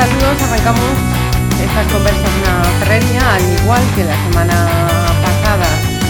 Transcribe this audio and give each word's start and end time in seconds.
saludos, 0.00 0.42
arrancamos 0.44 0.96
estas 1.62 1.92
conversas 1.92 2.30
en 2.36 2.42
la 2.42 2.64
ferrería, 2.80 3.34
al 3.34 3.62
igual 3.62 3.82
que 3.94 4.04
la 4.04 4.16
semana 4.30 4.54
pasada 5.22 5.66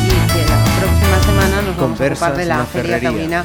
y 0.07 0.11
que 0.33 0.49
la 0.49 0.59
próxima 0.79 1.19
semana 1.25 1.63
nos 1.63 1.77
vamos 1.77 2.01
a 2.01 2.05
ocupar 2.05 2.37
de 2.37 2.45
la 2.45 2.65
Feria 2.67 2.99
Ferrería. 2.99 3.11
Taurina 3.11 3.45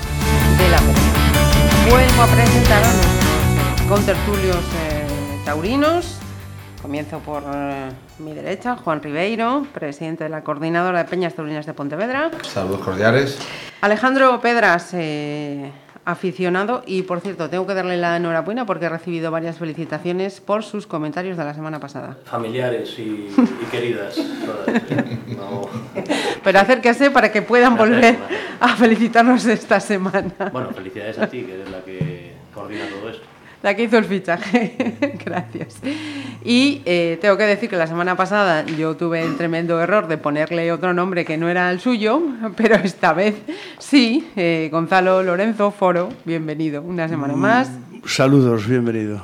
de 0.60 0.70
la 0.70 0.78
Feria. 0.78 1.90
Vuelvo 1.90 2.22
a 2.22 2.28
presentar 2.28 2.84
a 2.84 2.94
nuestros 2.94 3.82
contertulios 3.90 4.64
eh, 4.84 5.08
taurinos. 5.46 6.20
Comienzo 6.80 7.18
por 7.20 7.42
eh, 7.52 7.90
mi 8.20 8.36
derecha, 8.36 8.76
Juan 8.76 9.02
Ribeiro, 9.02 9.66
presidente 9.74 10.26
de 10.26 10.30
la 10.30 10.44
Coordinadora 10.44 11.00
de 11.00 11.06
Peñas 11.06 11.34
Taurinas 11.34 11.66
de 11.66 11.74
Pontevedra. 11.74 12.30
Saludos 12.44 12.82
cordiales. 12.82 13.40
Alejandro 13.82 14.40
Pedras, 14.42 14.90
eh, 14.94 15.72
aficionado, 16.06 16.84
y 16.86 17.02
por 17.02 17.20
cierto, 17.20 17.50
tengo 17.50 17.66
que 17.68 17.74
darle 17.74 17.98
la 17.98 18.16
enhorabuena 18.18 18.66
porque 18.66 18.86
he 18.86 18.90
recibido 18.90 19.32
varias 19.32 19.58
felicitaciones 19.58 20.40
por 20.40 20.64
sus 20.64 20.86
comentarios 20.88 21.36
de 21.38 21.44
la 21.44 21.54
semana 21.54 21.80
pasada. 21.80 22.16
familiares 22.26 22.94
y, 23.00 23.02
y 23.36 23.66
queridas. 23.72 24.16
todas, 24.16 24.68
¿eh? 24.92 25.18
No- 25.36 25.68
Pero 26.44 26.60
acérquese 26.60 27.10
para 27.12 27.32
que 27.32 27.42
puedan 27.42 27.76
volver 27.76 28.18
a 28.60 28.76
felicitarnos 28.76 29.46
esta 29.46 29.80
semana. 29.80 30.32
Bueno, 30.52 30.70
felicidades 30.72 31.18
a 31.20 31.28
ti, 31.28 31.42
que 31.44 31.56
eres 31.56 31.72
la 31.72 31.82
que 31.82 32.34
coordina 32.54 32.84
todo 32.88 33.10
esto. 33.10 33.24
La 33.66 33.76
que 33.76 33.82
hizo 33.86 33.98
el 33.98 34.06
fichaje. 34.06 34.76
Gracias. 35.26 35.78
Y 36.44 36.84
eh, 36.86 37.18
tengo 37.20 37.36
que 37.36 37.46
decir 37.46 37.68
que 37.68 37.76
la 37.78 37.88
semana 37.88 38.16
pasada 38.16 38.64
yo 38.64 38.96
tuve 38.96 39.24
el 39.24 39.38
tremendo 39.38 39.82
error 39.82 40.08
de 40.08 40.20
ponerle 40.20 40.72
otro 40.72 40.94
nombre 40.94 41.26
que 41.26 41.36
no 41.36 41.50
era 41.50 41.72
el 41.72 41.80
suyo, 41.80 42.22
pero 42.56 42.76
esta 42.76 43.14
vez 43.14 43.34
sí. 43.80 44.30
eh, 44.36 44.70
Gonzalo 44.72 45.24
Lorenzo 45.24 45.72
Foro, 45.72 46.10
bienvenido 46.26 46.84
una 46.84 47.10
semana 47.10 47.34
más. 47.36 47.72
Saludos, 48.06 48.68
bienvenido. 48.68 49.24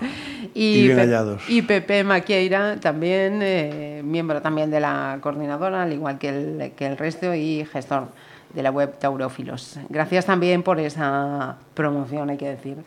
Y 0.56 0.86
bien 0.86 0.96
Pe- 0.98 1.02
hallados. 1.04 1.44
y 1.48 1.62
Pepe 1.62 2.04
Maquieira, 2.04 2.78
también 2.80 3.42
eh, 3.44 4.02
miembro 4.04 4.42
también 4.42 4.72
de 4.72 4.80
la 4.80 5.20
coordinadora, 5.22 5.84
al 5.84 5.94
igual 5.94 6.18
que 6.18 6.30
el, 6.30 6.72
que 6.76 6.88
el 6.88 6.98
resto, 6.98 7.36
y 7.36 7.64
gestor 7.72 8.08
de 8.56 8.64
la 8.64 8.72
web 8.72 8.98
Taurófilos. 8.98 9.78
Gracias 9.90 10.26
también 10.26 10.64
por 10.64 10.80
esa 10.80 11.58
promoción, 11.76 12.32
hay 12.32 12.38
que 12.38 12.50
decir, 12.50 12.78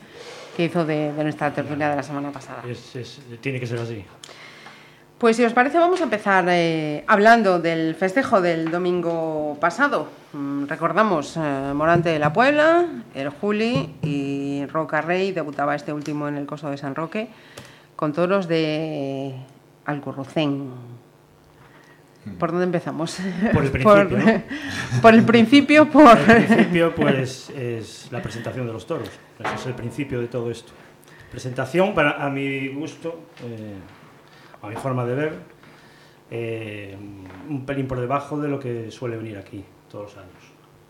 que 0.55 0.65
hizo 0.65 0.85
de, 0.85 1.13
de 1.13 1.23
nuestra 1.23 1.53
tertulia 1.53 1.91
de 1.91 1.97
la 1.97 2.03
semana 2.03 2.31
pasada. 2.31 2.63
Es- 2.69 2.97
es- 2.97 3.21
tiene 3.41 3.61
que 3.61 3.67
ser 3.67 3.79
así. 3.81 4.05
Pues 5.19 5.37
si 5.37 5.45
os 5.45 5.53
parece 5.53 5.79
vamos 5.79 6.01
a 6.01 6.05
empezar 6.05 6.45
eh, 6.49 7.05
hablando 7.07 7.59
del 7.61 7.95
festejo 7.95 8.41
del 8.41 8.71
domingo 8.71 9.57
pasado. 9.61 10.09
Mm, 10.33 10.67
recordamos 10.67 11.37
eh, 11.37 11.73
Morante 11.75 12.09
de 12.11 12.19
la 12.19 12.33
Puebla, 12.33 12.85
el 13.15 13.29
Juli 13.31 13.95
y 14.03 14.67
Roca 14.67 15.01
Rey 15.01 15.33
debutaba 15.33 15.75
este 15.77 15.93
último 15.93 16.29
en 16.29 16.37
el 16.37 16.47
Coso 16.47 16.69
de 16.71 16.77
San 16.77 16.95
Roque 16.95 17.29
con 17.97 18.13
toros 18.13 18.49
de 18.49 19.35
Alcurrucén. 19.87 20.71
¿Por 22.39 22.51
dónde 22.51 22.65
empezamos? 22.65 23.19
Por 23.53 23.65
el 23.65 23.71
principio, 23.73 24.19
¿no? 24.19 24.43
por 25.03 25.15
el 25.15 25.25
principio, 25.25 25.91
por... 25.91 26.07
Al 26.09 26.45
principio, 26.45 26.95
pues, 26.95 27.51
es 27.51 28.09
la 28.11 28.23
presentación 28.23 28.67
de 28.67 28.73
los 28.73 28.87
toros. 28.87 29.09
Ese 29.39 29.55
es 29.55 29.67
el 29.67 29.75
principio 29.75 30.21
de 30.21 30.29
todo 30.29 30.51
esto. 30.51 30.73
Presentación, 31.31 31.95
para, 31.95 32.25
a 32.25 32.31
mi 32.31 32.69
gusto, 32.69 33.27
eh, 33.43 33.75
a 34.63 34.69
mi 34.69 34.77
forma 34.77 35.05
de 35.05 35.15
ver, 35.15 35.35
eh, 36.31 36.97
un 37.49 37.67
pelín 37.67 37.87
por 37.87 38.01
debajo 38.01 38.39
de 38.41 38.49
lo 38.49 38.59
que 38.59 38.91
suele 38.91 39.17
venir 39.17 39.37
aquí 39.37 39.65
todos 39.91 40.15
los 40.15 40.17
años. 40.17 40.31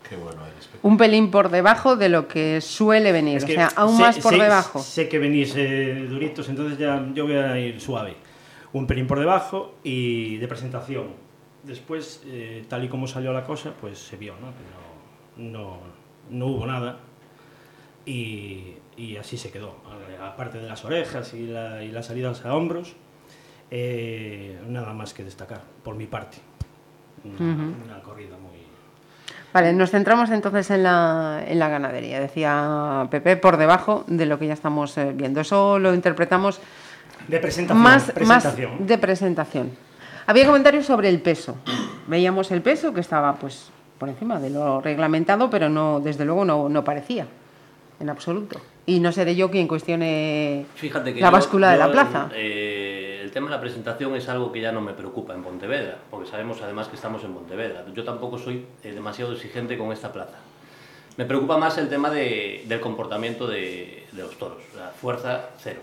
Qué 0.09 0.17
bueno 0.17 0.43
eres. 0.47 0.69
Un 0.83 0.99
pelín 0.99 1.31
por 1.31 1.49
debajo 1.49 1.97
de 1.97 2.11
lo 2.11 2.29
que 2.29 2.61
suele 2.61 3.11
venir, 3.11 3.39
Es 3.39 3.45
o 3.45 3.47
sea, 3.47 3.71
aún 3.75 3.97
sé- 3.97 4.03
más 4.03 4.19
por 4.19 4.35
sé- 4.35 4.43
debajo. 4.43 4.79
Sé 4.81 5.09
que 5.09 5.19
venís 5.19 5.55
eh, 5.57 6.07
duritos, 6.09 6.49
entonces 6.51 6.79
ya 6.79 7.05
yo 7.15 7.25
voy 7.25 7.37
a 7.37 7.59
ir 7.59 7.81
suave. 7.81 8.15
Un 8.75 8.87
pelín 8.87 9.07
por 9.07 9.19
debajo 9.19 9.77
y 9.83 10.37
de 10.37 10.47
presentación. 10.49 11.07
Después, 11.65 12.23
eh, 12.27 12.65
tal 12.69 12.85
y 12.85 12.89
como 12.89 13.07
salió 13.07 13.33
la 13.33 13.45
cosa, 13.45 13.73
pues 13.81 13.99
se 13.99 14.17
vio, 14.17 14.35
¿no? 14.35 14.49
Que 14.49 15.43
no, 15.43 15.51
no, 15.51 15.79
no 16.31 16.47
hubo 16.47 16.67
nada 16.67 16.99
y, 18.05 18.75
y 18.97 19.17
así 19.17 19.37
se 19.37 19.51
quedó. 19.51 19.77
Aparte 20.23 20.59
de 20.59 20.69
las 20.69 20.85
orejas 20.85 21.33
y, 21.35 21.47
la, 21.47 21.83
y 21.83 21.91
las 21.91 22.07
salidas 22.07 22.45
a 22.45 22.55
hombros, 22.55 22.95
eh, 23.71 24.61
nada 24.69 24.93
más 24.93 25.15
que 25.15 25.25
destacar, 25.25 25.63
por 25.83 25.97
mi 25.97 26.07
parte. 26.07 26.39
Una, 27.25 27.55
una 27.85 28.03
corrida 28.03 28.37
muy... 28.37 28.53
Vale, 29.55 29.73
nos 29.73 29.91
centramos 29.91 30.31
entonces 30.31 30.69
en 30.71 30.83
la, 30.83 31.43
en 31.47 31.59
la 31.59 31.69
ganadería. 31.69 32.21
Decía 32.21 33.07
Pepe, 33.11 33.37
por 33.37 33.57
debajo 33.57 34.05
de 34.07 34.27
lo 34.27 34.39
que 34.39 34.49
ya 34.49 34.53
estamos 34.53 34.99
eh, 34.99 35.13
viendo. 35.15 35.41
Eso 35.41 35.79
lo 35.79 35.95
interpretamos 35.95 36.61
De 37.29 37.39
presentación. 37.39 37.83
más, 37.83 38.11
presentación. 38.11 38.79
más 38.79 38.87
de 38.89 38.99
presentación. 38.99 39.71
Había 40.27 40.47
comentarios 40.47 40.87
sobre 40.87 41.09
el 41.09 41.21
peso. 41.21 41.57
Veíamos 42.07 42.51
el 42.51 42.63
peso 42.63 42.93
que 42.95 43.01
estaba 43.01 43.35
pues 43.35 43.71
por 43.99 44.09
encima 44.09 44.39
de 44.41 44.51
lo 44.51 44.81
reglamentado, 44.81 45.51
pero 45.51 45.69
no, 45.69 46.01
desde 46.01 46.25
luego 46.25 46.45
no, 46.45 46.69
no 46.69 46.83
parecía 46.85 47.27
en 48.01 48.11
absoluto. 48.11 48.61
Y 48.87 49.01
no 49.01 49.13
seré 49.13 49.35
yo 49.35 49.51
quien 49.51 49.67
cuestione 49.69 50.67
Fíjate 50.75 51.15
que 51.15 51.21
la 51.21 51.31
báscula 51.31 51.73
de 51.73 51.79
la 51.79 51.91
plaza. 51.91 52.29
eh, 52.35 53.21
el 53.23 53.31
tema 53.31 53.49
de 53.49 53.55
la 53.57 53.61
presentación 53.61 54.15
es 54.17 54.29
algo 54.29 54.53
que 54.53 54.61
ya 54.61 54.73
no 54.73 54.81
me 54.83 54.93
preocupa 54.93 55.33
en 55.35 55.43
Pontevedra, 55.43 55.97
porque 56.11 56.29
sabemos 56.29 56.61
además 56.63 56.89
que 56.89 56.97
estamos 56.97 57.25
en 57.25 57.33
Pontevedra. 57.33 57.85
Yo 57.95 58.05
tampoco 58.05 58.37
soy 58.39 58.67
eh, 58.83 58.93
demasiado 58.93 59.33
exigente 59.33 59.79
con 59.79 59.91
esta 59.93 60.13
plaza. 60.13 60.37
Me 61.17 61.25
preocupa 61.25 61.57
más 61.57 61.79
el 61.79 61.89
tema 61.89 62.11
de- 62.11 62.65
del 62.67 62.81
comportamiento 62.81 63.47
de, 63.47 64.05
de 64.13 64.23
los 64.23 64.37
toros. 64.39 64.63
La 64.77 64.89
fuerza, 64.89 65.51
cero. 65.59 65.81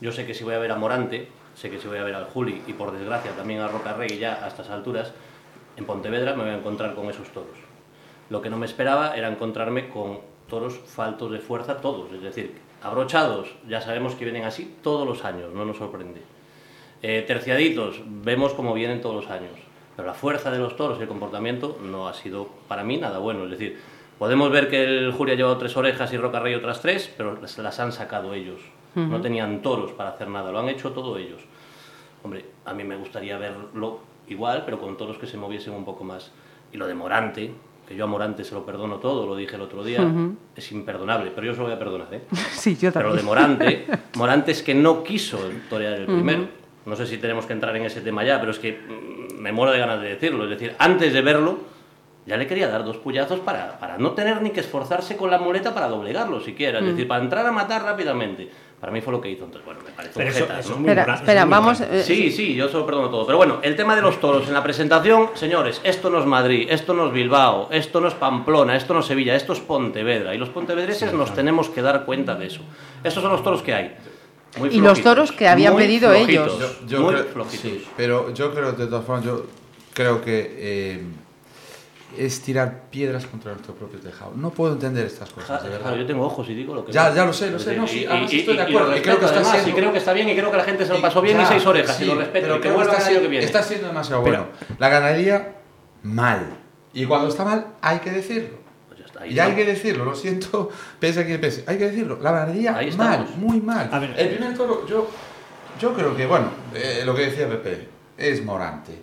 Yo 0.00 0.12
sé 0.12 0.24
que 0.24 0.32
si 0.32 0.44
voy 0.44 0.54
a 0.54 0.58
ver 0.58 0.70
a 0.72 0.76
Morante, 0.76 1.28
sé 1.58 1.70
que 1.70 1.80
si 1.80 1.88
voy 1.88 1.98
a 1.98 2.04
ver 2.04 2.14
al 2.14 2.26
Juli 2.26 2.62
y 2.68 2.72
por 2.72 2.92
desgracia 2.92 3.32
también 3.32 3.60
a 3.60 3.68
Roca 3.68 3.92
Rey 3.92 4.16
ya 4.18 4.44
a 4.44 4.48
estas 4.48 4.70
alturas, 4.70 5.12
en 5.76 5.84
Pontevedra 5.84 6.34
me 6.34 6.44
voy 6.44 6.52
a 6.52 6.56
encontrar 6.56 6.94
con 6.94 7.10
esos 7.10 7.28
toros. 7.30 7.58
Lo 8.30 8.40
que 8.40 8.48
no 8.48 8.56
me 8.56 8.66
esperaba 8.66 9.16
era 9.16 9.28
encontrarme 9.28 9.88
con 9.88 10.20
toros 10.48 10.78
faltos 10.78 11.32
de 11.32 11.40
fuerza 11.40 11.80
todos, 11.80 12.12
es 12.12 12.22
decir, 12.22 12.54
abrochados, 12.82 13.48
ya 13.66 13.80
sabemos 13.80 14.14
que 14.14 14.24
vienen 14.24 14.44
así 14.44 14.76
todos 14.82 15.06
los 15.06 15.24
años, 15.24 15.52
no 15.52 15.64
nos 15.64 15.78
sorprende. 15.78 16.22
Eh, 17.02 17.24
terciaditos, 17.26 18.02
vemos 18.06 18.54
cómo 18.54 18.72
vienen 18.72 19.00
todos 19.00 19.16
los 19.16 19.30
años, 19.30 19.58
pero 19.96 20.06
la 20.06 20.14
fuerza 20.14 20.52
de 20.52 20.58
los 20.58 20.76
toros 20.76 20.98
y 20.98 21.02
el 21.02 21.08
comportamiento 21.08 21.78
no 21.82 22.06
ha 22.06 22.14
sido 22.14 22.48
para 22.68 22.84
mí 22.84 22.98
nada 22.98 23.18
bueno, 23.18 23.44
es 23.44 23.50
decir, 23.50 23.78
podemos 24.18 24.50
ver 24.50 24.68
que 24.68 24.84
el 24.84 25.12
Julia 25.12 25.34
ha 25.34 25.36
llevado 25.36 25.58
tres 25.58 25.76
orejas 25.76 26.12
y 26.12 26.18
Roca 26.18 26.38
Rey 26.38 26.54
otras 26.54 26.80
tres, 26.80 27.12
pero 27.16 27.38
las 27.40 27.80
han 27.80 27.92
sacado 27.92 28.34
ellos, 28.34 28.60
no 28.94 29.20
tenían 29.20 29.62
toros 29.62 29.92
para 29.92 30.10
hacer 30.10 30.28
nada, 30.28 30.50
lo 30.50 30.58
han 30.58 30.68
hecho 30.68 30.90
todo 30.92 31.16
ellos. 31.18 31.40
Hombre, 32.22 32.44
a 32.64 32.74
mí 32.74 32.84
me 32.84 32.96
gustaría 32.96 33.38
verlo 33.38 34.00
igual, 34.28 34.62
pero 34.64 34.80
con 34.80 34.96
toros 34.96 35.18
que 35.18 35.26
se 35.26 35.36
moviesen 35.36 35.72
un 35.74 35.84
poco 35.84 36.04
más. 36.04 36.32
Y 36.72 36.76
lo 36.76 36.86
de 36.86 36.94
Morante, 36.94 37.52
que 37.86 37.96
yo 37.96 38.04
a 38.04 38.06
Morante 38.06 38.44
se 38.44 38.54
lo 38.54 38.66
perdono 38.66 38.96
todo, 38.96 39.26
lo 39.26 39.36
dije 39.36 39.56
el 39.56 39.62
otro 39.62 39.82
día, 39.84 40.00
es 40.54 40.72
imperdonable, 40.72 41.30
pero 41.34 41.46
yo 41.46 41.52
se 41.52 41.58
lo 41.58 41.64
voy 41.64 41.74
a 41.74 41.78
perdonar, 41.78 42.12
¿eh? 42.12 42.22
Sí, 42.52 42.76
yo 42.76 42.92
Pero 42.92 43.08
lo 43.10 43.14
de 43.14 43.22
también. 43.22 43.26
Morante, 43.26 43.86
Morante 44.16 44.50
es 44.52 44.62
que 44.62 44.74
no 44.74 45.02
quiso 45.02 45.38
torear 45.70 45.94
el 45.94 46.06
primero. 46.06 46.48
No 46.84 46.96
sé 46.96 47.06
si 47.06 47.18
tenemos 47.18 47.46
que 47.46 47.52
entrar 47.52 47.76
en 47.76 47.84
ese 47.84 48.00
tema 48.00 48.24
ya, 48.24 48.40
pero 48.40 48.52
es 48.52 48.58
que 48.58 48.72
mm, 48.72 49.40
me 49.40 49.52
muero 49.52 49.72
de 49.72 49.78
ganas 49.78 50.00
de 50.00 50.08
decirlo. 50.08 50.44
Es 50.44 50.50
decir, 50.50 50.74
antes 50.78 51.12
de 51.12 51.22
verlo, 51.22 51.58
ya 52.26 52.36
le 52.36 52.46
quería 52.46 52.68
dar 52.68 52.84
dos 52.84 52.98
puñazos 52.98 53.40
para, 53.40 53.78
para 53.78 53.96
no 53.98 54.12
tener 54.12 54.42
ni 54.42 54.50
que 54.50 54.60
esforzarse 54.60 55.16
con 55.16 55.30
la 55.30 55.38
muleta 55.38 55.74
para 55.74 55.88
doblegarlo 55.88 56.40
siquiera. 56.40 56.80
Es 56.80 56.86
decir, 56.86 57.08
para 57.08 57.22
entrar 57.22 57.46
a 57.46 57.52
matar 57.52 57.82
rápidamente. 57.82 58.50
Para 58.80 58.92
mí 58.92 59.00
fue 59.00 59.12
lo 59.12 59.20
que 59.20 59.28
hizo. 59.28 59.44
Entonces, 59.44 59.64
bueno, 59.66 59.80
me 59.84 59.90
parece 59.90 60.14
Pero 60.14 60.30
un 60.30 60.36
eso, 60.36 60.44
jetas, 60.46 60.60
eso 60.60 60.68
¿no? 60.68 60.74
es 60.76 60.80
muy 60.80 60.88
Espera, 60.90 61.02
moral- 61.02 61.14
eso 61.16 61.22
espera, 61.24 61.40
es 61.40 61.46
muy 61.46 61.50
vamos... 61.52 61.80
eh, 61.80 62.02
Sí, 62.04 62.30
sí, 62.30 62.54
yo 62.54 62.68
se 62.68 62.74
lo 62.76 62.86
perdono 62.86 63.10
todo. 63.10 63.26
Pero 63.26 63.36
bueno, 63.38 63.58
el 63.62 63.74
tema 63.74 63.96
de 63.96 64.02
los 64.02 64.20
toros 64.20 64.46
en 64.46 64.54
la 64.54 64.62
presentación, 64.62 65.30
señores, 65.34 65.80
esto 65.82 66.10
no 66.10 66.20
es 66.20 66.26
Madrid, 66.26 66.68
esto 66.70 66.94
no 66.94 67.08
es 67.08 67.12
Bilbao, 67.12 67.68
esto 67.72 68.00
no 68.00 68.06
es 68.06 68.14
Pamplona, 68.14 68.76
esto 68.76 68.94
no 68.94 69.00
es 69.00 69.06
Sevilla, 69.06 69.34
esto 69.34 69.52
es 69.52 69.58
Pontevedra. 69.58 70.32
Y 70.34 70.38
los 70.38 70.50
pontevedreses 70.50 71.12
nos 71.12 71.34
tenemos 71.34 71.68
que 71.70 71.82
dar 71.82 72.04
cuenta 72.04 72.36
de 72.36 72.46
eso. 72.46 72.60
Estos 73.02 73.20
son 73.22 73.32
los 73.32 73.42
toros 73.42 73.62
que 73.62 73.74
hay. 73.74 73.96
Muy 74.58 74.68
Y 74.70 74.80
los 74.80 75.02
toros 75.02 75.32
que 75.32 75.48
habían 75.48 75.72
muy 75.72 75.82
pedido 75.82 76.10
flojitos, 76.10 76.54
ellos. 76.56 76.80
Yo, 76.82 76.86
yo 76.86 77.02
muy 77.02 77.14
creo, 77.14 77.24
flojitos. 77.26 77.60
sí, 77.60 77.84
pero 77.96 78.32
yo 78.32 78.54
creo, 78.54 78.72
de 78.72 78.86
todas 78.86 79.04
formas, 79.04 79.24
yo 79.24 79.44
creo 79.92 80.20
que 80.22 80.54
eh, 80.56 81.02
es 82.16 82.40
tirar 82.40 82.84
piedras 82.90 83.26
contra 83.26 83.52
nuestro 83.52 83.74
propio 83.74 83.98
tejado. 84.00 84.32
No 84.34 84.50
puedo 84.50 84.72
entender 84.72 85.06
estas 85.06 85.28
cosas, 85.30 85.62
de 85.62 85.68
verdad. 85.68 85.82
Claro, 85.88 85.96
yo 85.98 86.06
tengo 86.06 86.24
ojos 86.24 86.48
y 86.48 86.54
digo 86.54 86.74
lo 86.74 86.84
que 86.84 86.90
Ya, 86.92 87.14
ya 87.14 87.24
lo 87.26 87.32
sé, 87.32 87.50
lo 87.50 87.58
sé, 87.58 87.76
no, 87.76 87.86
sí, 87.86 88.00
Y- 88.00 88.06
además 88.06 88.32
y- 88.32 88.38
estoy 88.40 88.56
de 88.56 88.62
y- 88.62 88.66
y 88.66 88.68
acuerdo, 88.70 88.96
y 88.96 89.00
creo 89.00 89.18
que 89.18 89.24
está 89.26 89.36
además, 89.36 89.52
siendo- 89.52 89.70
y 89.70 89.72
creo 89.80 89.92
que 89.92 89.98
está 89.98 90.12
bien 90.14 90.28
y 90.28 90.34
creo 90.34 90.50
que 90.50 90.56
la 90.56 90.64
gente 90.64 90.86
se 90.86 90.92
lo 90.94 91.00
pasó 91.02 91.20
bien 91.20 91.36
y 91.36 91.40
Ya, 91.42 91.48
seis 91.48 91.66
orejas 91.66 91.96
sí, 91.96 92.04
y 92.04 92.06
lo 92.06 92.14
respeto. 92.16 92.46
Pero 92.46 92.56
y 92.56 92.60
que 92.60 92.68
que 92.68 92.74
está, 92.74 92.82
año 92.92 92.98
que 92.98 93.04
siendo, 93.10 93.28
viene. 93.28 93.44
está 93.44 93.62
siendo 93.62 93.86
demasiado 93.88 94.22
Pero- 94.24 94.36
bueno. 94.38 94.52
La 94.78 94.88
ganadería, 94.88 95.54
mal. 96.02 96.46
Y 96.94 97.04
cuando 97.04 97.28
está 97.28 97.44
mal, 97.44 97.66
hay 97.82 97.98
que 97.98 98.10
decirlo. 98.10 98.56
Pues 98.88 99.00
está, 99.00 99.22
ahí 99.22 99.34
Y 99.34 99.38
hay 99.38 99.54
que 99.54 99.64
decirlo, 99.66 100.04
lo 100.06 100.14
siento, 100.14 100.70
pese 100.98 101.20
a 101.20 101.26
quien 101.26 101.40
pese. 101.40 101.62
Hay 101.66 101.76
que 101.78 101.90
decirlo, 101.90 102.18
la 102.22 102.32
ganadería 102.32 102.72
mal, 102.72 102.88
estamos. 102.88 103.36
muy 103.36 103.60
mal. 103.60 103.88
A 103.92 103.98
ver, 103.98 104.14
el 104.16 104.28
primer 104.30 104.56
toro, 104.56 104.86
yo, 104.86 105.08
yo 105.78 105.92
creo 105.92 106.16
que, 106.16 106.26
bueno, 106.26 106.46
eh, 106.74 107.02
lo 107.04 107.14
que 107.14 107.26
decía 107.26 107.46
Pepe, 107.48 107.86
es 108.16 108.42
morante. 108.44 109.02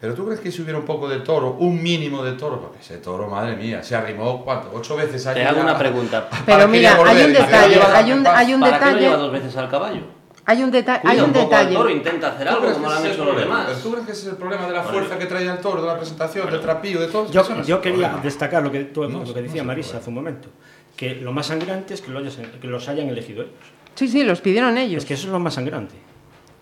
Pero 0.00 0.12
tú 0.14 0.26
crees 0.26 0.40
que 0.40 0.52
si 0.52 0.60
hubiera 0.62 0.78
un 0.78 0.84
poco 0.84 1.08
de 1.08 1.20
toro, 1.20 1.52
un 1.58 1.82
mínimo 1.82 2.22
de 2.22 2.32
toro, 2.32 2.60
porque 2.60 2.80
ese 2.80 2.98
toro, 2.98 3.28
madre 3.28 3.56
mía, 3.56 3.82
se 3.82 3.96
arrimó, 3.96 4.44
¿cuánto? 4.44 4.70
¿Ocho 4.74 4.94
veces 4.96 5.26
allí? 5.26 5.40
Te 5.40 5.46
hago 5.46 5.60
una 5.62 5.78
pregunta. 5.78 6.28
Pero 6.44 6.68
mira, 6.68 6.96
hay 7.06 7.24
un 7.24 7.32
detalle, 7.32 7.76
"Oye, 7.78 7.86
hay 7.94 8.12
un, 8.12 8.18
en 8.18 8.24
paz". 8.24 8.34
hay 8.36 8.54
un 8.54 8.60
¿Para 8.60 8.78
qué 8.78 8.84
lo 8.84 8.86
detalle... 8.90 9.00
lleva 9.06 9.16
dos 9.16 9.32
veces 9.32 9.56
al 9.56 9.68
caballo? 9.70 10.02
Hay 10.48 10.62
un, 10.62 10.70
deta 10.70 11.00
Cuida 11.00 11.12
hay 11.12 11.20
un 11.20 11.32
poco 11.32 11.54
al 11.56 11.60
detalle. 11.62 11.76
toro, 11.76 11.90
intenta 11.90 12.28
hacer 12.28 12.46
¿Tú 12.46 12.54
algo 12.54 12.72
como 12.74 12.88
lo 12.88 12.94
han 12.94 12.98
hecho 13.06 13.10
el 13.10 13.16
los 13.18 13.26
problema? 13.26 13.54
demás. 13.56 13.66
¿Pero 13.68 13.78
¿Tú 13.80 13.90
crees 13.92 14.06
que 14.06 14.12
ese 14.12 14.20
es 14.22 14.28
el 14.28 14.36
problema 14.36 14.66
de 14.66 14.72
la 14.74 14.82
Bueno. 14.82 14.98
fuerza 14.98 15.18
que 15.18 15.26
trae 15.26 15.44
el 15.46 15.58
toro, 15.58 15.80
de 15.82 15.88
la 15.88 15.96
presentación, 15.96 16.50
del 16.50 16.60
trapillo, 16.60 17.00
de 17.00 17.06
todo? 17.08 17.30
Yo, 17.32 17.40
el 17.40 17.46
quería 17.64 17.80
problema. 17.80 18.20
destacar 18.22 18.62
lo 18.62 18.70
que, 18.70 18.84
tú- 18.84 19.08
No, 19.08 19.24
lo 19.24 19.34
que 19.34 19.42
decía 19.42 19.62
el 19.62 19.66
Marisa 19.66 19.96
hace 19.96 20.08
un 20.10 20.14
momento, 20.14 20.48
que 20.94 21.16
lo 21.16 21.32
más 21.32 21.46
sangrante 21.46 21.94
es 21.94 22.00
que, 22.02 22.10
lo 22.12 22.20
hayas- 22.20 22.36
que 22.60 22.66
los 22.68 22.86
hayan 22.88 23.08
elegido 23.08 23.42
ellos. 23.42 23.54
Sí, 23.96 24.06
sí, 24.08 24.22
los 24.22 24.40
pidieron 24.40 24.76
ellos. 24.78 25.02
Es 25.02 25.08
que 25.08 25.14
eso 25.14 25.26
es 25.26 25.32
lo 25.32 25.40
más 25.40 25.54
sangrante. 25.54 25.94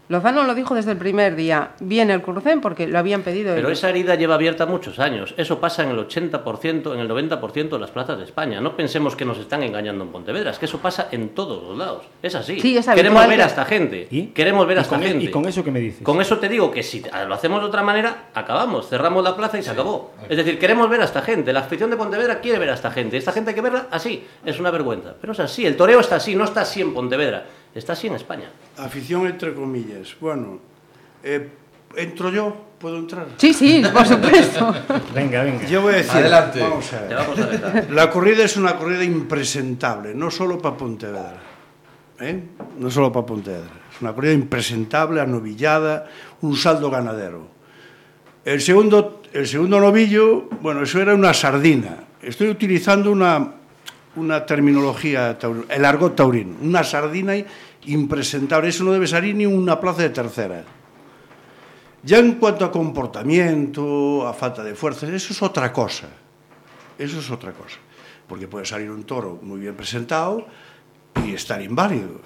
Lozano 0.09 0.45
lo 0.45 0.55
dijo 0.55 0.75
desde 0.75 0.91
el 0.93 0.99
primer 0.99 1.35
día. 1.35 1.71
Viene 1.81 2.12
el 2.12 2.21
Curcén 2.21 2.61
porque 2.61 2.87
lo 2.87 2.99
habían 2.99 3.23
pedido 3.23 3.55
Pero 3.55 3.69
ellos. 3.69 3.79
esa 3.79 3.89
herida 3.89 4.15
lleva 4.17 4.35
abierta 4.35 4.67
muchos 4.67 4.99
años. 4.99 5.33
Eso 5.39 5.61
pasa 5.61 5.83
en 5.83 5.91
el 5.91 5.99
80%, 5.99 6.93
en 6.93 7.01
el 7.01 7.09
90% 7.09 7.69
de 7.71 7.79
las 7.79 7.91
plazas 7.91 8.19
de 8.19 8.25
España. 8.25 8.61
No 8.61 8.77
pensemos 8.77 9.17
que 9.17 9.25
nos 9.25 9.39
están 9.39 9.62
engañando 9.62 10.05
en 10.05 10.11
Pontevedra, 10.11 10.51
es 10.51 10.59
que 10.59 10.67
eso 10.67 10.79
pasa 10.79 11.09
en 11.11 11.31
todos 11.31 11.62
los 11.62 11.79
lados. 11.79 12.05
Es 12.23 12.35
así. 12.35 12.61
Sí, 12.61 12.77
es 12.77 12.87
Queremos 12.87 13.27
ver 13.27 13.37
que- 13.39 13.43
a 13.45 13.47
esta 13.47 13.65
gente. 13.65 14.06
¿Y? 14.11 14.27
Queremos 14.27 14.67
ver 14.67 14.77
a 14.77 14.81
¿Y 14.81 14.85
esta 14.85 14.97
e- 15.01 15.09
gente. 15.09 15.25
¿Y 15.25 15.31
con 15.31 15.47
eso 15.47 15.65
qué 15.65 15.71
me 15.71 15.81
dices? 15.81 16.03
Con 16.03 16.21
eso 16.21 16.39
te 16.39 16.51
digo 16.51 16.71
que 16.71 16.83
si 16.83 17.03
lo 17.27 17.35
hacemos 17.35 17.61
de 17.62 17.67
otra 17.69 17.83
manera, 17.83 18.27
acabamos, 18.35 18.89
cerramos 18.91 19.25
la 19.25 19.35
plaza 19.35 19.59
y 19.59 19.62
se 19.62 19.71
acabó. 19.71 20.12
Es 20.29 20.37
decir, 20.37 20.59
queremos 20.59 20.91
ver 20.91 21.01
a 21.01 21.05
esta 21.05 21.23
gente. 21.23 21.51
La 21.53 21.61
afición 21.61 21.89
de 21.89 21.97
Pontevedra 21.97 22.41
quiere 22.41 22.59
ver 22.59 22.69
a 22.69 22.75
esta 22.75 22.91
gente. 22.91 23.17
Esta 23.17 23.33
gente 23.33 23.51
hay 23.51 23.55
que 23.55 23.62
verla 23.62 23.87
así. 23.91 24.23
Es 24.45 24.61
una 24.61 24.71
vergüenza. 24.71 25.15
Pero 25.19 25.33
es 25.33 25.41
así. 25.41 25.65
El 25.65 25.77
toreo 25.77 26.01
está 26.01 26.17
así, 26.17 26.35
no 26.37 26.45
está 26.45 26.61
así 26.61 26.83
en 26.83 26.93
Pontevedra. 26.93 27.45
Está 27.75 27.94
así 27.94 28.06
en 28.06 28.15
España. 28.15 28.50
Afición 28.79 29.26
entre 29.26 29.53
comillas. 29.53 30.17
Bueno, 30.21 30.61
eh, 31.23 31.49
entro 31.97 32.31
yo, 32.31 32.56
puedo 32.79 32.99
entrar. 32.99 33.26
Sí, 33.37 33.53
sí, 33.53 33.82
por 33.93 34.06
supuesto. 34.06 34.75
Venga, 35.15 35.43
venga. 35.43 35.67
Yo 35.67 35.82
voy 35.82 35.94
a 35.94 35.97
decir, 35.97 36.12
Adelante. 36.12 36.61
vamos 36.61 36.93
a 36.93 37.00
ver. 37.00 37.15
vamos 37.15 37.38
a 37.38 37.47
dejar. 37.47 37.91
La 37.91 38.11
corrida 38.11 38.44
es 38.44 38.56
una 38.56 38.76
corrida 38.76 39.03
impresentable, 39.03 40.15
no 40.15 40.31
solo 40.31 40.59
para 40.59 40.76
Pontevedra. 40.76 41.43
¿eh? 42.21 42.43
No 42.79 42.91
solo 42.91 43.11
para 43.11 43.26
Pontevedra. 43.26 43.71
Es 43.93 44.00
una 44.00 44.12
corrida 44.12 44.32
impresentable, 44.32 45.20
anovillada, 45.20 46.06
un 46.43 46.56
saldo 46.56 46.91
ganadero. 46.91 47.49
El 48.44 48.61
segundo, 48.61 49.23
el 49.32 49.47
segundo 49.47 49.81
novillo, 49.81 50.49
bueno, 50.61 50.82
eso 50.82 51.00
era 51.00 51.15
una 51.15 51.32
sardina. 51.32 52.05
Estoy 52.20 52.49
utilizando 52.49 53.11
una, 53.11 53.55
una 54.16 54.46
terminología, 54.46 55.38
el 55.69 55.84
argot 55.84 56.16
taurino. 56.16 56.56
Una 56.62 56.84
sardina 56.84 57.34
impresentable. 57.87 58.69
Eso 58.69 58.84
no 58.84 58.93
debe 58.93 59.06
salir 59.06 59.34
ni 59.34 59.46
una 59.46 59.81
plaza 59.81 60.02
de 60.02 60.11
tercera. 60.11 60.64
Ya 62.02 62.19
en 62.19 62.34
cuanto 62.34 62.64
a 62.64 62.70
comportamiento, 62.70 64.26
a 64.26 64.34
falta 64.34 64.62
de 64.62 64.75
fuerzas, 64.75 65.11
eso 65.11 65.32
es 65.32 65.43
otra 65.43 65.72
cosa. 65.72 66.08
Eso 66.99 67.19
es 67.19 67.31
otra 67.31 67.52
cosa. 67.52 67.78
Porque 68.28 68.46
puede 68.46 68.66
salir 68.66 68.90
un 68.90 69.05
toro 69.05 69.38
muy 69.43 69.61
bien 69.61 69.75
presentado 69.75 70.46
y 71.25 71.34
estar 71.34 71.60
inválido. 71.62 72.20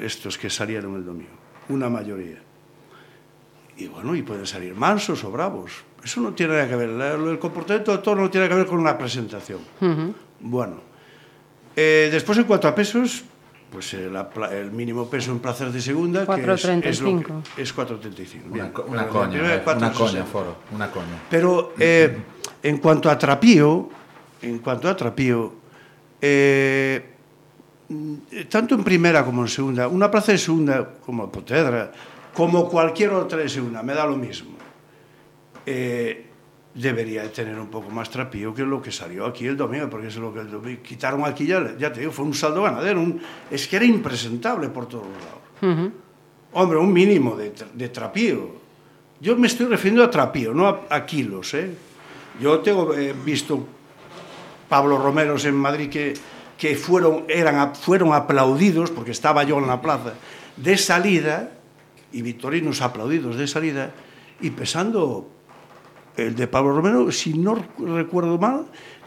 estos 0.00 0.38
que 0.38 0.48
salieron 0.48 0.94
el 0.96 1.04
domingo. 1.04 1.30
Una 1.68 1.88
mayoría. 1.88 2.38
Y 3.76 3.86
bueno, 3.88 4.14
y 4.14 4.22
pueden 4.22 4.46
salir 4.46 4.74
mansos 4.74 5.24
o 5.24 5.30
bravos. 5.30 5.72
Eso 6.04 6.20
no 6.20 6.32
tiene 6.32 6.54
nada 6.54 6.68
que 6.68 6.76
ver. 6.76 6.90
El 6.90 7.38
comportamiento 7.38 7.92
del 7.92 8.02
toro 8.02 8.22
no 8.22 8.30
tiene 8.30 8.48
que 8.48 8.54
ver 8.54 8.66
con 8.66 8.82
la 8.84 8.96
presentación. 8.96 9.60
Bueno. 10.40 10.89
Eh, 11.76 12.08
después, 12.12 12.36
en 12.38 12.44
cuanto 12.44 12.68
a 12.68 12.74
pesos, 12.74 13.24
pues 13.70 13.94
eh, 13.94 14.10
el 14.52 14.70
mínimo 14.72 15.08
peso 15.08 15.30
en 15.30 15.38
plazas 15.38 15.72
de 15.72 15.80
segunda 15.80 16.26
que 16.26 16.40
es, 16.42 16.64
es, 16.64 17.02
4,35. 17.02 17.42
es 17.56 17.76
4.35. 17.76 18.50
Una, 18.50 18.72
co- 18.72 18.84
una 18.88 19.06
coña, 19.06 19.30
primera, 19.30 19.54
eh, 19.56 19.62
una 19.64 19.92
4,60. 19.92 19.94
coña, 19.94 20.24
Foro, 20.24 20.56
una 20.74 20.90
coña. 20.90 21.22
Pero 21.30 21.72
eh, 21.78 22.16
en 22.62 22.78
cuanto 22.78 23.08
a 23.08 23.16
trapío, 23.16 23.88
en 24.42 24.58
cuanto 24.58 24.88
a 24.88 24.96
trapío, 24.96 25.54
eh, 26.20 27.06
tanto 28.48 28.74
en 28.74 28.84
primera 28.84 29.24
como 29.24 29.42
en 29.42 29.48
segunda, 29.48 29.86
una 29.88 30.10
plaza 30.10 30.32
de 30.32 30.38
segunda 30.38 30.88
como 31.06 31.30
Potedra, 31.30 31.92
como 32.34 32.68
cualquier 32.68 33.10
otra 33.10 33.38
de 33.38 33.48
segunda, 33.48 33.82
me 33.82 33.94
da 33.94 34.04
lo 34.06 34.16
mismo. 34.16 34.50
Eh, 35.66 36.29
debería 36.74 37.22
de 37.22 37.30
tener 37.30 37.58
un 37.58 37.68
poco 37.68 37.90
más 37.90 38.10
trapío 38.10 38.54
que 38.54 38.62
lo 38.62 38.80
que 38.80 38.92
salió 38.92 39.26
aquí 39.26 39.46
el 39.46 39.56
domingo, 39.56 39.90
porque 39.90 40.06
es 40.06 40.16
lo 40.16 40.32
que 40.32 40.40
el 40.40 40.50
domingo 40.50 40.82
quitaron 40.82 41.24
aquí 41.24 41.44
ya, 41.46 41.76
ya 41.76 41.92
te 41.92 42.00
digo, 42.00 42.12
fue 42.12 42.24
un 42.24 42.34
saldo 42.34 42.62
ganadero, 42.62 43.00
un- 43.00 43.20
es 43.50 43.66
que 43.66 43.76
era 43.76 43.84
impresentable 43.84 44.68
por 44.68 44.86
todos 44.86 45.06
lados. 45.06 45.78
Ujú. 45.78 45.92
Hombre, 46.52 46.78
un 46.78 46.92
mínimo 46.92 47.36
de, 47.36 47.52
de 47.74 47.88
trapío. 47.88 48.60
Yo 49.20 49.36
me 49.36 49.46
estoy 49.48 49.66
refiriendo 49.66 50.02
a 50.04 50.10
trapío, 50.10 50.54
no 50.54 50.66
a, 50.68 50.80
a 50.90 51.04
kilos. 51.06 51.52
¿eh? 51.54 51.70
Yo 52.40 52.60
tengo 52.60 52.94
eh, 52.94 53.14
visto 53.24 53.66
Pablo 54.68 54.98
Romeros 54.98 55.44
en 55.44 55.54
Madrid 55.56 55.90
que, 55.90 56.14
que 56.56 56.76
fueron, 56.76 57.24
eran, 57.28 57.74
fueron 57.74 58.12
aplaudidos, 58.12 58.90
porque 58.90 59.10
estaba 59.10 59.42
yo 59.44 59.58
en 59.58 59.66
la 59.66 59.80
plaza, 59.82 60.14
de 60.56 60.76
salida, 60.78 61.50
y 62.12 62.22
victorinos 62.22 62.80
aplaudidos 62.80 63.36
de 63.36 63.46
salida, 63.46 63.90
y 64.40 64.50
pesando 64.50 65.28
el 66.16 66.34
de 66.36 66.46
Pablo 66.46 66.72
Romero, 66.72 67.10
si 67.12 67.34
no 67.34 67.58
recuerdo 67.78 68.36
mal, 68.38 68.66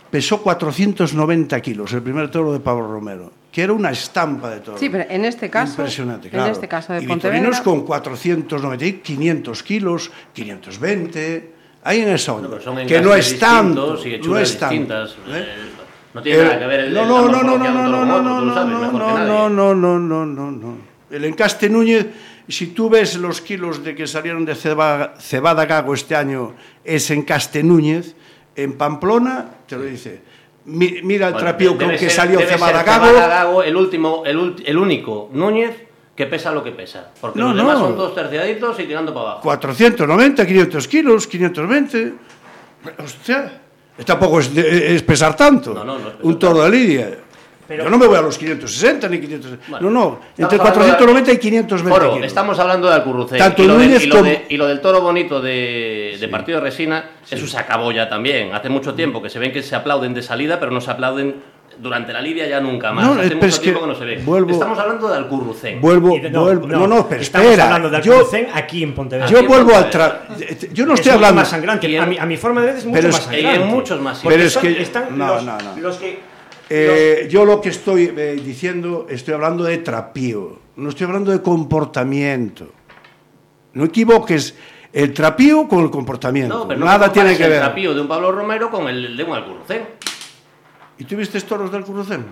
pesó 0.09 0.41
490 0.41 1.59
kilos, 1.61 1.91
el 1.93 2.01
primer 2.01 2.29
toro 2.29 2.53
de 2.53 2.59
Pablo 2.59 2.87
Romero, 2.91 3.31
que 3.51 3.61
era 3.63 3.73
una 3.73 3.91
estampa 3.91 4.49
de 4.49 4.59
toro. 4.61 4.77
Sí, 4.77 4.89
pero 4.89 5.05
en 5.09 5.25
este 5.25 5.49
caso, 5.49 5.73
Impresionante, 5.73 6.27
en 6.27 6.31
claro. 6.33 6.51
este 6.51 6.67
caso 6.67 6.93
de 6.93 7.03
y 7.03 7.07
Pontevedra, 7.07 7.63
con 7.63 7.83
490, 7.85 8.85
y 8.85 8.93
500 8.93 9.63
kilos, 9.63 10.11
520, 10.33 11.51
ahí 11.83 12.01
en 12.01 12.09
esa 12.09 12.33
onda. 12.33 12.57
Que 12.87 13.01
no 13.01 13.13
es 13.13 13.37
tanto, 13.39 13.97
no 14.25 14.37
es 14.37 14.57
tanto. 14.57 15.03
¿eh? 15.03 15.07
Eh, 15.35 15.45
No 16.13 16.21
tiene 16.21 16.39
El- 16.41 16.45
nada 16.45 16.59
que 16.59 16.67
ver 16.67 16.79
el, 16.81 16.93
no, 16.93 17.01
el- 17.01 17.07
no, 17.07 17.21
no, 17.27 17.43
no, 17.43 17.57
no, 17.57 17.57
no, 17.57 17.71
no, 17.73 18.05
no, 18.05 18.21
no, 18.21 18.41
no, 18.41 19.19
no, 19.19 19.49
no, 19.49 19.73
no, 19.73 19.99
no, 19.99 20.25
no, 20.25 20.51
no. 20.51 20.77
El 21.09 21.25
encaste 21.25 21.69
Núñez, 21.69 22.05
si 22.47 22.67
tú 22.67 22.89
ves 22.89 23.15
los 23.15 23.41
kilos 23.41 23.83
de 23.83 23.95
que 23.95 24.05
salieron 24.07 24.45
de 24.45 24.55
Ceba- 24.55 25.13
Cebada 25.19 25.65
Gago 25.65 25.93
este 25.93 26.15
año, 26.15 26.53
es 26.83 27.09
encaste 27.11 27.63
Núñez, 27.63 28.15
en 28.55 28.73
Pamplona, 28.73 29.45
te 29.67 29.75
lo 29.77 29.83
dice. 29.83 30.21
Mi- 30.65 31.01
Mira 31.03 31.27
el 31.27 31.33
Bueno, 31.33 31.47
trapío 31.47 31.77
con 31.77 31.89
que 31.91 31.97
ser- 31.97 32.11
salió 32.11 32.39
Cebada 32.41 32.83
Gago. 32.83 33.63
El 33.63 33.75
último, 33.75 34.23
el, 34.25 34.55
el 34.65 34.77
único 34.77 35.29
Núñez 35.33 35.75
que 36.15 36.25
pesa 36.27 36.51
lo 36.51 36.63
que 36.63 36.71
pesa. 36.71 37.11
Porque 37.19 37.39
No, 37.39 37.47
los 37.49 37.57
demás 37.57 37.79
no. 37.79 37.85
son 37.87 37.95
todos 37.95 38.13
terciaditos 38.15 38.79
y 38.79 38.83
tirando 38.83 39.13
para 39.13 39.25
abajo. 39.27 39.41
490, 39.41 40.45
500 40.45 40.87
kilos, 40.87 41.27
520. 41.27 42.13
Hostia, 43.03 43.61
tampoco 44.05 44.39
es, 44.39 44.55
es 44.55 45.01
pesar 45.03 45.35
tanto. 45.35 45.73
No, 45.73 45.83
no, 45.83 45.93
no 45.93 45.99
es 45.99 46.03
pesar 46.15 46.25
un 46.25 46.39
toro 46.39 46.63
de 46.63 46.69
lidia. 46.69 47.17
Pero- 47.67 47.85
Yo 47.85 47.89
no 47.89 47.97
me 47.97 48.07
voy 48.07 48.17
a 48.17 48.21
los 48.21 48.37
560 48.37 49.07
ni 49.07 49.19
500. 49.19 49.51
Bueno, 49.69 49.89
no, 49.89 49.91
no, 49.91 50.19
estamos 50.29 50.53
entre 50.53 50.57
hablando 50.57 50.67
490 50.97 51.31
y 51.31 51.37
520 51.37 51.89
Foro, 51.99 52.13
kilos. 52.13 52.27
estamos 52.27 52.59
hablando 52.59 52.87
de 52.89 52.93
Alcurrucén. 52.95 53.37
Tanto 53.37 53.63
y, 53.63 53.67
lo 53.67 53.77
de- 53.77 53.85
y 53.85 54.05
lo 54.07 54.15
como- 54.17 54.29
de- 54.29 54.45
y 54.49 54.57
lo 54.57 54.67
del 54.67 54.81
toro 54.81 55.01
bonito 55.01 55.41
de, 55.41 56.17
de 56.19 56.27
partido 56.27 56.59
de 56.59 56.63
resina, 56.65 57.05
eso 57.29 57.47
se 57.47 57.57
acabó 57.57 57.91
ya 57.91 58.09
también. 58.09 58.53
Hace 58.53 58.69
mucho 58.69 58.93
tiempo 58.93 59.21
que 59.21 59.29
se 59.29 59.39
ven 59.39 59.51
que 59.51 59.63
se 59.63 59.75
aplauden 59.75 60.13
de 60.13 60.21
salida, 60.21 60.59
pero 60.59 60.71
no 60.71 60.81
se 60.81 60.91
aplauden 60.91 61.35
durante 61.79 62.13
la 62.13 62.21
lidia 62.21 62.45
ya 62.47 62.59
nunca 62.59 62.91
más. 62.91 63.03
No, 63.05 63.13
Hace 63.13 63.21
pero 63.29 63.35
mucho 63.37 63.47
es 63.47 63.55
que 63.55 63.63
tiempo 63.63 63.81
que 63.81 63.87
no 63.87 63.95
se 63.95 64.05
ve. 64.05 64.17
vuelvo- 64.23 64.51
Estamos 64.51 64.77
hablando 64.77 65.07
de 65.07 65.17
Alcurrucén. 65.17 65.81
Vuelvo, 65.81 66.09
de- 66.21 66.29
vuelvo. 66.29 66.67
No, 66.67 66.85
no, 66.85 67.07
pero 67.09 67.21
estamos 67.21 67.47
espera. 67.47 67.63
hablando 67.65 67.89
del 67.89 68.01
yo, 68.03 68.13
Alcurcén 68.13 68.47
aquí 68.53 68.83
en 68.83 68.93
Pontevedra. 68.93 69.27
yo 69.27 69.43
vuelvo 69.47 69.73
al 69.75 69.89
tra... 69.89 70.27
Yo 70.71 70.85
no 70.85 70.93
Es 70.93 70.99
estoy 70.99 71.13
hablando. 71.13 71.41
más 71.41 71.47
sangrante. 71.49 71.87
En- 71.95 72.03
a, 72.03 72.05
mi, 72.05 72.17
a 72.19 72.25
mi 72.27 72.37
forma 72.37 72.61
de 72.61 72.67
ver 72.67 72.75
es 72.77 72.85
mucho 72.85 72.95
Pero 72.95 73.07
es 73.09 73.15
más 73.15 73.25
que- 73.27 73.35
y 73.37 73.39
en 73.39 73.45
sangrante. 73.51 73.73
muchos 73.75 74.01
más 74.01 74.21
Pero 74.23 74.43
es 74.43 74.57
que- 74.57 74.81
están 74.83 75.17
no, 75.17 75.27
los, 75.35 75.43
no, 75.45 75.57
no. 75.57 75.81
los 75.81 75.97
que... 75.97 76.32
Eh, 76.75 77.27
yo 77.29 77.45
lo 77.45 77.61
que 77.61 77.69
estoy 77.69 78.11
eh, 78.17 78.41
diciendo, 78.43 79.05
estoy 79.07 79.35
hablando 79.35 79.63
de 79.63 79.77
trapío, 79.77 80.57
no 80.77 80.89
estoy 80.89 81.05
hablando 81.05 81.31
de 81.31 81.39
comportamiento. 81.41 82.65
No 83.73 83.85
equivoques 83.85 84.55
el 84.91 85.13
trapío 85.13 85.67
con 85.67 85.83
el 85.83 85.91
comportamiento. 85.91 86.57
No, 86.57 86.67
pero 86.67 86.79
no 86.79 86.85
Nada 86.87 87.11
tiene 87.13 87.37
que 87.37 87.43
el 87.43 87.49
ver. 87.51 87.59
trapío 87.59 87.93
de 87.93 88.01
un 88.01 88.07
Pablo 88.07 88.31
Romero 88.31 88.71
con 88.71 88.87
el 88.87 89.15
de 89.15 89.23
un 89.23 89.33
Alcurrucén. 89.35 89.87
¿Y 90.97 91.03
tú 91.05 91.15
viste 91.15 91.39
toros 91.41 91.71
del 91.71 91.83
Currucén? 91.83 92.25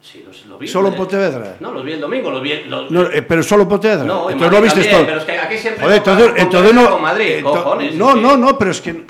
Sí, 0.00 0.24
los, 0.26 0.46
lo 0.46 0.58
vi. 0.58 0.66
¿Solo 0.68 0.88
en 0.88 0.94
Eh, 0.94 0.96
Pontevedra? 0.96 1.56
No, 1.60 1.72
los 1.72 1.84
vi 1.84 1.92
el 1.92 2.00
domingo. 2.00 2.30
Los 2.30 2.42
vi, 2.42 2.64
los- 2.68 2.90
No, 2.90 3.02
eh, 3.10 3.22
pero 3.22 3.42
solo 3.42 3.68
Pontevedra. 3.68 4.04
No, 4.04 4.30
en 4.30 4.34
entonces 4.34 4.40
no 4.40 4.60
Madrid 4.60 4.62
viste 4.62 4.80
también, 4.80 4.96
todo. 4.96 5.06
pero 5.06 5.18
es 5.18 5.24
que 5.24 5.38
aquí 5.38 5.58
siempre 5.58 5.84
Joder, 5.84 5.98
entonces, 5.98 6.32
entonces 6.36 6.74
no. 6.74 6.90
con 6.90 7.02
Madrid, 7.02 7.42
cojones, 7.42 7.94
no, 7.94 8.14
no, 8.16 8.36
no, 8.36 8.58
pero 8.58 8.70
es 8.70 8.80
que, 8.80 9.04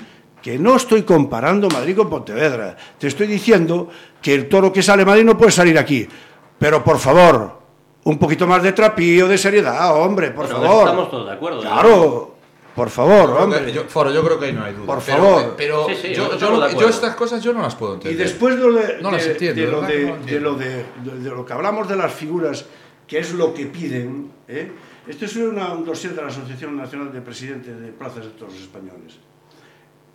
que 0.47 0.57
no 0.57 0.77
estoy 0.77 1.03
comparando 1.03 1.67
Madrid 1.67 1.93
con 1.97 2.09
Pontevedra. 2.09 2.77
Te 2.97 3.07
estoy 3.07 3.27
diciendo 3.27 3.89
que 4.21 4.33
el 4.33 4.47
toro 4.47 4.71
que 4.71 4.81
sale 4.81 5.01
de 5.01 5.05
Madrid 5.05 5.25
no 5.25 5.37
puede 5.37 5.51
salir 5.51 5.77
aquí. 5.77 6.07
Pero 6.57 6.81
por 6.85 6.99
favor, 6.99 7.59
un 8.05 8.17
poquito 8.17 8.47
más 8.47 8.63
de 8.63 8.71
trapío, 8.71 9.27
de 9.27 9.37
seriedad, 9.37 9.93
hombre, 10.01 10.31
por 10.31 10.45
Bueno, 10.47 10.61
favor. 10.61 10.83
estamos 10.87 11.11
todos 11.11 11.25
de 11.27 11.33
acuerdo. 11.33 11.59
Claro, 11.59 12.35
por 12.73 12.89
favor, 12.89 13.29
hombre. 13.41 13.65
que- 13.65 13.73
yo- 13.73 13.83
Foro, 13.89 14.09
yo 14.09 14.23
creo 14.23 14.39
que 14.39 14.45
ahí 14.45 14.53
no 14.53 14.63
hay 14.63 14.73
duda. 14.73 14.85
Por 14.85 14.99
Pero- 15.03 15.17
favor. 15.17 15.53
Pero, 15.57 15.85
Sí, 15.89 15.95
sí, 16.01 16.13
yo, 16.13 16.29
estas 16.87 17.15
cosas 17.17 17.43
yo 17.43 17.51
no 17.51 17.61
las 17.61 17.75
puedo 17.75 17.95
Y 17.95 17.95
entender. 17.97 18.25
después 18.25 18.55
de 18.55 18.61
lo 18.63 18.71
de, 18.71 19.01
No 19.01 19.11
las 19.11 19.25
de- 19.25 19.31
entiendo, 19.31 19.81
de 19.81 20.39
lo 20.39 20.53
de 20.55 20.85
lo 21.29 21.45
que 21.45 21.51
hablamos 21.51 21.89
de 21.89 21.97
las 21.97 22.13
figuras, 22.13 22.63
que 23.05 23.19
es 23.19 23.33
lo 23.33 23.53
que 23.53 23.65
piden, 23.65 24.31
¿eh? 24.47 24.71
esto 25.09 25.25
es 25.25 25.35
una, 25.35 25.73
un 25.73 25.83
dossier 25.83 26.15
de 26.15 26.21
la 26.21 26.29
Asociación 26.29 26.77
Nacional 26.77 27.11
de 27.11 27.19
Presidentes 27.19 27.77
de 27.81 27.89
Plazas 27.91 28.23
de 28.23 28.29
Toros 28.29 28.55
Españoles. 28.55 29.17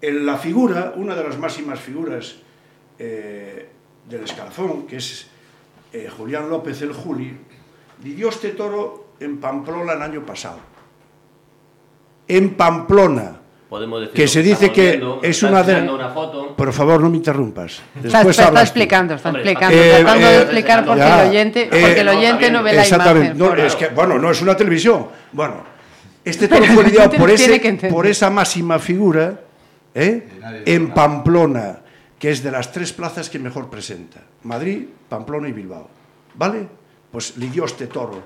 En 0.03 0.27
la 0.27 0.37
figura, 0.37 0.93
una 0.97 1.15
de 1.15 1.23
las 1.23 1.39
máximas 1.39 1.79
figuras 1.79 2.35
eh, 2.99 3.69
del 4.11 4.25
escalafón, 4.25 4.85
que 4.87 4.97
es 4.97 5.29
eh, 5.93 6.11
Julián 6.17 6.51
López 6.51 6.83
el 6.83 6.93
Juli, 6.93 7.37
vivió 7.99 8.29
este 8.31 8.49
toro 8.49 9.13
en 9.21 9.39
Pamplona 9.39 9.93
el 9.93 10.03
año 10.03 10.27
pasado. 10.27 10.59
En 12.27 12.55
Pamplona. 12.55 13.37
Podemos 13.69 14.01
decir 14.01 14.15
Que 14.15 14.27
se 14.29 14.43
dice 14.43 14.71
que 14.73 14.89
viendo, 14.91 15.21
es 15.23 15.41
una 15.45 15.63
de- 15.63 15.89
una 15.89 16.09
foto. 16.11 16.57
Por 16.57 16.73
favor, 16.73 17.01
no 17.01 17.09
me 17.09 17.17
interrumpas. 17.19 17.81
Está, 17.95 18.19
Después 18.19 18.39
está- 18.41 18.61
explicando, 18.61 19.15
está 19.15 19.29
Hombre, 19.29 19.43
explicando, 19.45 19.77
eh, 19.79 19.91
tratando 20.01 20.27
eh, 20.27 20.31
de 20.31 20.39
explicar 20.43 20.85
porque 20.85 20.99
ya, 21.01 21.23
el 21.23 21.29
oyente, 21.31 21.63
eh, 21.63 21.69
porque 21.71 22.01
el 22.01 22.07
no, 22.07 22.13
oyente 22.13 22.45
está 22.47 22.59
no 22.59 22.63
ve 22.65 22.73
la 22.75 22.83
Exactamente. 22.83 23.37
imagen. 23.39 23.57
No, 23.57 23.65
es 23.65 23.77
que, 23.77 23.89
bueno, 23.89 24.19
no 24.19 24.31
es 24.33 24.43
una 24.43 24.57
televisión. 24.57 25.07
Bueno, 25.33 25.63
este 26.25 26.49
toro 26.49 26.65
fue 26.75 26.85
lidiado 26.85 27.13
ese, 27.29 27.89
por 27.89 28.07
esa 28.07 28.29
máxima 28.31 28.79
figura 28.81 29.41
¿eh? 29.95 30.29
En. 30.67 30.91
Pamplona, 30.93 31.81
que 32.19 32.31
es 32.31 32.43
de 32.43 32.51
las 32.51 32.73
tres 32.73 32.93
plazas 32.93 33.31
que 33.31 33.39
mejor 33.39 33.71
presenta. 33.71 34.21
Madrid, 34.45 34.87
Pamplona 35.09 35.49
y 35.49 35.53
Bilbao. 35.53 35.89
¿Vale? 36.35 36.69
Pues 37.11 37.37
lidió 37.37 37.65
este 37.65 37.87
toro. 37.87 38.23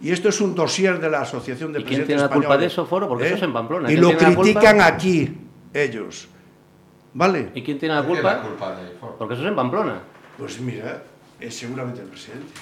Y 0.00 0.10
esto 0.10 0.28
es 0.28 0.40
un 0.40 0.54
dossier 0.54 0.98
de 0.98 1.08
la 1.08 1.20
Asociación 1.20 1.72
de 1.72 1.80
¿Y 1.80 1.84
quién 1.84 2.00
Presidentes 2.00 2.06
tiene 2.06 2.22
la 2.22 2.34
culpa 2.34 2.58
de 2.58 2.66
eso, 2.66 2.86
Foro? 2.86 3.08
Porque 3.08 3.26
eso 3.26 3.36
es 3.36 3.42
en 3.42 3.52
Pamplona. 3.52 3.90
Y 3.90 3.94
¿Quién 3.94 4.00
lo 4.00 4.16
critican 4.16 4.80
aquí, 4.80 5.32
ellos. 5.72 6.28
¿Vale? 7.14 7.50
¿Y 7.54 7.62
quién 7.62 7.78
tiene 7.78 7.94
la 7.94 8.02
¿Por 8.02 8.16
qué 8.16 8.22
culpa? 8.22 8.36
la 8.36 8.42
culpa 8.42 8.76
de 8.76 8.90
Ford? 8.98 9.14
Porque 9.18 9.34
eso 9.34 9.42
es 9.42 9.48
en 9.48 9.56
Pamplona. 9.56 10.00
Pues 10.38 10.60
mira, 10.60 11.02
es 11.38 11.56
seguramente 11.56 12.00
el 12.00 12.08
presidente. 12.08 12.52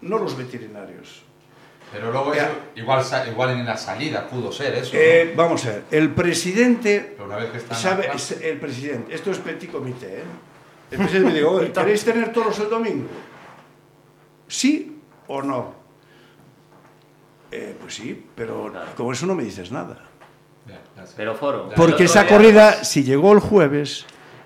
No 0.00 0.18
los 0.18 0.36
veterinarios. 0.36 1.22
Pero 1.92 2.12
luego 2.12 2.32
eso, 2.32 2.46
igual, 2.76 3.02
sa- 3.04 3.26
igual 3.28 3.50
en 3.50 3.66
la 3.66 3.76
salida 3.76 4.26
pudo 4.28 4.52
ser 4.52 4.74
eso. 4.74 4.92
¿no? 4.94 5.00
Eh, 5.00 5.32
vamos 5.36 5.64
a 5.66 5.70
ver, 5.70 5.82
el 5.90 6.10
presidente 6.14 7.14
Pero 7.16 7.24
una 7.26 7.36
vez 7.36 7.50
que 7.50 7.58
está 7.58 7.74
la 7.74 7.80
sabe, 7.80 8.10
el 8.42 8.58
presidente, 8.60 9.14
esto 9.14 9.30
es 9.32 9.38
petit 9.38 9.70
comité, 9.72 10.18
¿eh? 10.20 10.24
El 10.92 10.98
presidente 10.98 11.28
me 11.30 11.34
dijo, 11.38 11.50
"Oye, 11.50 11.72
¿queréis 11.72 12.04
tener 12.04 12.32
toros 12.32 12.58
el 12.60 12.68
domingo? 12.70 13.08
¿Sí 14.48 15.00
o 15.26 15.42
no? 15.42 15.74
Eh, 17.52 17.74
pues 17.80 17.94
sí, 17.94 18.26
pero 18.34 18.70
Claro. 18.70 18.86
con 18.96 19.12
eso 19.12 19.26
no 19.26 19.34
me 19.34 19.42
dices 19.44 19.72
nada. 19.72 19.98
Pero 21.16 21.34
Foro. 21.34 21.70
Porque 21.74 22.04
esa 22.04 22.26
corrida, 22.26 22.84
si 22.84 23.02
llegó 23.02 23.32
el 23.32 23.40
jueves, 23.40 24.04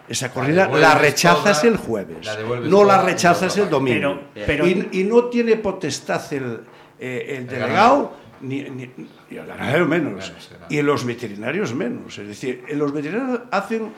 esa 0.08 0.32
corrida 0.32 0.68
la 0.68 0.94
rechazas 0.94 1.60
toda, 1.60 1.72
el 1.72 1.76
jueves, 1.78 2.24
la 2.24 2.36
no 2.68 2.84
la 2.84 3.02
rechazas 3.02 3.56
el 3.58 3.68
domingo. 3.68 4.20
Pero- 4.32 4.46
pero- 4.46 4.66
y, 4.66 4.88
y 4.92 5.04
no 5.04 5.24
tiene 5.24 5.56
potestad 5.56 6.22
el, 6.32 6.60
eh, 7.06 7.36
el 7.36 7.46
delegado, 7.46 8.16
ni, 8.40 8.62
ni- 8.62 8.90
y 9.30 9.36
el 9.36 9.46
ganadero 9.46 9.86
menos, 9.86 10.30
claro. 10.48 10.64
y 10.70 10.80
los 10.82 11.04
veterinarios 11.04 11.74
menos. 11.74 12.16
Es 12.18 12.26
decir, 12.28 12.64
eh, 12.68 12.74
los 12.76 12.92
veterinarios 12.92 13.40
hacen 13.50 13.92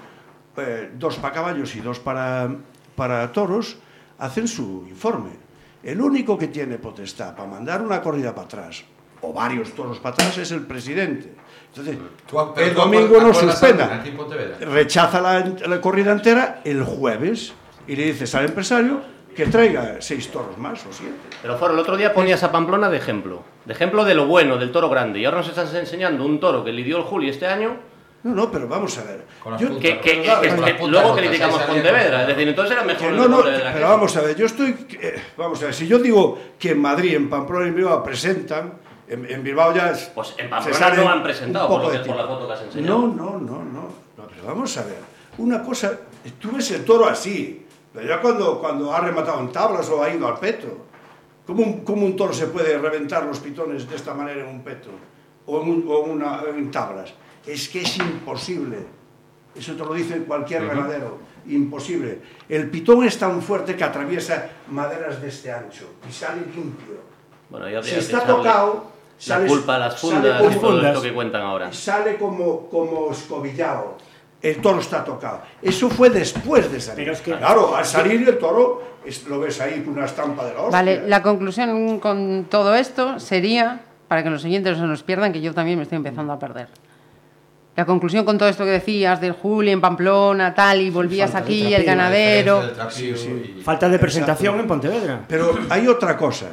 eh, 0.56 0.90
dos 0.98 1.16
para 1.16 1.34
caballos 1.34 1.74
y 1.76 1.80
dos 1.80 1.98
para, 2.00 2.48
para 2.96 3.30
toros, 3.32 3.76
hacen 4.18 4.48
su 4.48 4.84
informe. 4.88 5.30
El 5.82 6.00
único 6.00 6.36
que 6.36 6.48
tiene 6.48 6.78
potestad 6.78 7.36
para 7.36 7.48
mandar 7.48 7.80
una 7.82 8.00
corrida 8.02 8.34
para 8.34 8.46
atrás, 8.46 8.84
o 9.20 9.32
varios 9.32 9.72
toros 9.72 9.98
para 10.00 10.14
atrás, 10.14 10.36
es 10.38 10.50
el 10.50 10.62
presidente. 10.62 11.32
Entonces, 11.68 11.96
Tú 12.28 12.38
el 12.56 12.74
domingo 12.74 13.20
no 13.20 13.32
suspenda 13.34 14.02
rechaza 14.60 15.20
la, 15.20 15.40
la 15.66 15.80
corrida 15.80 16.10
entera 16.12 16.60
el 16.64 16.82
jueves 16.82 17.52
y 17.86 17.94
le 17.94 18.06
dices 18.06 18.34
al 18.34 18.46
empresario 18.46 19.00
que 19.36 19.46
traiga 19.46 19.96
seis 20.00 20.28
toros 20.30 20.56
más 20.58 20.84
o 20.86 20.92
siete. 20.92 21.14
Pero 21.42 21.56
Foro, 21.58 21.74
el 21.74 21.78
otro 21.80 21.96
día 21.96 22.12
ponías 22.14 22.42
a 22.42 22.50
Pamplona 22.50 22.88
de 22.88 22.96
ejemplo. 22.96 23.42
De 23.64 23.72
ejemplo 23.74 24.04
de 24.04 24.14
lo 24.14 24.26
bueno, 24.26 24.56
del 24.56 24.72
toro 24.72 24.88
grande. 24.88 25.18
Y 25.20 25.24
ahora 25.26 25.38
nos 25.38 25.48
estás 25.48 25.72
enseñando 25.74 26.24
un 26.24 26.40
toro 26.40 26.64
que 26.64 26.72
lidió 26.72 26.96
el 26.96 27.02
Juli 27.04 27.28
este 27.28 27.46
año. 27.46 27.76
No, 28.22 28.34
no, 28.34 28.50
pero 28.50 28.66
vamos 28.66 28.96
a 28.98 29.04
ver. 29.04 29.24
Yo-. 29.60 29.78
Que, 29.78 30.00
que- 30.00 30.00
que- 30.00 30.22
Claro, 30.22 30.40
que- 30.64 30.88
luego 30.88 31.14
criticamos 31.14 31.62
Pontevedra. 31.62 32.22
Es 32.22 32.28
decir, 32.28 32.48
entonces 32.48 32.72
era 32.76 32.82
mejor 32.84 33.12
no, 33.12 33.22
de 33.22 33.28
no, 33.28 33.36
Pontevedra. 33.36 33.70
pero 33.74 33.88
vamos 33.88 34.16
a 34.16 34.20
ver, 34.22 34.34
yo 34.36 34.46
estoy... 34.46 34.74
eh, 35.00 35.22
vamos 35.36 35.62
a 35.62 35.66
ver, 35.66 35.74
si 35.74 35.86
yo 35.86 35.98
digo 35.98 36.38
que 36.58 36.70
en 36.70 36.80
Madrid, 36.80 37.14
en 37.14 37.28
Pamplona 37.30 37.66
y 37.66 37.68
en 37.68 37.76
Bilbao 37.76 38.02
presentan, 38.02 38.72
en, 39.06 39.30
en 39.30 39.44
Bilbao 39.44 39.72
ya... 39.74 39.90
es- 39.92 40.10
Pues 40.14 40.34
en 40.38 40.48
Pamplona 40.50 40.90
no 40.94 41.08
han 41.10 41.18
un 41.18 41.22
presentado, 41.22 41.68
poco 41.68 41.82
por, 41.82 41.92
lo 41.92 41.98
de 41.98 42.02
que, 42.04 42.08
por 42.10 42.16
la 42.16 42.26
foto 42.26 42.46
que 42.48 42.52
has 42.54 42.62
enseñado. 42.62 42.98
No, 42.98 43.06
no, 43.08 43.30
no, 43.38 43.38
no, 43.38 43.62
no, 44.16 44.26
pero 44.28 44.46
vamos 44.46 44.76
a 44.78 44.82
ver. 44.84 44.98
Una 45.38 45.62
cosa, 45.62 45.92
tú 46.40 46.50
ves 46.52 46.70
el 46.72 46.84
toro 46.84 47.06
así, 47.06 47.65
pero 47.96 48.06
ya 48.08 48.20
cuando, 48.20 48.60
cuando 48.60 48.92
ha 48.92 49.00
rematado 49.00 49.40
en 49.40 49.50
tablas 49.50 49.88
o 49.88 50.02
ha 50.02 50.10
ido 50.10 50.28
al 50.28 50.38
peto. 50.38 50.68
¿Cómo 51.46 51.62
un, 51.62 51.80
cómo 51.80 52.04
un 52.04 52.14
toro 52.14 52.32
se 52.34 52.48
puede 52.48 52.76
reventar 52.76 53.24
los 53.24 53.38
pitones 53.40 53.88
de 53.88 53.96
esta 53.96 54.12
manera 54.12 54.42
en 54.42 54.48
un 54.48 54.62
peto? 54.62 54.90
O 55.46 55.62
en, 55.62 55.68
un- 55.70 55.86
o 55.88 56.00
una, 56.00 56.42
en 56.54 56.70
tablas. 56.70 57.14
Es 57.46 57.68
que 57.70 57.80
es 57.82 57.96
imposible. 57.98 58.78
Eso 59.54 59.72
te 59.74 59.78
lo 59.84 59.94
dice 59.94 60.18
cualquier 60.24 60.66
ganadero. 60.66 61.18
Imposible. 61.46 62.20
El 62.48 62.68
pitón 62.68 63.04
es 63.04 63.16
tan 63.18 63.40
fuerte 63.40 63.74
que 63.76 63.84
atraviesa 63.84 64.50
maderas 64.68 65.22
de 65.22 65.28
este 65.28 65.50
ancho 65.50 65.86
y 66.06 66.12
sale 66.12 66.42
limpio. 66.54 66.96
Bueno, 67.48 67.70
ya 67.70 67.82
Si 67.82 67.94
está 67.94 68.26
tocado, 68.26 68.90
La 69.18 69.36
sale- 69.36 69.46
culpa 69.48 69.76
a 69.76 69.78
las 69.78 69.98
sale 70.00 70.12
fundas 70.12 70.38
como- 70.42 70.50
y 70.50 70.58
todo 70.60 70.86
esto 70.88 71.02
que 71.02 71.14
cuentan 71.14 71.42
ahora. 71.42 71.72
sale 71.72 72.16
como, 72.18 72.68
como 72.68 73.12
escobillado. 73.12 73.96
El 74.42 74.60
toro 74.60 74.80
está 74.80 75.02
tocado. 75.04 75.40
Eso 75.62 75.88
fue 75.90 76.10
después 76.10 76.70
de 76.70 76.80
salir. 76.80 77.04
Pero 77.04 77.12
es 77.12 77.20
que- 77.20 77.36
claro, 77.36 77.74
al 77.74 77.84
salir 77.84 78.28
el 78.28 78.38
toro, 78.38 78.82
es- 79.04 79.24
lo 79.26 79.40
ves 79.40 79.60
ahí 79.60 79.82
con 79.82 79.94
una 79.94 80.04
estampa 80.04 80.44
de 80.44 80.52
la 80.54 80.60
hostia. 80.60 80.78
Vale, 80.78 81.08
la 81.08 81.22
conclusión 81.22 81.98
con 81.98 82.46
todo 82.50 82.74
esto 82.74 83.18
sería, 83.18 83.80
para 84.08 84.22
que 84.22 84.30
los 84.30 84.42
siguientes 84.42 84.76
no 84.76 84.84
se 84.84 84.88
nos 84.88 85.02
pierdan, 85.02 85.32
que 85.32 85.40
yo 85.40 85.52
también 85.54 85.78
me 85.78 85.82
estoy 85.84 85.96
empezando 85.96 86.32
a 86.32 86.38
perder. 86.38 86.68
La 87.74 87.84
conclusión 87.84 88.24
con 88.24 88.38
todo 88.38 88.48
esto 88.48 88.64
que 88.64 88.70
decías 88.70 89.20
del 89.20 89.32
Juli 89.32 89.70
en 89.70 89.80
Pamplona, 89.80 90.54
tal, 90.54 90.80
y 90.80 90.88
volvías 90.90 91.30
falta 91.30 91.44
aquí, 91.44 91.74
el 91.74 91.84
ganadero. 91.84 92.62
y- 93.58 93.62
Falta 93.62 93.88
de 93.88 93.98
presentación 93.98 94.60
en 94.60 94.66
Pontevedra. 94.66 95.20
Pero 95.28 95.58
hay 95.68 95.86
otra 95.88 96.16
cosa, 96.16 96.46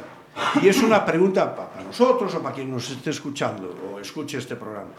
y 0.60 0.68
es 0.68 0.82
una 0.82 1.04
pregunta 1.04 1.54
pa- 1.54 1.70
para 1.70 1.84
nosotros 1.84 2.34
o 2.34 2.42
para 2.42 2.54
quien 2.54 2.70
nos 2.70 2.90
esté 2.90 3.08
escuchando 3.10 3.74
o 3.94 4.00
escuche 4.00 4.36
este 4.36 4.56
programa. 4.56 4.90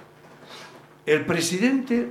El 1.06 1.26
presidente, 1.26 2.10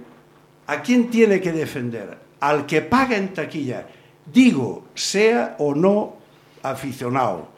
¿a 0.67 0.83
quién 0.83 1.11
tiene 1.11 1.41
que 1.41 1.53
defender? 1.53 2.19
Al 2.41 2.67
que 2.67 2.83
paga 2.83 3.17
en 3.17 3.33
taquilla, 3.33 3.87
digo, 4.33 4.87
sea 4.95 5.57
o 5.59 5.75
no 5.75 6.17
aficionado, 6.63 7.49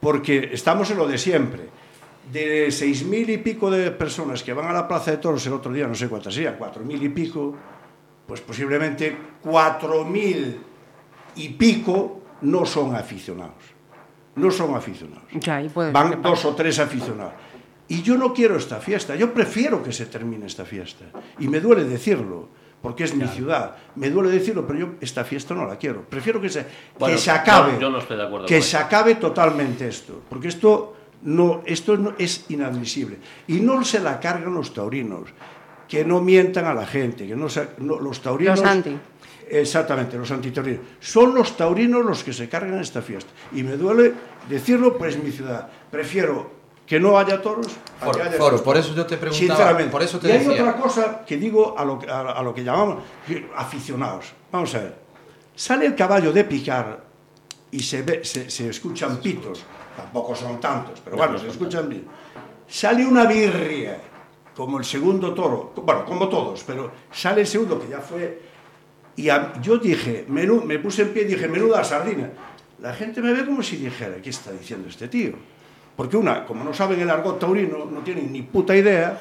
porque 0.00 0.50
estamos 0.52 0.90
en 0.90 0.98
lo 0.98 1.06
de 1.06 1.18
siempre. 1.18 1.74
De 2.32 2.70
seis 2.70 3.04
mil 3.04 3.28
y 3.28 3.36
pico 3.36 3.70
de 3.70 3.90
personas 3.90 4.42
que 4.42 4.54
van 4.54 4.66
a 4.66 4.72
la 4.72 4.88
Plaza 4.88 5.10
de 5.10 5.18
Toros 5.18 5.46
el 5.46 5.52
otro 5.52 5.70
día, 5.72 5.86
no 5.86 5.94
sé 5.94 6.08
cuántas 6.08 6.32
serían, 6.32 6.56
cuatro 6.58 6.82
mil 6.82 7.02
y 7.02 7.10
pico, 7.10 7.54
pues 8.26 8.40
posiblemente 8.40 9.14
cuatro 9.42 10.04
mil 10.04 10.58
y 11.36 11.48
pico 11.50 12.22
no 12.40 12.64
son 12.64 12.94
aficionados. 12.94 13.74
No 14.36 14.50
son 14.50 14.74
aficionados. 14.74 15.24
Ya, 15.32 15.62
Van 15.92 16.20
dos 16.20 16.44
o 16.44 16.54
tres 16.54 16.78
aficionados. 16.78 17.34
Y 17.88 18.02
yo 18.02 18.16
no 18.16 18.32
quiero 18.32 18.56
esta 18.56 18.80
fiesta, 18.80 19.14
yo 19.14 19.32
prefiero 19.34 19.82
que 19.82 19.92
se 19.92 20.06
termine 20.06 20.46
esta 20.46 20.64
fiesta. 20.64 21.04
Y 21.38 21.48
me 21.48 21.60
duele 21.60 21.84
decirlo, 21.84 22.48
porque 22.80 23.04
es 23.04 23.14
mi 23.14 23.26
ciudad. 23.28 23.76
Me 23.96 24.08
duele 24.10 24.30
decirlo, 24.30 24.66
pero 24.66 24.78
yo 24.78 24.88
esta 25.00 25.24
fiesta 25.24 25.54
no 25.54 25.66
la 25.66 25.76
quiero. 25.76 26.02
Prefiero 26.08 26.40
que 26.40 26.48
se, 26.48 26.66
Bueno, 26.98 27.14
que 27.14 27.20
se 27.20 27.30
acabe. 27.30 27.72
yo- 27.74 27.80
yo 27.80 27.90
no 27.90 27.98
estoy 27.98 28.16
de 28.16 28.22
acuerdo 28.24 28.46
Que 28.46 28.54
con 28.56 28.62
se 28.62 28.76
eso. 28.76 28.78
acabe 28.86 29.14
totalmente 29.16 29.86
esto. 29.88 30.22
Porque 30.28 30.48
esto, 30.48 30.96
no, 31.22 31.62
esto 31.66 31.96
no, 31.98 32.14
es 32.18 32.46
inadmisible. 32.48 33.18
Y 33.48 33.60
no 33.60 33.84
se 33.84 34.00
la 34.00 34.18
cargan 34.18 34.54
los 34.54 34.72
taurinos. 34.72 35.28
Que 35.88 36.04
no 36.06 36.20
mientan 36.22 36.64
a 36.64 36.72
la 36.74 36.86
gente. 36.86 37.26
Que 37.26 37.36
no, 37.36 37.48
se- 37.50 37.68
no- 37.78 38.00
los 38.00 38.22
taurinos. 38.22 38.60
Los 38.60 38.68
anti. 38.68 38.96
Exactamente, 39.48 40.16
los 40.16 40.30
antitaurinos. 40.30 40.80
Son 41.00 41.34
los 41.34 41.54
taurinos 41.56 42.02
los 42.04 42.24
que 42.24 42.32
se 42.32 42.48
cargan 42.48 42.78
esta 42.80 43.02
fiesta. 43.02 43.30
Y 43.52 43.62
me 43.62 43.76
duele 43.76 44.12
decirlo, 44.48 44.96
pues 44.96 45.22
mi 45.22 45.30
ciudad. 45.30 45.68
Prefiero 45.90 46.53
que 46.86 47.00
no 47.00 47.18
haya 47.18 47.40
toros. 47.40 47.66
haya 48.00 48.36
por 48.62 48.76
eso 48.76 48.94
yo 48.94 49.06
te 49.06 49.16
preguntaba, 49.16 49.56
Sinceramente. 49.56 49.90
por 49.90 50.02
eso 50.02 50.18
te 50.18 50.28
y 50.28 50.32
hay 50.32 50.46
otra 50.48 50.76
cosa 50.76 51.24
que 51.24 51.36
digo 51.36 51.74
a 51.78 51.84
lo, 51.84 51.98
que- 51.98 52.10
a, 52.10 52.20
a 52.20 52.42
lo 52.42 52.52
que 52.54 52.62
llamamos 52.62 53.02
aficionados. 53.56 54.32
Vamos 54.52 54.74
a 54.74 54.78
ver. 54.80 54.94
Sale 55.54 55.86
el 55.86 55.94
caballo 55.94 56.32
de 56.32 56.44
picar 56.44 57.02
y 57.70 57.80
se, 57.80 58.02
ve, 58.02 58.24
se, 58.24 58.50
se 58.50 58.68
escuchan 58.68 59.18
pitos. 59.18 59.64
Tampoco 59.96 60.34
son 60.34 60.60
tantos, 60.60 61.00
pero 61.04 61.16
bueno, 61.16 61.38
se 61.38 61.48
escuchan 61.48 61.88
bien. 61.88 62.04
Sale 62.66 63.06
una 63.06 63.24
birria, 63.26 63.98
como 64.56 64.78
el 64.78 64.84
segundo 64.84 65.32
toro, 65.32 65.72
bueno, 65.76 66.04
como 66.04 66.28
todos, 66.28 66.64
pero 66.64 66.90
sale 67.12 67.42
el 67.42 67.46
segundo 67.46 67.80
que 67.80 67.88
ya 67.88 68.00
fue. 68.00 68.42
Y 69.16 69.28
a- 69.28 69.52
yo 69.62 69.78
dije, 69.78 70.24
menú, 70.28 70.62
me 70.64 70.78
puse 70.80 71.02
en 71.02 71.12
pie 71.12 71.22
y 71.22 71.26
dije, 71.26 71.46
menuda 71.48 71.84
sardina. 71.84 72.30
La 72.80 72.92
gente 72.92 73.22
me 73.22 73.32
ve 73.32 73.46
como 73.46 73.62
si 73.62 73.76
dijera, 73.76 74.16
¿qué 74.20 74.30
está 74.30 74.50
diciendo 74.50 74.88
este 74.88 75.06
tío? 75.08 75.32
Porque 75.96 76.16
una, 76.16 76.44
como 76.44 76.64
no 76.64 76.74
saben 76.74 77.00
el 77.00 77.08
argot 77.10 77.38
taurino, 77.38 77.84
no 77.90 78.00
tienen 78.00 78.32
ni 78.32 78.42
puta 78.42 78.74
idea, 78.74 79.16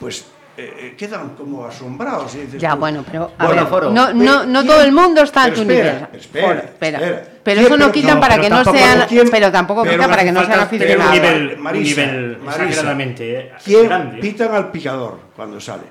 pues 0.00 0.24
eh, 0.56 0.74
eh, 0.78 0.94
quedan 0.98 1.30
como 1.36 1.64
asombrados. 1.64 2.34
y 2.34 2.38
dices 2.40 2.60
Ya, 2.60 2.72
tú, 2.72 2.78
bueno, 2.78 3.04
pero 3.08 3.30
a 3.38 3.46
Bueno, 3.46 3.62
ver, 3.62 3.70
Foro, 3.70 3.90
no, 3.90 4.12
no, 4.12 4.44
no 4.44 4.60
¿quién- 4.60 4.66
todo 4.66 4.82
el 4.82 4.90
mundo 4.92 5.22
está 5.22 5.42
a 5.42 5.44
pero 5.44 5.54
tu 5.56 5.62
espera, 5.62 5.92
nivel. 5.92 6.20
Espera, 6.20 6.46
Foro, 6.48 6.58
espera. 6.60 6.98
espera. 6.98 7.28
Pero 7.44 7.54
¿Quién- 7.60 7.66
eso 7.66 7.76
no 7.76 7.84
pero- 7.84 7.92
quita 7.92 8.14
no, 8.14 8.20
para 8.20 8.40
que 8.40 8.50
no 8.50 8.64
sean, 8.64 9.06
¿quién- 9.08 9.30
pero 9.30 9.52
tampoco 9.52 9.82
pero 9.84 9.94
quita 9.94 10.08
para 10.08 10.24
que 10.24 10.32
no 10.32 10.40
sean 10.40 10.50
Pero 10.50 10.60
un 10.62 10.66
aficionados. 10.66 11.12
nivel, 11.14 11.52
un 11.56 11.62
Marisa, 11.62 12.00
nivel 12.06 12.38
Marisa, 12.38 12.64
exageradamente 12.64 13.38
eh, 13.38 13.52
¿Quién 13.64 13.84
grande. 13.86 14.18
pitan 14.18 14.54
al 14.54 14.70
picador 14.72 15.18
cuando 15.36 15.60
sale? 15.60 15.84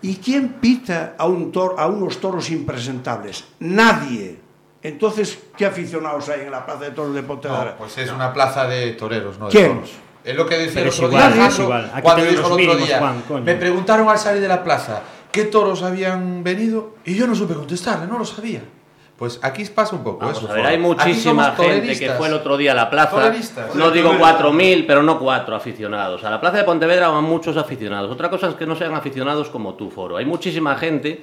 ¿Y 0.00 0.16
quién 0.16 0.48
pita 0.54 1.14
a, 1.18 1.26
un 1.26 1.52
tor- 1.52 1.74
a 1.78 1.86
unos 1.86 2.18
toros 2.20 2.50
impresentables? 2.50 3.44
Nadie. 3.60 4.38
Entonces, 4.84 5.38
¿qué 5.56 5.64
aficionados 5.66 6.28
hay 6.28 6.42
en 6.42 6.50
la 6.50 6.64
Plaza 6.64 6.84
de 6.84 6.90
Toros 6.90 7.14
de 7.14 7.22
Pontevedra? 7.22 7.64
No, 7.72 7.76
pues 7.78 7.96
es 7.98 8.12
una 8.12 8.32
plaza 8.32 8.66
de 8.68 8.92
toreros, 8.92 9.38
no 9.38 9.46
de 9.46 9.50
¿Quién? 9.50 9.74
toros. 9.76 9.90
Es 10.22 10.36
lo 10.36 10.46
que 10.46 10.58
decía 10.58 10.82
el 10.82 10.88
es 10.88 10.94
otro 10.98 11.08
igual, 11.08 11.32
día. 11.32 11.50
igual. 11.58 11.90
Aquí 11.92 12.02
Cuando 12.02 12.22
dijo 12.24 12.38
el 12.40 12.44
otro 12.44 12.56
mínimos, 12.56 12.86
día, 12.86 12.98
Juan, 13.26 13.44
me 13.44 13.54
preguntaron 13.54 14.08
al 14.08 14.18
salir 14.18 14.40
de 14.42 14.48
la 14.48 14.62
plaza 14.62 15.00
qué 15.32 15.44
toros 15.44 15.82
habían 15.82 16.44
venido 16.44 16.96
y 17.04 17.14
yo 17.14 17.26
no 17.26 17.34
supe 17.34 17.54
contestarle, 17.54 18.06
no 18.06 18.18
lo 18.18 18.24
sabía. 18.26 18.62
Pues 19.16 19.38
aquí 19.42 19.64
pasa 19.66 19.94
un 19.96 20.02
poco 20.02 20.18
Vamos 20.18 20.38
eso. 20.38 20.48
a 20.48 20.52
ver, 20.52 20.58
Foro. 20.62 20.68
hay 20.68 20.78
muchísima 20.78 21.52
gente 21.52 21.98
que 21.98 22.10
fue 22.10 22.28
el 22.28 22.34
otro 22.34 22.56
día 22.56 22.72
a 22.72 22.74
la 22.74 22.90
plaza. 22.90 23.10
Toreristas. 23.12 23.74
No 23.74 23.90
digo 23.90 24.12
4.000, 24.14 24.84
pero 24.86 25.02
no 25.02 25.18
cuatro 25.18 25.54
aficionados. 25.56 26.24
A 26.24 26.30
la 26.30 26.40
plaza 26.40 26.56
de 26.58 26.64
Pontevedra 26.64 27.08
van 27.08 27.24
muchos 27.24 27.56
aficionados. 27.56 28.10
Otra 28.10 28.28
cosa 28.28 28.48
es 28.48 28.54
que 28.56 28.66
no 28.66 28.74
sean 28.76 28.94
aficionados 28.94 29.48
como 29.50 29.74
tú, 29.74 29.88
Foro. 29.90 30.16
Hay 30.16 30.24
muchísima 30.26 30.74
gente 30.76 31.22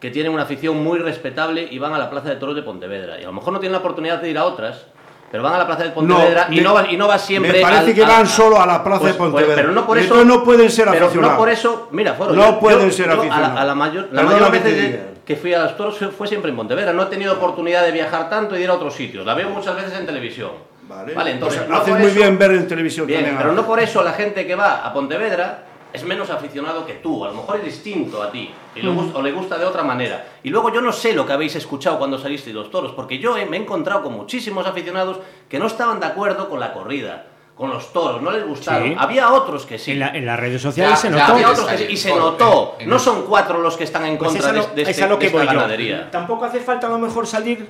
que 0.00 0.10
tiene 0.10 0.28
una 0.30 0.42
afición 0.44 0.82
muy 0.82 0.98
respetable 0.98 1.68
y 1.70 1.78
van 1.78 1.92
a 1.92 1.98
la 1.98 2.08
plaza 2.10 2.30
de 2.30 2.36
toros 2.36 2.56
de 2.56 2.62
Pontevedra. 2.62 3.18
Y 3.20 3.22
a 3.22 3.26
lo 3.26 3.32
mejor 3.32 3.52
no 3.52 3.60
tienen 3.60 3.72
la 3.72 3.78
oportunidad 3.78 4.18
de 4.20 4.30
ir 4.30 4.38
a 4.38 4.44
otras, 4.44 4.86
pero 5.30 5.42
van 5.42 5.52
a 5.54 5.58
la 5.58 5.66
plaza 5.66 5.84
de 5.84 5.90
Pontevedra 5.90 6.46
y, 6.50 6.56
me- 6.56 6.62
no 6.62 6.74
va, 6.74 6.90
y 6.90 6.96
no 6.96 7.06
va 7.06 7.18
siempre. 7.18 7.52
Me 7.52 7.60
parece 7.60 7.90
al- 7.90 7.94
que 7.94 8.00
van 8.02 8.22
a- 8.22 8.26
solo 8.26 8.60
a 8.60 8.66
la 8.66 8.82
Plaza 8.82 9.00
Pues- 9.02 9.12
de 9.12 9.18
pues, 9.18 9.30
Pontevedra. 9.30 9.62
pero 9.62 9.72
no 9.72 9.86
por 9.86 9.96
Y 9.98 10.00
eso. 10.00 10.14
entonces 10.14 10.26
no 10.38 10.42
pueden 10.44 10.70
ser 10.70 10.88
pero 10.90 11.04
aficionados. 11.04 11.34
no 11.34 11.38
por 11.38 11.48
eso. 11.50 11.88
Mira, 11.92 12.14
Foro. 12.14 12.32
No 12.34 12.52
yo- 12.52 12.58
pueden 12.60 12.86
yo- 12.88 12.92
ser 12.92 13.06
yo 13.06 13.12
a 13.12 13.14
la- 13.16 13.20
aficionados. 13.22 13.60
A 13.60 13.64
la, 13.64 13.74
mayor, 13.74 14.08
la 14.10 14.22
mayor 14.22 14.50
que 14.50 14.58
veces 14.58 15.00
que 15.24 15.36
fui 15.36 15.54
a 15.54 15.62
los 15.62 15.76
toros 15.76 15.98
fue- 16.16 16.26
siempre 16.26 16.50
en 16.50 16.56
Pontevedra. 16.56 16.92
No 16.92 17.02
he 17.04 17.06
tenido 17.06 17.34
oportunidad 17.34 17.84
de 17.84 17.92
viajar 17.92 18.28
tanto 18.30 18.54
y 18.56 18.58
de 18.58 18.64
ir 18.64 18.70
a 18.70 18.74
otros 18.74 18.94
sitios. 18.94 19.24
La 19.26 19.34
veo 19.34 19.50
muchas 19.50 19.76
veces 19.76 19.92
en 19.98 20.06
televisión. 20.06 20.50
Vale, 20.88 21.30
entonces. 21.30 21.60
Pues 21.60 21.70
no 21.70 21.76
haces 21.76 21.94
muy 21.94 22.06
eso- 22.08 22.16
bien 22.16 22.36
ver 22.38 22.50
en 22.52 22.66
televisión 22.66 23.06
Bien, 23.06 23.34
pero 23.38 23.52
no 23.52 23.64
por 23.64 23.78
eso 23.78 24.02
la 24.02 24.12
gente 24.12 24.44
que 24.46 24.56
va 24.56 24.84
a 24.84 24.92
Pontevedra 24.92 25.66
es 25.92 26.04
menos 26.04 26.30
aficionado 26.30 26.86
que 26.86 26.94
tú. 26.94 27.24
A 27.24 27.28
lo 27.28 27.34
mejor 27.34 27.56
es 27.56 27.64
distinto 27.64 28.22
a 28.22 28.30
ti. 28.30 28.50
Y 28.74 28.82
le 28.82 28.90
gusta- 28.90 29.18
o 29.18 29.22
le 29.22 29.32
gusta 29.32 29.58
de 29.58 29.64
otra 29.64 29.82
manera. 29.82 30.26
Y 30.42 30.50
luego 30.50 30.72
yo 30.72 30.80
no 30.80 30.92
sé 30.92 31.12
lo 31.12 31.26
que 31.26 31.32
habéis 31.32 31.56
escuchado 31.56 31.98
cuando 31.98 32.18
salisteis 32.18 32.54
los 32.54 32.70
toros. 32.70 32.92
Porque 32.92 33.18
yo 33.18 33.36
he- 33.36 33.46
me 33.46 33.56
he 33.56 33.60
encontrado 33.60 34.02
con 34.02 34.14
muchísimos 34.14 34.66
aficionados 34.66 35.18
que 35.48 35.58
no 35.58 35.66
estaban 35.66 36.00
de 36.00 36.06
acuerdo 36.06 36.48
con 36.48 36.60
la 36.60 36.72
corrida. 36.72 37.26
Con 37.56 37.68
los 37.68 37.92
toros, 37.92 38.22
no 38.22 38.30
les 38.30 38.46
gustaron. 38.46 38.88
Sí. 38.88 38.96
Había 38.98 39.32
otros 39.32 39.66
que 39.66 39.78
sí. 39.78 39.90
En, 39.92 39.98
la- 39.98 40.08
en 40.16 40.24
las 40.24 40.40
redes 40.40 40.62
sociales 40.62 40.92
Ya, 40.94 40.96
se 40.96 41.10
ya, 41.10 41.18
notó. 41.18 41.32
Había 41.34 41.50
otros 41.50 41.66
que 41.66 41.76
sí, 41.78 41.86
y 41.90 41.96
se 41.96 42.14
notó. 42.14 42.76
No 42.86 42.98
son 42.98 43.26
cuatro 43.26 43.60
los 43.60 43.76
que 43.76 43.84
están 43.84 44.06
en 44.06 44.16
Pues 44.16 44.30
contra 44.32 44.52
lo, 44.52 44.66
de, 44.68 44.74
de 44.76 44.82
es 44.82 44.88
este- 44.88 45.04
a 45.04 45.06
lo 45.08 45.16
de 45.16 45.20
que 45.20 45.26
esta 45.26 45.38
voy 45.38 45.46
yo. 45.46 45.52
ganadería. 45.52 46.10
Tampoco 46.10 46.46
hace 46.46 46.60
falta 46.60 46.86
a 46.86 46.90
lo 46.90 46.98
mejor 46.98 47.26
salir 47.26 47.68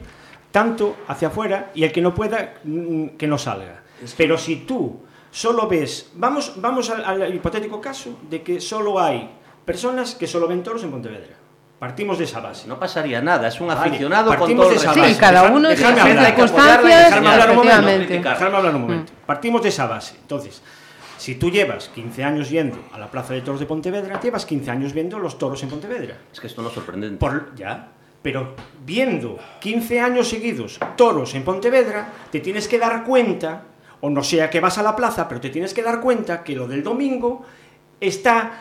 tanto 0.52 0.96
hacia 1.08 1.28
afuera 1.28 1.70
y 1.74 1.82
el 1.84 1.90
que 1.92 2.00
no 2.02 2.14
pueda, 2.14 2.54
mm, 2.62 3.08
que 3.18 3.26
no 3.26 3.36
salga. 3.38 3.82
Pero 4.16 4.38
si 4.38 4.56
tú 4.56 5.00
solo 5.30 5.66
ves, 5.68 6.10
vamos, 6.14 6.54
vamos 6.56 6.90
al, 6.90 7.04
al 7.22 7.34
hipotético 7.34 7.80
caso 7.80 8.18
de 8.28 8.42
que 8.42 8.60
solo 8.60 9.00
hay 9.00 9.30
personas 9.64 10.14
que 10.14 10.26
solo 10.26 10.46
ven 10.48 10.62
toros 10.62 10.82
en 10.84 10.90
Pontevedra. 10.90 11.36
Partimos 11.78 12.18
de 12.18 12.24
esa 12.24 12.40
base. 12.40 12.68
No 12.68 12.78
pasaría 12.78 13.22
nada, 13.22 13.48
es 13.48 13.58
un 13.60 13.68
Vale, 13.68 13.80
aficionado 13.80 14.28
con 14.30 14.38
partimos 14.38 14.64
todo 14.66 14.70
de 14.70 14.76
esa 14.76 14.92
Sí, 14.92 15.00
base. 15.00 15.08
respeto. 15.12 15.32
cada 15.32 15.50
uno 15.50 15.68
dejarme 15.68 16.00
hablar, 16.02 16.22
y 16.22 16.26
circunstancias, 16.26 17.04
dejarme 17.06 17.28
hablar 17.30 17.50
un 17.50 17.56
momento. 17.56 18.12
Dejarme 18.12 18.56
hablar 18.58 18.74
un 18.74 18.80
momento. 18.82 19.12
Partimos 19.24 19.62
de 19.62 19.68
esa 19.70 19.86
base. 19.86 20.16
Entonces, 20.20 20.60
si 21.16 21.36
tú 21.36 21.50
llevas 21.50 21.88
15 21.88 22.22
años 22.24 22.50
yendo 22.50 22.78
a 22.92 22.98
la 22.98 23.10
Plaza 23.10 23.32
de 23.32 23.40
Toros 23.40 23.60
de 23.60 23.66
Pontevedra, 23.66 24.20
llevas 24.20 24.44
15 24.44 24.70
años 24.70 24.92
viendo 24.92 25.18
los 25.18 25.38
toros 25.38 25.62
en 25.62 25.70
Pontevedra. 25.70 26.16
Es 26.30 26.38
que 26.40 26.48
esto 26.48 26.60
no 26.60 26.68
es 26.68 26.74
sorprendente. 26.74 27.16
Por, 27.18 27.54
ya, 27.54 27.88
pero 28.20 28.54
viendo 28.84 29.38
15 29.60 30.00
años 30.00 30.28
seguidos 30.28 30.78
toros 30.96 31.34
en 31.34 31.44
Pontevedra, 31.44 32.08
te 32.30 32.40
tienes 32.40 32.68
que 32.68 32.78
dar 32.78 33.04
cuenta, 33.04 33.62
o 34.00 34.10
no 34.10 34.22
sea 34.22 34.50
que 34.50 34.60
vas 34.60 34.78
a 34.78 34.82
la 34.82 34.96
plaza, 34.96 35.28
pero 35.28 35.40
te 35.40 35.50
tienes 35.50 35.74
que 35.74 35.82
dar 35.82 36.00
cuenta 36.00 36.42
que 36.42 36.54
lo 36.54 36.66
del 36.66 36.82
domingo 36.82 37.44
está, 38.00 38.52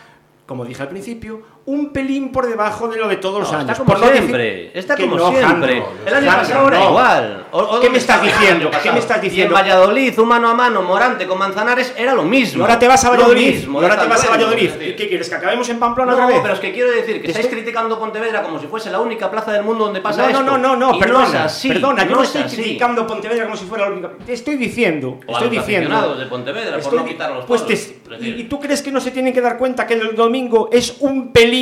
como 0.45 0.65
dije 0.65 0.81
al 0.81 0.89
principio, 0.89 1.41
un 1.69 1.89
pelín 1.93 2.31
por 2.31 2.47
debajo 2.47 2.87
de 2.87 2.97
lo 2.97 3.07
de 3.07 3.17
todos 3.17 3.39
los 3.41 3.53
años. 3.53 3.69
está 3.69 3.75
como 3.83 3.93
Por 3.99 4.11
siempre, 4.11 4.71
está 4.73 4.95
como 4.97 5.15
no, 5.17 5.29
siempre. 5.29 5.47
Jandro, 5.47 5.89
el 6.07 6.13
año 6.15 6.25
pasado 6.37 6.67
era 6.67 6.79
no. 6.79 6.89
igual. 6.89 7.45
O- 7.51 7.57
o 7.59 7.65
¿Qué 7.67 7.71
¿dónde 7.73 7.89
me 7.91 7.97
estás 7.99 8.21
diciendo? 8.23 8.71
¿Qué 8.81 8.91
me 8.91 8.99
estás 8.99 9.17
Y 9.17 9.19
en 9.19 9.29
diciendo? 9.29 9.53
Valladolid, 9.55 10.19
un 10.19 10.27
mano 10.27 10.49
a 10.49 10.53
mano, 10.55 10.81
Morante 10.81 11.27
con 11.27 11.37
Manzanares, 11.37 11.93
era 11.95 12.13
lo 12.15 12.23
mismo. 12.23 12.63
ahora 12.63 12.79
te 12.79 12.87
vas 12.87 13.05
a 13.05 13.11
Valladolid. 13.11 13.53
mismo, 13.55 13.79
ahora 13.81 13.99
te 13.99 14.07
vas 14.07 14.25
a 14.25 14.29
Valladolid. 14.31 14.69
¿Qué 14.97 15.07
quieres? 15.07 15.29
¿Que 15.29 15.35
acabemos 15.35 15.69
en 15.69 15.79
Pamplona 15.79 16.11
No, 16.11 16.17
otra 16.17 16.27
vez? 16.27 16.39
pero 16.41 16.53
es 16.55 16.59
que 16.59 16.73
quiero 16.73 16.91
decir 16.91 17.21
que 17.21 17.27
estáis 17.27 17.45
estoy- 17.45 17.59
criticando 17.59 17.99
Pontevedra 17.99 18.41
como 18.41 18.59
si 18.59 18.65
fuese 18.67 18.89
la 18.89 18.99
única 18.99 19.29
plaza 19.29 19.51
del 19.51 19.63
mundo 19.63 19.85
donde 19.85 20.01
pasa 20.01 20.23
no, 20.23 20.27
esto. 20.29 20.41
no, 20.43 20.57
no, 20.57 20.75
no, 20.75 20.91
no, 20.93 20.99
perdona, 20.99 21.45
así, 21.45 21.67
perdona, 21.69 22.03
yo 22.07 22.15
no, 22.15 22.21
es 22.23 22.29
estoy 22.29 22.41
así. 22.43 22.55
criticando 22.57 23.05
Pontevedra 23.05 23.43
como 23.45 23.55
si 23.57 23.65
fuera 23.65 23.85
la 23.85 23.91
única. 23.91 24.09
Te 24.25 24.33
estoy 24.33 24.57
diciendo, 24.57 25.19
O 25.27 25.35
a 25.35 25.39
estoy 25.39 25.55
los 25.55 25.65
diciendo. 25.67 26.15
de 26.15 26.25
Pontevedra 26.25 26.71
por 26.71 26.79
estoy 26.79 26.97
no 26.99 27.05
quitar 27.05 27.31
los 27.31 27.45
pues 27.45 27.63
y 28.21 28.43
tú 28.45 28.59
crees 28.59 28.81
que 28.81 28.91
no 28.91 28.99
se 28.99 29.11
tienen 29.11 29.33
que 29.33 29.41
dar 29.41 29.57
cuenta 29.57 29.85
que 29.85 29.93
el 29.93 30.15
domingo 30.15 30.69
es 30.71 30.95
un 31.01 31.31
pelín, 31.31 31.58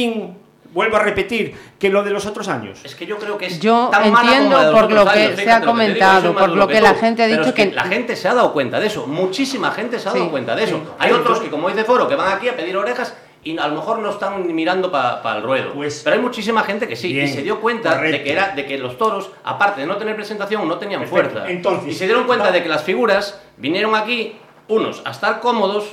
vuelvo 0.74 0.98
a 0.98 1.00
repetir, 1.00 1.56
que 1.80 1.90
lo 1.90 2.04
de 2.04 2.12
los 2.12 2.26
otros 2.26 2.48
años? 2.48 2.80
Es 2.84 2.94
que 2.96 3.06
yo 3.06 3.18
creo 3.18 3.38
que 3.38 3.48
es 3.48 3.60
Yo 3.60 3.90
tan 3.92 4.12
mala 4.12 4.32
entiendo 4.38 4.56
como 4.56 4.58
la 4.58 4.66
de 4.66 4.72
los 4.72 4.82
por 4.82 4.92
lo 4.92 5.04
que 5.06 5.20
años, 5.20 5.40
se 5.40 5.52
ha 5.52 5.60
que 5.62 5.66
comentado, 5.66 6.34
por 6.36 6.50
lo 6.50 6.68
que 6.68 6.74
que 6.76 6.82
la 6.82 6.94
gente 6.94 7.24
ha 7.24 7.28
dicho 7.28 7.42
es 7.50 7.54
que- 7.54 7.72
la 7.72 7.84
gente 7.84 8.16
se 8.16 8.28
ha 8.28 8.34
dado 8.34 8.54
cuenta 8.54 8.80
de 8.80 8.88
eso, 8.88 9.08
muchísima 9.08 9.72
gente 9.72 9.98
se 10.00 10.10
ha 10.10 10.12
dado 10.12 10.26
Sí, 10.26 10.30
cuenta 10.30 10.56
de 10.56 10.64
eso. 10.66 10.76
sí. 10.78 10.84
Hay 11.00 11.10
Pero 11.10 11.22
otros 11.22 11.40
que 11.40 11.50
como 11.50 11.70
dice 11.70 11.84
Foro 11.84 12.08
que 12.08 12.16
van 12.16 12.32
aquí 12.38 12.48
a 12.50 12.56
pedir 12.56 12.76
orejas 12.78 13.16
y 13.44 13.58
a 13.58 13.68
lo 13.68 13.76
mejor 13.76 14.00
no 14.00 14.10
están 14.10 14.46
mirando 14.54 14.92
para 14.92 15.38
el 15.38 15.44
ruedo. 15.44 15.72
Pues- 15.74 16.02
pero 16.04 16.16
hay 16.18 16.22
muchísima 16.22 16.64
gente 16.64 16.88
que 16.88 16.96
sí 16.98 17.14
Bien, 17.14 17.26
y 17.28 17.30
se 17.30 17.42
dio 17.44 17.60
cuenta 17.62 17.98
de 18.02 18.22
que 18.24 18.32
era 18.32 18.50
de 18.50 18.66
que 18.66 18.78
los 18.78 18.98
toros, 18.98 19.32
aparte 19.46 19.82
de 19.82 19.88
no 19.88 19.96
tener 19.96 20.16
presentación, 20.16 20.68
no 20.68 20.78
tenían 20.78 21.00
Perfecto. 21.02 21.30
fuerza. 21.32 21.50
Entonces, 21.50 21.94
y 21.94 21.98
se 21.98 22.06
dieron 22.06 22.26
cuenta 22.26 22.48
va- 22.48 22.52
de 22.52 22.62
que 22.62 22.70
las 22.70 22.84
figuras 22.84 23.42
vinieron 23.56 23.96
aquí 23.96 24.36
unos 24.68 25.02
a 25.06 25.12
estar 25.12 25.40
cómodos 25.40 25.86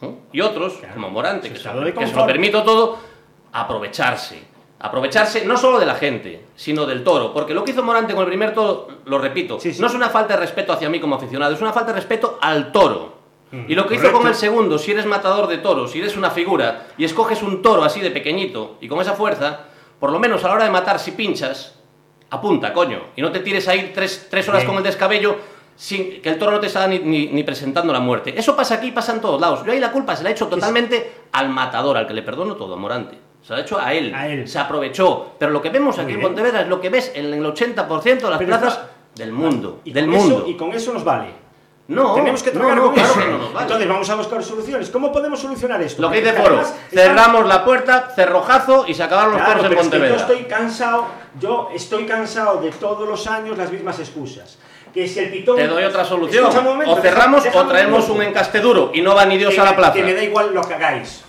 ¿no? 0.00 0.16
y 0.32 0.40
otros, 0.40 0.74
Claro. 0.78 0.94
como 0.94 1.10
Morante, 1.10 1.50
que 1.50 1.56
se, 1.56 1.68
que 1.94 2.06
se 2.06 2.14
lo 2.16 2.26
permito 2.26 2.62
todo, 2.62 2.98
aprovecharse. 3.54 4.42
Aprovecharse 4.80 5.46
no 5.46 5.56
solo 5.56 5.78
de 5.78 5.86
la 5.86 5.94
gente, 5.94 6.44
sino 6.56 6.84
del 6.84 7.02
toro. 7.04 7.32
Porque 7.32 7.54
lo 7.54 7.64
que 7.64 7.70
hizo 7.70 7.82
Morante 7.82 8.12
con 8.12 8.22
el 8.24 8.28
primer 8.28 8.52
toro, 8.52 8.88
lo 9.06 9.18
repito, 9.18 9.58
Sí, 9.58 9.72
sí. 9.72 9.80
no 9.80 9.86
es 9.86 9.94
una 9.94 10.10
falta 10.10 10.34
de 10.34 10.40
respeto 10.40 10.72
hacia 10.74 10.90
mí 10.90 11.00
como 11.00 11.14
aficionado, 11.14 11.54
es 11.54 11.60
una 11.62 11.72
falta 11.72 11.92
de 11.92 11.98
respeto 12.00 12.38
al 12.42 12.70
toro. 12.72 13.14
Y 13.68 13.76
lo 13.76 13.86
que 13.86 13.94
hizo 13.94 14.10
con 14.10 14.26
el 14.26 14.34
segundo, 14.34 14.78
si 14.78 14.90
eres 14.90 15.06
matador 15.06 15.46
de 15.46 15.58
toros, 15.58 15.92
si 15.92 16.00
eres 16.00 16.16
una 16.16 16.30
figura 16.30 16.88
y 16.98 17.04
escoges 17.04 17.40
un 17.40 17.62
toro 17.62 17.84
así 17.84 18.00
de 18.00 18.10
pequeñito 18.10 18.78
y 18.80 18.88
con 18.88 19.00
esa 19.00 19.12
fuerza, 19.12 19.60
por 20.00 20.10
lo 20.10 20.18
menos 20.18 20.42
a 20.44 20.48
la 20.48 20.54
hora 20.54 20.64
de 20.64 20.70
matar, 20.72 20.98
si 20.98 21.12
pinchas, 21.12 21.78
apunta, 22.30 22.72
coño. 22.72 22.98
Y 23.14 23.22
no 23.22 23.30
te 23.30 23.38
tires 23.38 23.68
ahí 23.68 23.92
tres, 23.94 24.26
tres 24.28 24.48
horas 24.48 24.62
Bien. 24.62 24.70
con 24.70 24.78
el 24.78 24.82
descabello 24.82 25.36
sin 25.76 26.20
que 26.20 26.30
el 26.30 26.36
toro 26.38 26.50
no 26.50 26.58
te 26.60 26.66
está 26.66 26.84
ni, 26.88 26.98
ni- 26.98 27.28
ni 27.28 27.44
presentando 27.44 27.92
la 27.92 28.00
muerte. 28.00 28.34
Eso 28.36 28.56
pasa 28.56 28.74
aquí, 28.74 28.90
pasa 28.90 29.12
en 29.12 29.20
todos 29.20 29.40
lados. 29.40 29.64
Yo 29.64 29.70
ahí 29.70 29.78
la 29.78 29.92
culpa 29.92 30.16
se 30.16 30.24
la 30.24 30.30
he 30.30 30.32
hecho 30.32 30.48
totalmente 30.48 31.12
al 31.30 31.48
matador, 31.48 31.96
al 31.96 32.08
que 32.08 32.14
le 32.14 32.22
perdono 32.22 32.56
todo, 32.56 32.74
a 32.74 32.76
Morante. 32.76 33.16
Se 33.46 33.52
la 33.52 33.58
ha 33.58 33.62
hecho 33.62 33.78
a 33.78 33.92
él. 33.92 34.14
A 34.14 34.26
él. 34.26 34.48
Se 34.48 34.58
aprovechó. 34.58 35.32
Pero 35.38 35.52
lo 35.52 35.60
que 35.60 35.68
vemos 35.70 35.96
Muy 35.96 36.04
aquí 36.04 36.14
en. 36.14 36.20
Pontevedra 36.22 36.62
es 36.62 36.68
lo 36.68 36.80
que 36.80 36.88
ves 36.88 37.12
en 37.14 37.26
el 37.34 37.44
80% 37.44 38.04
de 38.26 38.30
las 38.30 38.38
Pero 38.38 38.48
plazas 38.48 38.72
está- 38.72 38.88
del 39.16 39.32
mundo. 39.32 39.80
Y 39.84 39.92
del 39.92 40.08
mundo. 40.08 40.38
Eso, 40.38 40.48
y 40.48 40.56
con 40.56 40.72
eso 40.72 40.92
nos 40.92 41.04
vale. 41.04 41.44
No, 41.86 42.14
Tenemos 42.14 42.42
que 42.42 42.50
no, 42.50 42.54
trabajar 42.60 42.78
no, 42.78 42.84
con 42.86 42.94
claro 42.94 43.10
eso. 43.10 43.20
que 43.20 43.26
no 43.26 43.38
vale. 43.52 43.60
Entonces 43.60 43.88
vamos 43.88 44.08
a 44.08 44.14
buscar 44.14 44.42
soluciones. 44.42 44.88
¿Cómo 44.88 45.12
podemos 45.12 45.38
solucionar 45.38 45.82
esto? 45.82 46.00
Lo 46.00 46.10
que 46.10 46.22
dice 46.22 46.32
Foro, 46.32 46.62
cerramos 46.90 47.46
la 47.46 47.62
puerta, 47.62 48.08
cerrojazo 48.16 48.86
y 48.88 48.94
se 48.94 49.02
acabaron 49.02 49.32
los 49.32 49.42
Claro, 49.42 49.60
en 49.60 49.68
pero 49.68 49.74
es 49.74 49.76
que 49.88 49.90
Pontevedra. 49.90 50.16
yo 50.16 50.22
estoy 50.22 50.44
cansado, 50.48 51.06
yo 51.38 51.68
estoy 51.74 52.06
cansado 52.06 52.62
de 52.62 52.70
todos 52.70 53.06
los 53.06 53.26
años 53.26 53.58
las 53.58 53.70
mismas 53.70 53.98
excusas. 54.00 54.56
Que 54.94 55.06
si 55.06 55.18
el 55.18 55.30
pitón. 55.30 55.56
Te 55.56 55.66
doy 55.66 55.84
otra 55.84 56.04
solución. 56.06 56.46
Un 56.56 56.64
momento, 56.64 56.94
o 56.94 56.96
cerramos 57.02 57.44
o 57.52 57.66
traemos 57.66 58.00
déjame 58.06 58.18
un 58.20 58.22
encaste 58.30 58.60
duro 58.60 58.90
y 58.94 59.02
no 59.02 59.14
va 59.14 59.26
ni 59.26 59.36
Dios 59.36 59.52
que 59.54 59.60
a 59.60 59.64
la 59.64 59.76
plaza. 59.76 59.92
Que 59.92 60.04
me 60.04 60.14
da 60.14 60.22
igual 60.22 60.54
lo 60.54 60.62
que 60.62 60.72
hagáis. 60.72 61.22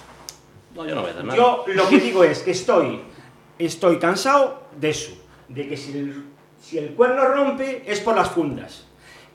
No, 0.76 0.86
yo 0.86 0.96
no 0.96 1.02
voy 1.02 1.10
a 1.10 1.14
hacer 1.14 1.26
nada. 1.26 1.38
Yo 1.38 1.64
lo 1.68 1.88
que 1.90 2.00
digo 2.00 2.24
es 2.24 2.40
que 2.40 2.52
estoy, 2.52 3.00
estoy 3.58 3.98
cansado 3.98 4.64
de 4.78 4.90
eso, 4.90 5.12
de 5.48 5.68
que 5.68 5.78
si 5.78 5.98
el, 5.98 6.24
si 6.62 6.78
el 6.78 6.90
cuerno 6.96 7.24
rompe 7.26 7.84
es 7.88 8.00
por 8.02 8.16
las 8.16 8.30
fundas. 8.30 8.86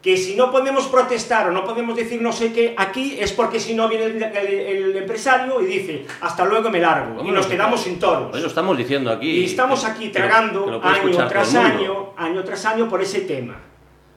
Que 0.03 0.17
si 0.17 0.35
no 0.35 0.51
podemos 0.51 0.87
protestar 0.87 1.49
o 1.49 1.53
no 1.53 1.63
podemos 1.65 1.95
decir 1.95 2.23
no 2.23 2.33
sé 2.33 2.55
qué 2.55 2.75
aquí 2.79 3.19
es 3.21 3.33
porque 3.33 3.61
si 3.61 3.75
no 3.75 3.87
viene 3.87 4.05
el, 4.07 4.23
el- 4.23 4.49
el 4.91 4.97
empresario 4.97 5.61
y 5.61 5.67
dice 5.67 6.07
hasta 6.23 6.47
luego 6.47 6.71
me 6.71 6.81
largo 6.81 7.17
¿Cómo 7.17 7.29
y 7.29 7.33
no 7.33 7.37
nos 7.37 7.47
quedamos 7.47 7.83
sin 7.83 7.99
toros. 7.99 8.35
Lo 8.41 8.47
estamos 8.47 8.79
diciendo 8.79 9.11
aquí. 9.13 9.31
Y 9.31 9.45
estamos 9.45 9.85
aquí 9.85 10.11
que 10.11 10.19
lo- 10.19 10.25
tragando 10.27 10.65
que 10.65 10.71
lo 10.71 10.81
año 10.83 11.29
tras 11.29 11.55
año, 11.55 12.13
año 12.17 12.45
tras 12.45 12.65
año 12.65 12.89
por 12.89 13.03
ese 13.03 13.21
tema. 13.21 13.61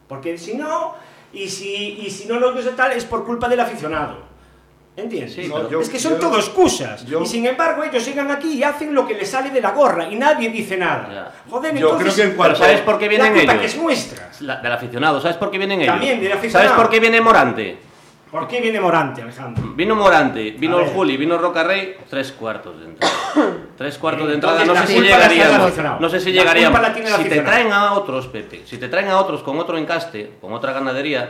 Porque 0.08 0.38
si 0.38 0.56
no, 0.56 0.94
y 1.34 1.50
si, 1.50 2.00
y 2.00 2.10
si 2.10 2.30
no 2.30 2.40
nos 2.40 2.54
gusta 2.56 2.74
tal, 2.78 2.94
es 2.94 3.04
por 3.04 3.26
culpa 3.26 3.50
del 3.50 3.60
aficionado. 3.60 4.20
¿Entiendes? 4.96 5.34
Sí, 5.34 5.48
No, 5.48 5.68
yo- 5.70 5.82
es 5.82 5.90
que 5.90 5.98
son 5.98 6.14
yo- 6.14 6.20
todo 6.20 6.38
excusas. 6.38 7.04
yo- 7.06 7.22
y 7.24 7.26
sin 7.26 7.46
embargo, 7.48 7.84
ellos 7.84 8.06
llegan 8.06 8.30
aquí 8.30 8.54
y 8.54 8.64
hacen 8.64 8.94
lo 8.94 9.08
que 9.08 9.16
les 9.16 9.28
sale 9.30 9.50
de 9.50 9.60
la 9.60 9.72
gorra 9.72 10.08
y 10.08 10.16
nadie 10.16 10.50
dice 10.50 10.78
nada. 10.78 11.10
Ya. 11.12 11.32
Joder, 11.50 11.76
Yo 11.76 11.90
entonces, 11.94 12.14
creo 12.14 12.26
que 12.28 12.32
en 12.32 12.38
cuanto- 12.38 12.60
¿sabes 12.60 12.82
por 12.82 13.00
qué 13.00 13.08
vienen 13.08 13.36
la 13.36 13.42
ellos? 13.42 13.56
que 13.56 13.66
es 13.66 13.78
nuestra. 13.78 14.30
La- 14.42 14.58
del 14.58 14.72
aficionado, 14.72 15.20
¿sabes 15.20 15.38
por 15.38 15.50
qué 15.50 15.58
vienen 15.58 15.82
ellos? 15.82 15.94
También 15.94 16.22
del 16.22 16.32
aficionado. 16.34 16.70
¿Sabes 16.70 16.84
por 16.84 16.92
qué 16.92 17.00
viene 17.00 17.22
Morante? 17.22 17.78
¿Por 18.30 18.48
qué 18.48 18.62
viene 18.62 18.80
Morante, 18.80 19.22
Alejandro? 19.24 19.74
Vino 19.76 19.96
Morante, 19.96 20.52
vino 20.52 20.80
el. 20.80 20.88
Juli, 20.90 21.18
vino 21.18 21.38
Rocarrey, 21.40 21.98
tres 22.10 22.32
cuartos 22.32 22.80
de 22.80 22.86
entrada. 22.86 23.14
tres 23.78 23.98
cuartos 23.98 24.28
de 24.28 24.34
entrada, 24.36 24.64
no 24.66 24.76
sé 24.76 24.88
si 24.88 25.02
llegaríamos. 25.02 25.60
aficionado. 25.60 26.00
No 26.00 26.10
sé 26.10 26.20
si 26.20 26.32
La 26.34 26.42
llegaríamos. 26.42 26.80
culpa 26.80 26.88
la 26.90 26.94
tiene 26.96 27.10
el 27.10 27.16
Si 27.24 27.30
te 27.30 27.42
traen 27.42 27.72
a 27.72 27.94
otros, 27.94 28.28
Pepe, 28.28 28.62
si 28.66 28.78
te 28.78 28.90
traen 28.90 29.08
a 29.10 29.18
otros 29.20 29.42
con 29.44 29.58
otro 29.60 29.78
encaste, 29.78 30.34
con 30.42 30.54
otra 30.54 30.72
ganadería, 30.74 31.30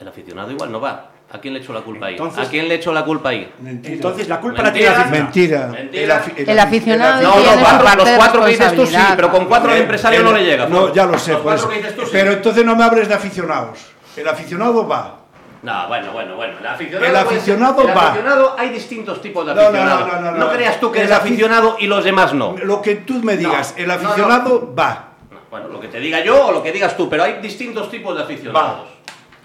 el 0.00 0.08
aficionado 0.08 0.50
igual 0.50 0.72
no 0.72 0.80
va. 0.80 1.10
¿A 1.32 1.38
quién 1.38 1.54
le 1.54 1.60
echo 1.60 1.72
la 1.72 1.80
culpa 1.80 2.06
ahí? 2.06 2.12
Entonces- 2.14 2.46
¿A 2.46 2.48
quién 2.50 2.68
le 2.68 2.74
echo 2.76 2.92
la 2.92 3.04
culpa 3.04 3.30
ahí? 3.30 3.52
Mentira. 3.60 3.94
Entonces 3.94 4.28
la 4.28 4.40
culpa 4.40 4.62
la 4.62 4.72
tiene 4.72 4.88
Mentira. 4.88 4.98
la 4.98 5.04
afición. 5.04 5.24
Mentira. 5.24 6.16
Mentira. 6.22 6.52
El 6.52 6.58
aficionado 6.60 7.22
No, 7.22 7.32
tiene 7.32 7.46
los 7.56 7.60
cuatro, 7.68 7.96
los 8.04 8.10
cuatro 8.16 8.44
que 8.44 8.50
dices 8.50 8.74
tú 8.74 8.86
sí, 8.86 8.96
pero 9.16 9.30
con 9.30 9.44
cuatro 9.46 9.70
el 9.72 9.78
Eh, 9.78 9.80
empresario 9.82 10.18
el- 10.20 10.24
no 10.24 10.32
le 10.32 10.44
llega. 10.44 10.66
No, 10.66 10.92
ya 10.94 11.04
lo 11.06 11.18
sé, 11.18 11.32
Los 11.32 11.54
eso. 11.54 11.68
que 11.68 11.76
dices 11.78 11.96
tú 11.96 12.02
sí. 12.02 12.08
Pero 12.12 12.32
entonces 12.32 12.64
no 12.64 12.76
me 12.76 12.84
hables 12.84 13.08
de 13.08 13.14
aficionados. 13.14 13.78
El 14.16 14.28
aficionado 14.28 14.86
va. 14.86 15.16
No, 15.62 15.88
bueno, 15.88 16.12
bueno, 16.12 16.36
bueno. 16.36 16.54
El 16.60 16.66
aficionado, 16.66 17.06
El 17.06 17.16
aficionado 17.16 17.82
el 17.82 17.96
va. 17.96 18.06
aficionado, 18.10 18.54
hay 18.56 18.68
distintos 18.68 19.20
tipos 19.20 19.44
de 19.46 19.54
No, 19.54 19.70
no, 19.72 19.84
no, 19.84 20.20
no, 20.20 20.30
no. 20.32 20.50
creas 20.52 20.78
tú 20.78 20.92
que 20.92 21.00
El 21.00 21.06
eres 21.06 21.16
afic- 21.18 21.22
aficionado 21.22 21.76
y 21.80 21.86
los 21.88 22.04
demás 22.04 22.32
no. 22.34 22.54
Lo 22.62 22.80
que 22.80 22.96
tú 22.96 23.14
me 23.14 23.36
digas, 23.36 23.74
No, 23.76 23.82
el 23.82 23.88
no, 23.88 23.94
aficionado 23.94 24.74
va. 24.78 25.08
Bueno, 25.50 25.68
lo 25.68 25.80
que 25.80 25.88
te 25.88 25.98
diga 25.98 26.20
yo 26.20 26.46
o 26.46 26.52
lo 26.52 26.62
que 26.62 26.70
digas 26.70 26.96
tú, 26.96 27.08
pero 27.08 27.24
hay 27.24 27.40
distintos 27.40 27.90
tipos 27.90 28.14
de 28.16 28.22
aficionados. 28.22 28.88
El 28.90 28.95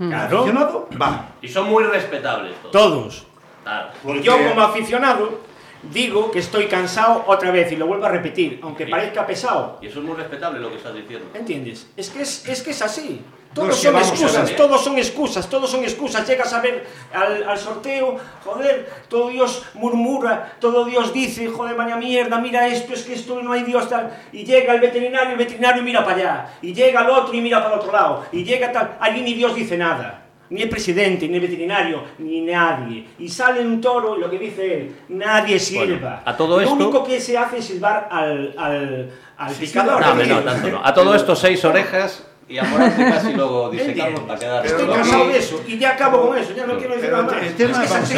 Claro. 0.09 0.39
aficionado 0.39 0.89
va. 1.01 1.25
Y 1.41 1.47
son 1.47 1.69
muy 1.69 1.83
respetables 1.83 2.55
todos. 2.61 2.71
Todos. 2.71 3.27
Claro. 3.63 3.89
Yo 4.21 4.37
como 4.37 4.61
aficionado 4.61 5.39
digo 5.83 6.31
que 6.31 6.39
estoy 6.39 6.65
cansado 6.67 7.23
otra 7.27 7.51
vez 7.51 7.71
y 7.71 7.75
lo 7.75 7.87
vuelvo 7.87 8.05
a 8.05 8.09
repetir, 8.09 8.59
aunque 8.63 8.85
Sí. 8.85 8.91
parezca 8.91 9.25
pesado. 9.25 9.79
Y 9.81 9.87
eso 9.87 9.99
es 9.99 10.05
muy 10.05 10.15
respetable 10.15 10.59
lo 10.59 10.69
que 10.69 10.77
estás 10.77 10.93
diciendo. 10.93 11.27
¿Entiendes? 11.33 11.87
Es 11.97 12.09
que 12.09 12.21
es, 12.21 12.47
es 12.47 12.61
que 12.61 12.71
es 12.71 12.81
así. 12.81 13.21
No, 13.53 13.63
Todos 13.63 13.75
si 13.75 13.87
son 13.87 13.97
excusas, 13.97 14.45
ver. 14.47 14.55
todos 14.55 14.81
son 14.81 14.97
excusas, 14.97 15.49
todos 15.49 15.69
son 15.69 15.83
excusas. 15.83 16.25
Llegas 16.25 16.53
a 16.53 16.61
ver 16.61 16.87
al, 17.13 17.43
al 17.43 17.57
sorteo, 17.57 18.15
joder, 18.45 18.89
todo 19.09 19.27
Dios 19.27 19.65
murmura, 19.73 20.53
todo 20.61 20.85
Dios 20.85 21.11
dice, 21.11 21.49
joder, 21.49 21.75
vaya 21.75 21.97
mierda, 21.97 22.37
mira 22.39 22.65
esto, 22.67 22.93
es 22.93 23.03
que 23.03 23.13
esto 23.13 23.41
no 23.41 23.51
hay 23.51 23.63
Dios 23.63 23.89
tal. 23.89 24.09
Y 24.31 24.45
llega 24.45 24.73
el 24.73 24.79
veterinario, 24.79 25.31
el 25.31 25.37
veterinario 25.37 25.83
mira 25.83 26.01
para 26.05 26.15
allá. 26.15 26.53
Y 26.61 26.73
llega 26.73 27.01
el 27.01 27.09
otro 27.09 27.33
y 27.33 27.41
mira 27.41 27.61
para 27.61 27.73
el 27.73 27.79
otro 27.81 27.91
lado. 27.91 28.25
Y 28.31 28.45
llega 28.45 28.71
tal, 28.71 28.95
allí 29.01 29.21
ni 29.21 29.33
Dios 29.33 29.53
dice 29.53 29.75
nada. 29.77 30.27
Ni 30.51 30.61
el 30.61 30.69
presidente, 30.69 31.27
ni 31.27 31.35
el 31.35 31.41
veterinario, 31.41 32.03
ni 32.19 32.41
nadie. 32.41 33.05
Y 33.19 33.27
sale 33.29 33.61
un 33.61 33.81
toro 33.81 34.17
y 34.17 34.19
lo 34.21 34.29
que 34.29 34.37
dice 34.37 34.73
él, 34.81 34.95
nadie 35.09 35.57
silba. 35.59 36.21
a 36.25 36.37
todo 36.37 36.57
Lo 36.57 36.61
esto- 36.61 36.75
único 36.75 37.03
que 37.03 37.19
se 37.19 37.37
hace 37.37 37.57
es 37.57 37.65
silbar 37.65 38.07
al, 38.11 38.53
al, 38.57 39.09
al 39.37 39.53
picador. 39.55 39.99
No, 40.01 40.11
hombre, 40.11 40.27
no, 40.27 40.39
tanto 40.41 40.69
no. 40.69 40.81
A 40.85 40.93
todo 40.93 41.15
esto 41.15 41.35
seis 41.35 41.63
orejas 41.65 42.27
y 42.49 42.57
a 42.57 42.63
Morante 42.65 43.03
casi 43.09 43.33
luego 43.33 43.69
disecamos 43.69 44.19
para 44.21 44.39
quedar. 44.39 44.65
Estoy 44.65 44.87
no- 44.87 45.25
de 45.27 45.37
eso 45.37 45.61
y 45.65 45.77
ya 45.77 45.91
acabo 45.91 46.27
con 46.27 46.37
eso, 46.37 46.53
ya 46.53 46.65
no 46.65 46.77
quiero 46.77 46.95
decir 46.95 47.09
nada 47.11 47.23
más. 47.23 47.33
el 47.41 47.53
tema 47.55 47.71
Es 47.71 47.77
que 47.79 47.85
es 47.85 47.91
vamos 47.91 48.03
así. 48.03 48.17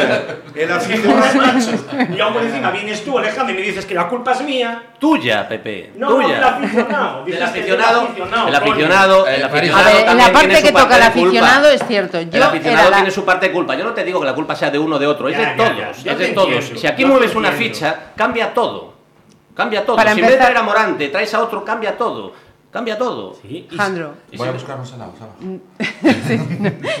el 0.56 0.72
aficionado. 0.72 1.34
macho. 1.36 2.14
Y 2.16 2.20
aún 2.20 2.32
por 2.34 2.42
encima 2.42 2.70
vienes 2.72 3.04
tú, 3.04 3.18
Alejandro, 3.18 3.54
y 3.54 3.58
me 3.58 3.62
dices 3.64 3.86
que 3.86 3.94
la 3.94 4.08
culpa 4.08 4.32
es 4.32 4.40
mía. 4.42 4.82
Tuya, 4.98 5.48
Pepe. 5.48 5.92
No, 5.96 6.08
tuya. 6.08 6.34
del 6.34 6.42
aficionado. 6.44 7.24
Que 7.24 7.42
aficionado, 7.42 8.08
el 8.08 8.24
coño. 8.24 8.56
aficionado, 8.56 9.26
Eh, 9.28 9.36
el 9.36 9.42
aficionado 9.44 9.80
A 9.84 9.86
ver, 9.92 9.96
en 10.00 10.06
también 10.06 10.26
la 10.26 10.32
parte 10.32 10.48
tiene 10.48 10.62
que 10.62 10.68
su 10.68 10.74
toca 10.74 10.88
culpa. 10.94 11.06
aficionado 11.06 11.68
es 11.68 11.86
cierto. 11.86 12.18
El 12.18 12.42
aficionado 12.42 12.90
tiene 12.92 13.10
su 13.10 13.24
parte 13.24 13.46
de 13.46 13.52
culpa. 13.52 13.74
Yo 13.76 13.84
no 13.84 13.92
te 13.92 14.04
digo 14.04 14.20
que 14.20 14.26
la 14.26 14.34
culpa 14.34 14.56
sea 14.56 14.70
de 14.70 14.78
uno 14.78 14.96
o 14.96 14.98
de 14.98 15.06
otro, 15.06 15.28
es 15.28 15.36
de 15.38 15.46
todos, 15.56 15.98
es 16.04 16.18
de 16.18 16.28
todos. 16.28 16.64
si 16.80 16.86
aquí 16.86 17.04
mueves 17.04 17.34
una 17.34 17.52
ficha, 17.52 17.96
cambia 18.16 18.52
todo. 18.52 18.94
Cambia 19.54 19.86
todo. 19.86 19.94
Para 19.94 20.12
si 20.14 20.18
en 20.18 20.26
vez 20.26 20.32
de 20.32 20.38
traer 20.40 20.56
a 20.56 20.62
Morante 20.64 21.08
traes 21.10 21.32
a 21.32 21.40
otro, 21.40 21.64
cambia 21.64 21.96
todo. 21.96 22.32
Cambia 22.74 22.98
todo. 22.98 23.36
Sí, 23.40 23.68
Alejandro. 23.70 24.14
Voy 24.36 24.48
a 24.48 24.50
buscarnos 24.50 24.92
helados 24.92 25.14
abajo. 25.20 25.38
Sí, 26.26 26.40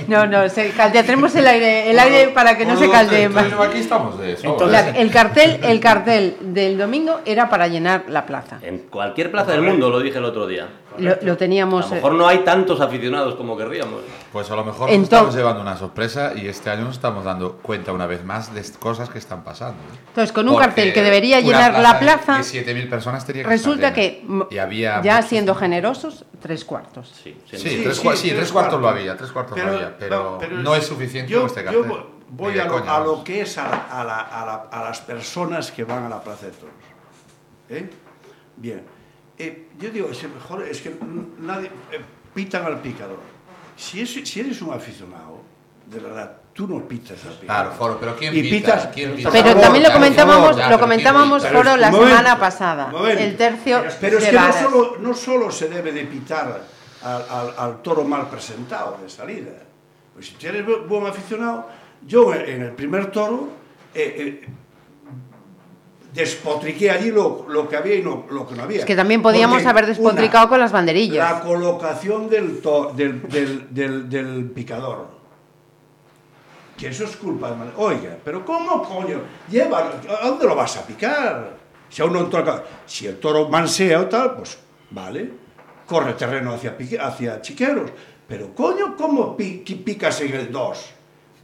no, 0.06 0.24
no, 0.26 0.48
se. 0.48 0.70
Tenemos 0.92 1.34
el 1.34 1.46
aire, 1.48 1.90
el 1.90 1.98
aire 1.98 2.28
para 2.28 2.56
que 2.56 2.64
no 2.64 2.76
se 2.76 2.88
caldee 2.88 3.28
más. 3.28 3.46
Entonces, 3.46 3.68
aquí 3.70 3.78
estamos 3.80 4.18
de. 4.20 4.32
Entonces- 4.34 4.70
La- 4.70 4.90
el 4.90 5.10
cartel, 5.10 5.58
el 5.64 5.80
cartel 5.80 6.36
del 6.40 6.78
domingo 6.78 7.20
era 7.24 7.48
para 7.50 7.66
llenar 7.66 8.04
la 8.08 8.24
plaza. 8.24 8.60
En 8.62 8.78
cualquier 8.88 9.32
plaza 9.32 9.50
del 9.50 9.62
mundo, 9.62 9.90
lo 9.90 9.98
dije 9.98 10.18
el 10.18 10.24
otro 10.24 10.46
día. 10.46 10.68
Lo, 10.96 11.16
lo 11.22 11.32
A 11.32 11.36
teníamos. 11.36 11.86
lo 11.86 11.92
eh, 11.92 11.94
mejor 11.96 12.12
no 12.14 12.28
hay 12.28 12.38
tantos 12.44 12.80
aficionados 12.80 13.34
como 13.34 13.56
querríamos. 13.56 14.00
Pues 14.32 14.48
a 14.50 14.54
lo 14.54 14.64
mejor 14.64 14.88
En 14.90 15.00
nos 15.00 15.04
estamos 15.12 15.34
llevando 15.34 15.60
una 15.60 15.76
sorpresa 15.76 16.32
y 16.36 16.46
este 16.46 16.70
año 16.70 16.84
nos 16.84 16.94
estamos 16.94 17.24
dando 17.24 17.56
cuenta 17.56 17.90
una 17.92 18.06
vez 18.06 18.24
más 18.24 18.54
de 18.54 18.62
cosas 18.78 19.10
que 19.10 19.18
están 19.18 19.42
pasando. 19.42 19.74
¿eh? 19.92 19.98
Entonces, 20.08 20.30
con 20.30 20.46
un 20.46 20.54
Porque 20.54 20.66
cartel 20.68 20.92
que 20.92 21.02
debería 21.02 21.40
llenar 21.40 21.80
la 21.80 21.98
plaza, 21.98 22.38
De 22.38 22.44
7.000 22.44 22.88
personas 22.88 23.26
tenía 23.26 23.42
que 23.42 23.48
resulta 23.48 23.88
estar 23.88 23.94
que, 23.94 24.24
Y 24.50 24.58
había 24.58 25.02
ya 25.02 25.20
siendo 25.22 25.56
generosos, 25.64 26.24
tres 26.42 26.62
cuartos. 26.64 27.08
Sí, 27.22 27.34
Sí, 27.50 27.56
tres, 27.82 27.96
sí, 27.96 28.06
cua- 28.06 28.14
sí, 28.16 28.28
tres 28.28 28.36
tres 28.40 28.52
cuartos 28.52 28.80
lo 28.80 28.88
había, 28.88 29.16
tres 29.16 29.30
cuartos 29.32 29.56
lo 29.58 29.64
había, 29.66 29.96
pero, 29.98 30.36
pero 30.38 30.56
no 30.58 30.74
es 30.74 30.84
suficiente 30.86 31.32
yo, 31.32 31.46
este 31.46 31.64
cartel. 31.64 31.84
vo- 31.84 32.06
voy 32.28 32.52
de 32.52 32.60
a 32.60 32.66
lo, 32.66 33.20
a 33.20 33.24
que 33.24 33.40
es 33.40 33.56
a, 33.56 34.00
a 34.00 34.04
la- 34.04 34.20
a 34.20 34.44
la- 34.44 34.68
a 34.70 34.84
las 34.84 35.00
personas 35.00 35.72
que 35.72 35.84
van 35.84 36.04
a 36.04 36.08
la 36.10 36.22
Plaza 36.22 36.46
de 36.46 36.52
Toros. 36.52 36.74
¿Eh? 37.70 37.88
Bien. 38.56 38.82
Eh, 39.38 39.68
yo 39.78 39.88
digo, 39.90 40.08
es, 40.10 40.22
mejor, 40.24 40.62
es 40.68 40.80
que 40.82 40.94
nadie 41.38 41.68
eh, 41.92 42.00
pitan 42.34 42.64
al 42.66 42.80
picador. 42.80 43.18
Si, 43.76 44.00
es- 44.02 44.28
si 44.28 44.40
eres 44.40 44.60
un 44.60 44.72
aficionado, 44.72 45.40
de 45.86 45.98
verdad, 45.98 46.36
tú 46.54 46.66
no 46.68 46.86
pitas 46.88 47.18
al 47.24 47.32
picador. 47.34 47.44
Claro, 47.46 47.70
Foro, 47.72 47.96
pero 48.00 48.16
¿quién 48.16 48.34
Y 48.34 48.42
pita? 48.42 48.74
pitas- 48.74 48.86
¿Quién 48.94 49.16
pita? 49.16 49.30
Pero 49.30 49.44
favor, 49.48 49.60
también 49.62 49.84
lo 49.84 49.92
comentábamos, 49.92 50.56
ya, 50.56 50.70
lo 50.70 50.78
comentábamos. 50.80 51.46
Foro 51.48 51.76
la 51.76 51.90
momento, 51.90 52.16
semana 52.16 52.38
pasada. 52.38 52.86
momento. 52.88 53.22
El 53.22 53.36
tercio 53.36 53.84
Pero 54.00 54.18
es 54.18 54.24
que 54.24 54.32
no 54.32 54.52
solo, 54.52 54.96
no 55.00 55.14
solo 55.14 55.50
se 55.50 55.68
debe 55.68 55.90
de 55.92 56.04
pitar 56.04 56.62
al, 57.02 57.22
al- 57.28 57.54
al 57.58 57.82
toro 57.82 58.04
mal 58.04 58.28
presentado 58.28 58.96
de 59.02 59.10
salida. 59.10 59.50
Pues 60.14 60.32
si 60.38 60.46
eres 60.46 60.64
bu- 60.64 60.86
buen 60.86 61.06
aficionado, 61.06 61.66
yo 62.06 62.32
en 62.32 62.62
el 62.62 62.70
primer 62.72 63.10
toro 63.10 63.48
eh, 63.92 64.42
eh, 64.44 64.48
despotriqué 66.12 66.90
allí 66.92 67.10
lo, 67.10 67.46
lo 67.48 67.68
que 67.68 67.76
había 67.76 67.96
y 67.96 68.02
no- 68.02 68.26
lo 68.30 68.46
que 68.46 68.54
no 68.54 68.62
había. 68.62 68.78
Es 68.78 68.84
que 68.84 68.94
también 68.94 69.22
podíamos 69.22 69.56
Porque, 69.56 69.68
haber 69.68 69.86
despotricado 69.86 70.44
una, 70.44 70.50
con 70.50 70.60
las 70.60 70.70
banderillas. 70.72 71.30
La 71.32 71.40
colocación 71.40 72.28
del, 72.30 72.60
to- 72.60 72.92
del, 72.94 73.28
del, 73.28 73.74
del, 73.74 74.08
del 74.08 74.44
picador. 74.50 75.23
que 76.76 76.88
eso 76.88 77.04
es 77.04 77.16
culpa 77.16 77.50
de 77.50 77.56
Madrid. 77.56 77.74
Oiga, 77.76 78.18
pero 78.24 78.44
como 78.44 78.82
coño? 78.82 79.20
Lleva, 79.50 80.00
onde 80.24 80.46
lo 80.46 80.54
vas 80.54 80.76
a 80.76 80.86
picar? 80.86 81.56
Si 81.88 82.02
a 82.02 82.06
no 82.06 82.26
toca... 82.26 82.64
Si 82.86 83.06
el 83.06 83.18
toro 83.20 83.48
mansea 83.48 84.00
o 84.00 84.06
tal, 84.06 84.34
pues, 84.36 84.58
vale, 84.90 85.30
corre 85.86 86.14
terreno 86.14 86.52
hacia, 86.54 86.76
hacia 87.00 87.40
chiqueros. 87.40 87.90
Pero 88.26 88.54
coño, 88.54 88.96
¿cómo 88.96 89.36
pi, 89.36 89.58
picas 89.58 90.20
en 90.22 90.34
el 90.34 90.50
2? 90.50 90.90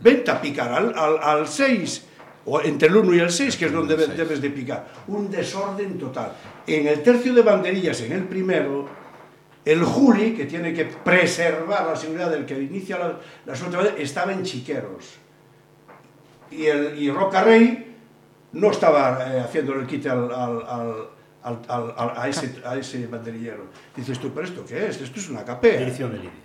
Vente 0.00 0.30
a 0.30 0.40
picar 0.40 0.72
al, 0.72 0.98
al, 0.98 1.18
al 1.22 1.46
6, 1.46 2.06
o 2.46 2.60
entre 2.62 2.88
el 2.88 2.96
1 2.96 3.14
y 3.14 3.18
el 3.20 3.30
6, 3.30 3.56
que 3.56 3.66
es 3.66 3.72
donde 3.72 3.96
debes 3.96 4.40
de 4.40 4.50
picar. 4.50 4.88
Un 5.08 5.30
desorden 5.30 5.98
total. 5.98 6.32
En 6.66 6.86
el 6.88 7.02
tercio 7.02 7.34
de 7.34 7.42
banderillas, 7.42 8.00
en 8.00 8.12
el 8.12 8.24
primero, 8.24 8.88
el 9.64 9.84
Juli, 9.84 10.34
que 10.34 10.46
tiene 10.46 10.72
que 10.72 10.86
preservar 10.86 11.86
la 11.86 11.96
seguridad 11.96 12.30
del 12.30 12.46
que 12.46 12.58
inicia 12.60 12.98
la, 12.98 13.18
la 13.46 13.54
suelta, 13.54 13.80
estaba 13.98 14.32
en 14.32 14.42
chiqueros. 14.42 15.16
Y, 16.50 16.66
el, 16.66 17.00
y 17.00 17.10
Roca 17.10 17.44
Rey 17.44 17.96
no 18.52 18.70
estaba 18.70 19.18
eh, 19.34 19.40
haciendo 19.40 19.74
el 19.74 19.86
quite 19.86 20.08
al, 20.08 20.32
al- 20.32 20.62
al- 20.66 21.08
al- 21.42 21.58
al- 21.68 21.94
al- 21.96 22.12
a, 22.18 22.28
ese, 22.28 22.60
a 22.64 22.76
ese 22.76 23.06
banderillero. 23.06 23.66
Dices 23.94 24.18
tú, 24.18 24.32
¿pero 24.32 24.46
esto 24.46 24.64
qué 24.66 24.88
es? 24.88 25.00
Esto 25.00 25.20
es 25.20 25.28
una 25.28 25.44
capea. 25.44 25.80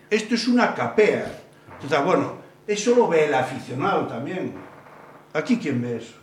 Esto 0.09 0.35
es 0.35 0.47
una 0.47 0.75
capea. 0.75 1.41
Entonces, 1.73 2.03
bueno, 2.05 2.37
eso 2.67 2.95
lo 2.95 3.07
ve 3.07 3.25
el 3.25 3.33
aficionado 3.33 4.05
también. 4.07 4.53
¿Aquí 5.33 5.57
quién 5.57 5.81
ve 5.81 5.97
eso? 5.97 6.15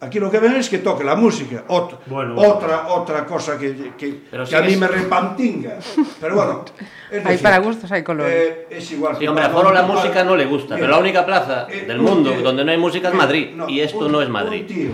Aquí 0.00 0.20
lo 0.20 0.30
que 0.30 0.38
ven 0.38 0.54
es 0.54 0.68
que 0.68 0.78
toque 0.78 1.02
la 1.02 1.16
música. 1.16 1.64
Ot- 1.66 1.98
Bueno, 2.06 2.34
bueno. 2.36 2.54
otra, 2.54 2.86
otra 2.88 3.26
cosa 3.26 3.58
que, 3.58 3.92
que- 3.98 4.20
Pero 4.30 4.44
que 4.46 4.54
a 4.54 4.60
mí 4.60 4.68
sigues- 4.68 4.78
me 4.80 4.86
repantinga. 4.86 5.78
Pero 6.20 6.36
bueno, 6.36 6.64
es 7.10 7.18
Hay 7.18 7.32
decir, 7.32 7.42
para 7.42 7.58
gustos, 7.58 7.90
hay 7.90 8.04
colores. 8.04 8.32
eh, 8.32 8.66
es 8.70 8.92
igual. 8.92 9.16
Sí, 9.18 9.26
hombre, 9.26 9.44
a 9.44 9.50
Foro 9.50 9.72
la 9.72 9.82
música 9.82 10.22
no 10.22 10.36
le 10.36 10.46
gusta, 10.46 10.76
Mira, 10.76 10.86
pero 10.86 10.92
la 10.96 11.00
única 11.00 11.26
plaza 11.26 11.66
eh, 11.68 11.84
del 11.86 11.98
un 11.98 12.04
mundo 12.04 12.30
tío- 12.30 12.42
donde 12.42 12.64
no 12.64 12.70
hay 12.70 12.78
música 12.78 13.08
es 13.08 13.14
Madrid. 13.14 13.50
no, 13.56 13.68
y 13.68 13.80
esto 13.80 14.06
un- 14.06 14.12
no 14.12 14.22
es 14.22 14.28
Madrid. 14.28 14.60
Un 14.62 14.66
tío, 14.68 14.90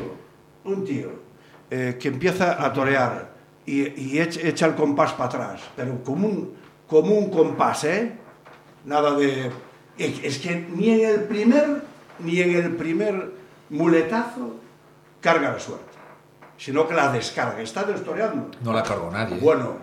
un 0.65 0.85
tío 0.87 1.09
eh, 1.71 1.99
que 2.01 2.09
empieza 2.09 2.65
a 2.65 2.73
torear 2.73 3.35
y, 3.67 3.83
y 4.01 4.21
echa, 4.21 4.41
echa 4.43 4.67
el 4.67 4.75
compás 4.75 5.13
para 5.13 5.27
atrás, 5.27 5.61
pero 5.77 6.03
como 6.03 6.27
un, 6.29 6.55
como 6.87 7.15
un 7.15 7.31
compás, 7.31 7.85
¿eh? 7.85 8.13
Nada 8.87 9.15
de... 9.17 9.51
Es 9.99 10.25
es 10.25 10.39
que 10.39 10.67
ni 10.75 10.91
en 10.91 11.09
el 11.09 11.21
primer, 11.25 11.83
ni 12.21 12.41
en 12.41 12.55
el 12.57 12.71
primer 12.77 13.33
muletazo 13.71 14.57
carga 15.25 15.51
la 15.53 15.59
suerte, 15.59 15.85
sino 16.59 16.87
que 16.87 16.95
la 16.95 17.11
descarga, 17.11 17.61
está 17.63 17.83
destoreando. 17.85 18.51
No 18.63 18.73
la 18.75 18.83
cargó 18.83 19.11
nadie. 19.11 19.39
Bueno, 19.41 19.77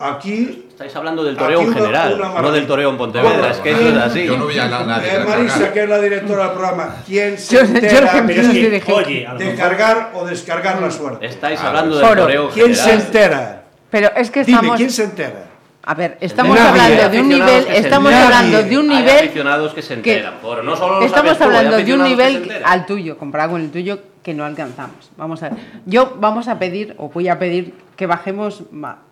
aquí 0.00 0.64
Estáis 0.68 0.94
hablando 0.94 1.24
del 1.24 1.36
toreo 1.36 1.60
en 1.60 1.66
una- 1.68 1.76
general, 1.76 2.14
una 2.20 2.40
no 2.42 2.52
del 2.52 2.66
toreo 2.66 2.90
en 2.90 2.96
Pontevedra. 2.96 3.30
Bueno, 3.38 3.46
es 3.48 3.56
que 3.58 3.70
eso 3.72 3.88
es 3.88 3.96
así. 3.96 4.24
Yo 4.26 4.36
no 4.36 4.46
vi 4.46 4.58
a 4.58 4.68
na- 4.68 4.84
nadie. 4.84 5.08
Eh, 5.08 5.18
que 5.18 5.24
Marisa, 5.24 5.72
que 5.72 5.82
es 5.82 5.88
la 5.88 5.98
directora 6.00 6.42
del 6.44 6.52
programa, 6.52 6.96
¿quién 7.06 7.38
se 7.38 7.54
Yo- 7.56 7.62
yo 7.62 7.66
entera 7.74 8.10
que 8.12 8.26
que, 8.34 8.42
de 8.42 8.68
mejor- 8.70 9.56
cargar 9.56 10.12
o 10.14 10.24
descargar 10.24 10.80
la 10.80 10.90
suerte? 10.90 11.26
Estáis 11.26 11.60
hablando 11.60 11.96
del 11.98 12.16
toreo 12.16 12.50
¿Quién 12.50 12.74
se 12.76 12.92
entera? 12.92 13.64
Pero 13.90 14.10
es 14.16 14.30
que 14.30 14.44
Dime, 14.44 14.58
estamos. 14.58 14.76
¿quién 14.76 14.90
se 14.90 15.04
entera? 15.04 15.44
A 15.84 15.94
ver, 15.94 16.18
estamos 16.20 16.54
Nadie. 16.54 16.68
hablando 16.68 17.08
de 17.08 17.20
un 17.20 17.28
nivel, 17.30 17.64
que 17.64 17.78
estamos 17.78 18.12
enteran. 18.12 18.32
hablando 18.32 18.62
de 18.62 18.78
un 18.78 18.90
Hay 18.90 18.96
nivel, 18.98 19.18
aficionados 19.24 19.72
que 19.74 19.80
se 19.82 19.94
enteran, 19.94 20.34
Foro. 20.42 20.62
No 20.62 20.76
solo 20.76 21.00
lo 21.00 21.06
estamos 21.06 21.30
sabes 21.30 21.38
tú, 21.38 21.44
hay 21.44 21.56
hablando 21.56 21.76
de 21.78 21.94
un 21.94 22.02
que 22.02 22.08
nivel 22.10 22.62
al 22.64 22.84
tuyo, 22.86 23.16
comparado 23.16 23.52
con 23.52 23.62
el 23.62 23.70
tuyo, 23.70 23.98
que 24.28 24.34
no 24.34 24.44
alcanzamos. 24.44 25.10
Vamos 25.16 25.42
a 25.42 25.48
ver. 25.48 25.58
Yo 25.86 26.18
vamos 26.20 26.48
a 26.48 26.58
pedir, 26.58 26.94
o 26.98 27.08
voy 27.08 27.28
a 27.28 27.38
pedir, 27.38 27.72
que 27.96 28.04
bajemos 28.06 28.62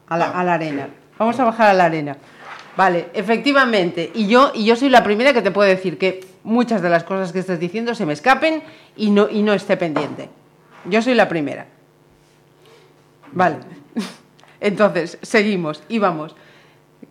a 0.09 0.19
la, 0.19 0.27
a 0.27 0.45
la 0.45 0.53
arena. 0.53 0.91
Vamos 1.19 1.41
a 1.41 1.45
bajar 1.45 1.71
a 1.71 1.73
la 1.73 1.87
arena. 1.87 2.19
Vale, 2.77 3.09
efectivamente. 3.15 4.11
Y 4.13 4.27
yo, 4.27 4.53
y 4.55 4.67
yo 4.67 4.77
soy 4.77 4.91
la 4.91 5.03
primera 5.03 5.33
que 5.33 5.41
te 5.41 5.51
puedo 5.51 5.67
decir 5.67 5.97
que 5.97 6.23
muchas 6.45 6.83
de 6.83 6.91
las 6.91 7.03
cosas 7.05 7.33
que 7.33 7.39
estás 7.39 7.59
diciendo 7.59 7.95
se 7.95 8.05
me 8.05 8.13
escapen 8.13 8.63
y 8.95 9.09
no, 9.09 9.27
y 9.31 9.41
no 9.41 9.55
esté 9.55 9.79
pendiente. 9.79 10.29
Yo 10.85 11.01
soy 11.01 11.15
la 11.15 11.31
primera. 11.31 11.65
Vale. 13.33 13.57
Entonces, 14.61 15.17
seguimos 15.23 15.83
y 15.89 15.99
vamos. 15.99 16.37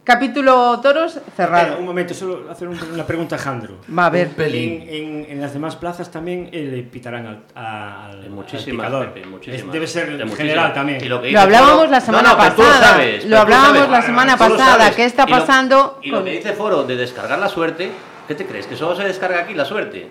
Capítulo 0.05 0.79
toros 0.81 1.19
cerrado. 1.35 1.79
un 1.79 1.85
momento, 1.85 2.13
solo 2.13 2.49
hacer 2.51 2.67
un- 2.67 2.79
una 2.93 3.03
pregunta 3.07 3.37
a 3.37 3.39
Jandro. 3.39 3.77
Va 3.97 4.05
a 4.05 4.09
ver. 4.11 4.29
En, 4.37 4.87
en- 4.87 5.25
en 5.31 5.41
las 5.41 5.51
demás 5.51 5.75
plazas 5.75 6.11
también 6.11 6.47
eh, 6.53 6.69
le 6.71 6.83
pitarán 6.83 7.25
al, 7.25 7.39
al, 7.55 8.29
muchísimas. 8.29 8.91
Pepe, 8.91 9.23
debe 9.71 9.87
ser 9.87 10.09
En 10.21 10.31
general 10.31 10.73
también. 10.75 11.03
Y 11.03 11.07
lo, 11.09 11.17
que 11.19 11.23
Lo 11.23 11.29
dice 11.29 11.37
hablábamos 11.39 11.75
Foro- 11.79 11.91
la 11.91 12.01
semana 12.01 12.29
No, 12.29 12.35
no, 12.35 12.41
pero 12.43 12.55
tú 12.55 12.61
pasada. 12.61 12.87
sabes, 12.91 13.25
Lo 13.25 13.35
tú 13.35 13.41
hablábamos 13.41 13.77
sabes. 13.77 13.89
la 13.91 14.01
semana 14.03 14.33
Tú 14.33 14.39
pasada. 14.39 14.91
¿Qué 14.91 15.05
está 15.05 15.23
Y 15.27 15.31
lo- 15.31 15.39
pasando 15.39 15.99
Y 16.03 16.09
lo 16.11 16.17
con- 16.17 16.25
que 16.25 16.31
dice 16.31 16.53
Foro 16.53 16.83
de 16.83 16.95
descargar 16.97 17.39
la 17.39 17.49
suerte, 17.49 17.89
¿qué 18.27 18.35
te 18.35 18.45
crees? 18.45 18.67
¿Que 18.67 18.75
solo 18.75 18.95
se 18.95 19.03
descarga 19.05 19.39
aquí 19.39 19.55
la 19.55 19.65
suerte? 19.65 20.09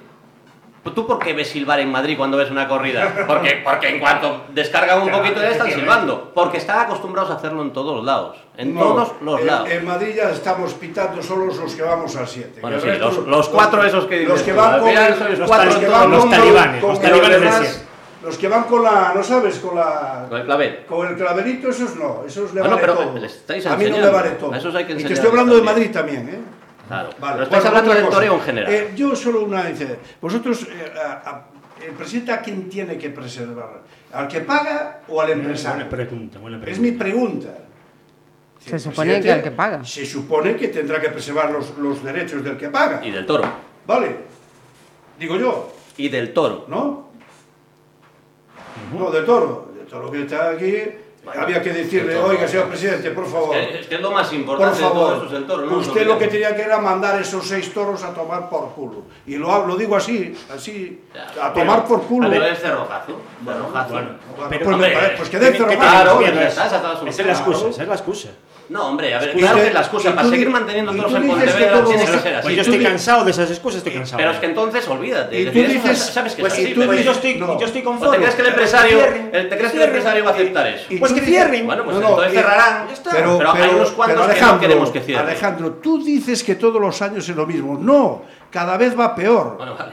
¿Tú 0.92 1.06
por 1.06 1.18
qué 1.18 1.32
ves 1.32 1.48
silbar 1.48 1.80
en 1.80 1.90
Madrid 1.90 2.16
cuando 2.16 2.36
ves 2.36 2.50
una 2.50 2.68
corrida? 2.68 3.24
Porque, 3.26 3.60
porque 3.64 3.88
en 3.88 3.98
cuanto 4.00 4.44
descargan 4.50 5.02
un 5.02 5.10
poquito 5.10 5.40
ya 5.40 5.50
están 5.50 5.70
silbando. 5.70 6.30
Porque 6.34 6.58
están 6.58 6.80
acostumbrados 6.80 7.30
a 7.30 7.34
hacerlo 7.34 7.62
en 7.62 7.72
todos 7.72 8.04
lados. 8.04 8.36
En 8.56 8.74
No, 8.74 8.80
todos 8.80 9.12
los 9.22 9.40
en- 9.40 9.46
lados. 9.46 9.70
En 9.70 9.84
Madrid 9.84 10.14
ya 10.16 10.30
estamos 10.30 10.74
pitando 10.74 11.22
solo 11.22 11.46
los 11.46 11.74
que 11.74 11.82
vamos 11.82 12.14
al 12.16 12.28
7. 12.28 12.60
Bueno, 12.60 12.78
sí, 12.80 12.88
los- 12.98 13.26
los 13.26 13.48
cuatro 13.48 13.82
esos 13.84 14.04
que 14.06 14.24
Los 14.24 14.38
dices 14.44 14.54
con 14.54 14.66
los 14.66 15.76
que 15.78 15.88
van 15.88 16.00
todos 16.00 16.10
los 16.10 16.20
con- 16.20 16.30
talibanes, 16.30 16.80
con 16.80 16.90
los 16.90 16.98
los 16.98 17.10
talibanes 17.10 17.84
que 18.38 18.48
van 18.48 18.64
con 18.64 18.82
la, 18.82 19.12
no 19.14 19.22
sabes, 19.22 19.58
con 19.58 19.74
la 19.76 20.26
Con 20.28 20.38
el 20.40 20.44
clavel. 20.46 20.86
con 20.88 21.06
el 21.08 21.14
clavelito, 21.14 21.68
esos 21.68 21.94
no, 21.96 22.22
esos 22.26 22.54
le 22.54 22.60
Bueno, 22.60 22.76
vale 22.76 22.86
pero 22.86 22.94
todo. 22.94 23.18
le 23.18 23.26
estáis 23.26 23.66
a 23.66 23.76
mí 23.76 23.84
no 23.90 23.98
me 23.98 24.08
vale 24.08 24.30
todo. 24.30 24.54
Esos 24.54 24.74
hay 24.74 24.84
que 24.86 24.92
y 24.94 25.04
te 25.04 25.12
estoy 25.12 25.28
hablando 25.30 25.56
de. 25.56 25.62
Madrid 25.62 25.90
también, 25.92 26.28
¿eh? 26.28 26.38
Claro. 26.88 27.10
Vale, 27.18 27.32
Pero 27.34 27.44
estáis 27.44 27.62
bueno, 27.62 27.78
hablando 27.78 27.94
del 27.94 28.08
toreo 28.12 28.34
en 28.34 28.40
general. 28.40 28.72
Eh, 28.72 28.92
yo 28.94 29.16
solo 29.16 29.42
una 29.44 29.64
dice, 29.64 29.98
vosotros, 30.20 30.66
eh, 30.70 30.92
a- 30.98 31.30
a- 31.30 31.44
el 31.84 31.92
presidente 31.92 32.32
a 32.32 32.40
quién 32.40 32.68
tiene 32.68 32.96
que 32.98 33.10
preservar, 33.10 33.82
al 34.12 34.28
que 34.28 34.40
paga 34.40 35.00
o 35.08 35.20
al 35.20 35.30
empresario. 35.30 35.86
Buena 35.86 35.90
pregunta, 35.90 36.38
buena 36.38 36.60
pregunta. 36.60 36.70
Es 36.70 36.78
mi 36.78 36.96
pregunta. 36.98 37.48
Se 38.60 38.78
supone 38.78 39.20
que 39.20 39.30
al 39.32 39.42
que 39.42 39.50
paga. 39.50 39.84
Se 39.84 40.06
supone 40.06 40.56
que 40.56 40.68
tendrá 40.68 41.00
que 41.00 41.10
preservar 41.10 41.50
los, 41.50 41.76
los 41.78 42.02
derechos 42.02 42.42
del 42.42 42.56
que 42.56 42.68
paga. 42.68 43.04
Y 43.04 43.10
del 43.10 43.26
toro. 43.26 43.44
¿Vale? 43.86 44.16
Digo 45.18 45.36
yo, 45.36 45.72
Y 45.96 46.08
del 46.08 46.32
toro. 46.32 46.64
¿no? 46.68 47.08
No, 48.98 49.10
de 49.10 49.22
toro. 49.22 49.70
De 49.76 49.84
toro 49.84 50.10
que 50.10 50.22
está 50.22 50.50
aquí, 50.50 50.74
había 51.26 51.62
que 51.62 51.72
decirle, 51.72 52.14
de 52.14 52.18
oiga, 52.20 52.46
señor 52.48 52.68
presidente, 52.68 53.10
por 53.10 53.26
favor. 53.26 53.56
Es 53.56 53.66
que, 53.68 53.78
es 53.80 53.86
que 53.86 53.94
es 53.96 54.00
lo 54.00 54.10
más 54.10 54.26
Por 54.28 54.36
importante 54.36 54.76
de 54.76 54.82
todo 54.82 54.94
favor, 54.94 55.16
eso 55.16 55.26
es 55.26 55.32
el 55.32 55.46
toro, 55.46 55.66
¿no? 55.66 55.76
usted 55.78 56.06
lo 56.06 56.18
que 56.18 56.28
tenía 56.28 56.54
que 56.54 56.62
era 56.62 56.78
mandar 56.78 57.20
esos 57.20 57.46
seis 57.46 57.72
toros 57.72 58.02
a 58.04 58.12
tomar 58.14 58.48
por 58.48 58.70
culo. 58.74 59.02
Y 59.26 59.36
lo, 59.36 59.66
lo 59.66 59.76
digo 59.76 59.96
así, 59.96 60.36
así, 60.54 61.02
a 61.40 61.52
tomar 61.52 61.84
por 61.86 62.02
culo. 62.02 62.28
Pero 62.30 62.44
es 62.46 62.60
cerrojazo. 62.60 63.20
Cerrojazo. 63.44 63.92
Bueno, 63.92 64.12
Bueno, 64.36 64.48
pero- 64.50 64.64
pues, 64.64 64.74
hombre, 64.74 65.14
pues 65.16 65.28
que 65.30 65.38
¿qué- 65.38 65.44
den 65.44 65.52
cerrojazo. 65.54 65.78
Claro, 65.80 66.20
esa 66.20 66.66
es 67.06 67.26
la 67.26 67.32
excusa, 67.32 67.68
esa 67.68 67.82
es 67.82 67.88
la 67.88 67.94
excusa. 67.94 68.28
No, 68.68 68.88
hombre, 68.88 69.14
a 69.14 69.18
ver, 69.18 69.32
claro 69.32 69.62
que 69.62 69.72
la 69.72 69.80
excusa 69.80 70.14
para 70.14 70.28
seguir 70.28 70.48
manteniendo 70.48 70.92
tú 70.92 71.16
en 71.16 71.26
Pontevedra 71.26 71.72
todos 71.72 71.88
tiene 71.88 72.02
los- 72.04 72.10
que 72.16 72.20
ser 72.20 72.34
así. 72.36 72.42
Pues 72.44 72.56
yo 72.56 72.62
estoy 72.62 72.82
cansado 72.82 73.24
de 73.24 73.30
esas 73.30 73.50
excusas, 73.50 73.78
estoy 73.78 73.92
cansado. 73.92 74.16
Pero 74.18 74.30
es 74.30 74.38
que 74.38 74.46
entonces 74.46 74.88
olvídate. 74.88 75.40
Y 75.40 75.44
tú 75.46 75.52
dices- 75.52 75.98
sabes 75.98 76.34
que 76.34 76.40
Pues 76.40 76.52
si 76.54 76.72
tú 76.72 76.82
yo 76.82 77.12
estoy, 77.12 77.38
yo 77.38 77.56
estoy 77.66 77.82
¿O 77.82 77.84
conforme. 77.84 78.16
te 78.16 78.22
crees 78.22 78.34
que 78.36 78.42
el 78.42 78.48
empresario, 78.48 78.98
te 78.98 79.48
crees 79.48 79.70
que 79.72 79.76
el 79.76 79.82
empresario 79.84 80.24
va 80.24 80.30
a 80.30 80.34
aceptar 80.34 80.66
eso? 80.66 80.86
Pues 80.98 81.12
que 81.12 81.20
dices- 81.20 81.28
cierren. 81.34 81.66
Bueno, 81.66 81.84
pues 81.84 81.96
entonces 81.96 82.32
cerrarán. 82.32 82.86
Pero, 83.12 83.38
Pero 83.38 83.52
hay 83.52 83.70
unos 83.74 83.90
cuantos 83.92 84.26
que 84.28 84.40
no 84.40 84.60
queremos 84.60 84.90
que 84.90 85.00
cierren. 85.00 85.26
Alejandro, 85.26 85.72
tú 85.74 86.02
dices 86.02 86.42
que 86.42 86.54
todos 86.54 86.80
los 86.80 87.00
años 87.02 87.28
es 87.28 87.36
lo 87.36 87.46
mismo. 87.46 87.78
No, 87.80 88.22
cada 88.50 88.76
vez 88.76 88.98
va 88.98 89.14
peor. 89.14 89.56
Bueno, 89.58 89.76
vale. 89.78 89.92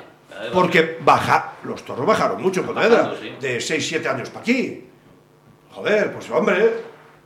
Porque 0.54 0.98
baja, 1.04 1.54
los 1.64 1.84
toros 1.84 2.06
bajaron 2.06 2.42
mucho 2.42 2.62
en 2.62 2.66
Pontevedra, 2.68 3.12
sí. 3.22 3.36
de 3.40 3.62
6, 3.62 3.86
7 3.88 4.10
años 4.10 4.30
para 4.30 4.42
aquí. 4.42 4.86
Joder, 5.72 6.12
pues 6.14 6.30
hombre, 6.32 6.74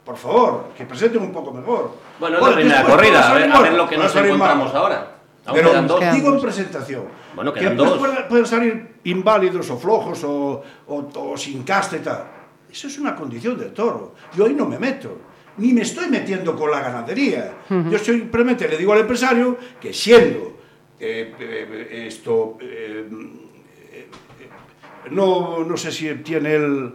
por 0.05 0.15
favor, 0.17 0.69
que 0.77 0.85
presenten 0.85 1.21
un 1.21 1.31
poco 1.31 1.51
mejor. 1.51 1.91
Bueno, 2.19 2.37
es 2.37 2.43
la 2.47 2.53
primera 2.55 2.77
después 2.77 2.95
corrida, 2.95 3.29
a 3.29 3.33
ver, 3.33 3.51
a 3.51 3.71
lo 3.71 3.89
que 3.89 3.97
nos 3.97 4.15
mal. 4.15 4.25
encontramos 4.25 4.73
ahora. 4.75 5.11
Aún 5.47 5.55
Pero 5.57 5.71
quedan 5.71 5.87
dos. 5.87 5.99
Digo 6.13 6.33
en 6.33 6.41
presentación. 6.41 7.03
Bueno, 7.35 7.53
que 7.53 7.59
quedan 7.59 7.77
dos. 7.77 7.97
pueden, 7.97 8.27
pueden 8.27 8.45
salir 8.45 8.95
inválidos 9.03 9.69
o 9.69 9.77
flojos 9.77 10.23
o, 10.23 10.63
o- 10.87 11.09
o 11.31 11.37
sin 11.37 11.63
caste 11.63 11.97
y 11.97 11.99
tal. 11.99 12.23
Eso 12.71 12.87
es 12.87 12.97
una 12.99 13.15
condición 13.15 13.57
del 13.57 13.71
toro. 13.73 14.15
Yo 14.35 14.45
ahí 14.45 14.53
no 14.53 14.65
me 14.65 14.77
meto. 14.79 15.17
Ni 15.57 15.71
me 15.71 15.81
estoy 15.83 16.07
metiendo 16.09 16.55
con 16.55 16.69
la 16.69 16.81
ganadería. 16.81 17.53
Yo 17.69 17.97
simplemente 17.97 18.67
le 18.67 18.77
digo 18.77 18.91
al 18.93 18.99
empresario 18.99 19.57
que 19.79 19.93
siendo 19.93 20.57
eh, 20.99 21.33
eh, 21.39 22.05
esto... 22.07 22.57
eh, 22.59 23.07
no, 25.11 25.63
no 25.63 25.77
sé 25.77 25.91
si 25.91 26.13
tiene 26.15 26.55
el... 26.55 26.93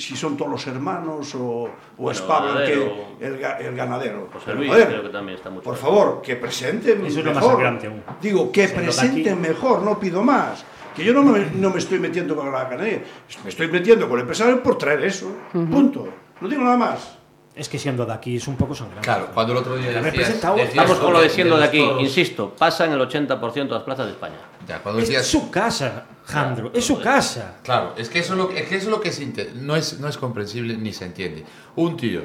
Si 0.00 0.16
son 0.16 0.36
todos 0.36 0.50
los 0.50 0.66
hermanos 0.66 1.34
o, 1.34 1.40
o 1.64 1.70
Bueno, 1.96 2.12
es 2.18 2.20
Pablo 2.22 2.60
el, 2.60 2.66
que- 2.66 2.78
ganadero. 3.20 3.58
el, 3.60 3.66
el 3.66 3.76
ganadero. 3.76 4.28
José 4.32 4.44
Pero, 4.46 4.58
Luis 4.58 4.70
creo 4.72 5.02
que 5.02 5.08
también 5.08 5.36
está 5.38 5.50
mucho 5.50 5.64
Por 5.64 5.76
favor, 5.76 6.22
que 6.22 6.36
presenten 6.36 7.04
Eso 7.06 7.18
es 7.20 7.24
lo 7.24 7.32
más 7.34 7.44
mejor. 7.44 7.78
Digo, 8.20 8.52
que 8.52 8.68
presenten 8.68 9.40
mejor, 9.40 9.82
no 9.82 9.98
pido 9.98 10.22
más. 10.22 10.64
Que 10.94 11.04
yo 11.04 11.12
no 11.14 11.22
me, 11.22 11.46
no 11.54 11.70
me 11.70 11.78
estoy 11.78 12.00
metiendo 12.00 12.34
con 12.34 12.50
la 12.50 12.64
ganadería, 12.64 13.02
me 13.44 13.50
estoy 13.50 13.68
metiendo 13.68 14.08
con 14.08 14.16
el 14.18 14.22
empresario 14.22 14.62
por 14.62 14.76
traer 14.78 15.04
eso. 15.04 15.30
Punto. 15.52 16.08
No 16.40 16.48
digo 16.48 16.62
nada 16.62 16.76
más. 16.76 17.17
Es 17.58 17.68
que 17.68 17.78
siendo 17.78 18.06
de 18.06 18.12
aquí 18.12 18.36
es 18.36 18.46
un 18.46 18.56
poco 18.56 18.74
sangrante. 18.74 19.04
Claro, 19.04 19.28
cuando 19.34 19.52
el 19.52 19.58
otro 19.58 19.76
día 19.76 19.86
decías, 19.88 20.04
representa 20.04 20.52
otra. 20.52 20.64
decías 20.64 20.84
Estamos 20.84 21.02
con 21.04 21.12
lo 21.12 21.20
de 21.20 21.28
siendo 21.28 21.56
de 21.58 21.64
aquí. 21.64 21.80
Insisto, 21.98 22.54
pasa 22.56 22.84
en 22.86 22.92
el 22.92 23.00
80% 23.00 23.52
de 23.52 23.64
las 23.70 23.82
plazas 23.82 24.06
de 24.06 24.12
España. 24.12 24.36
Ya, 24.66 24.80
cuando 24.82 25.00
Es 25.00 25.08
decías, 25.08 25.26
su 25.26 25.50
casa, 25.50 26.04
Jandro, 26.24 26.70
es 26.72 26.84
su 26.84 27.00
casa. 27.00 27.56
Claro, 27.64 27.94
es 27.96 28.08
que 28.08 28.20
eso 28.20 28.34
es 28.34 28.38
lo, 28.38 28.50
es 28.52 28.68
que, 28.68 28.76
eso 28.76 28.84
es 28.86 28.90
lo 28.90 29.00
que 29.00 29.10
se 29.10 29.26
no, 29.56 29.74
es, 29.76 29.98
no 29.98 30.08
es 30.08 30.16
comprensible 30.18 30.76
ni 30.76 30.92
se 30.92 31.04
entiende. 31.06 31.44
Un 31.76 31.96
tío 31.96 32.22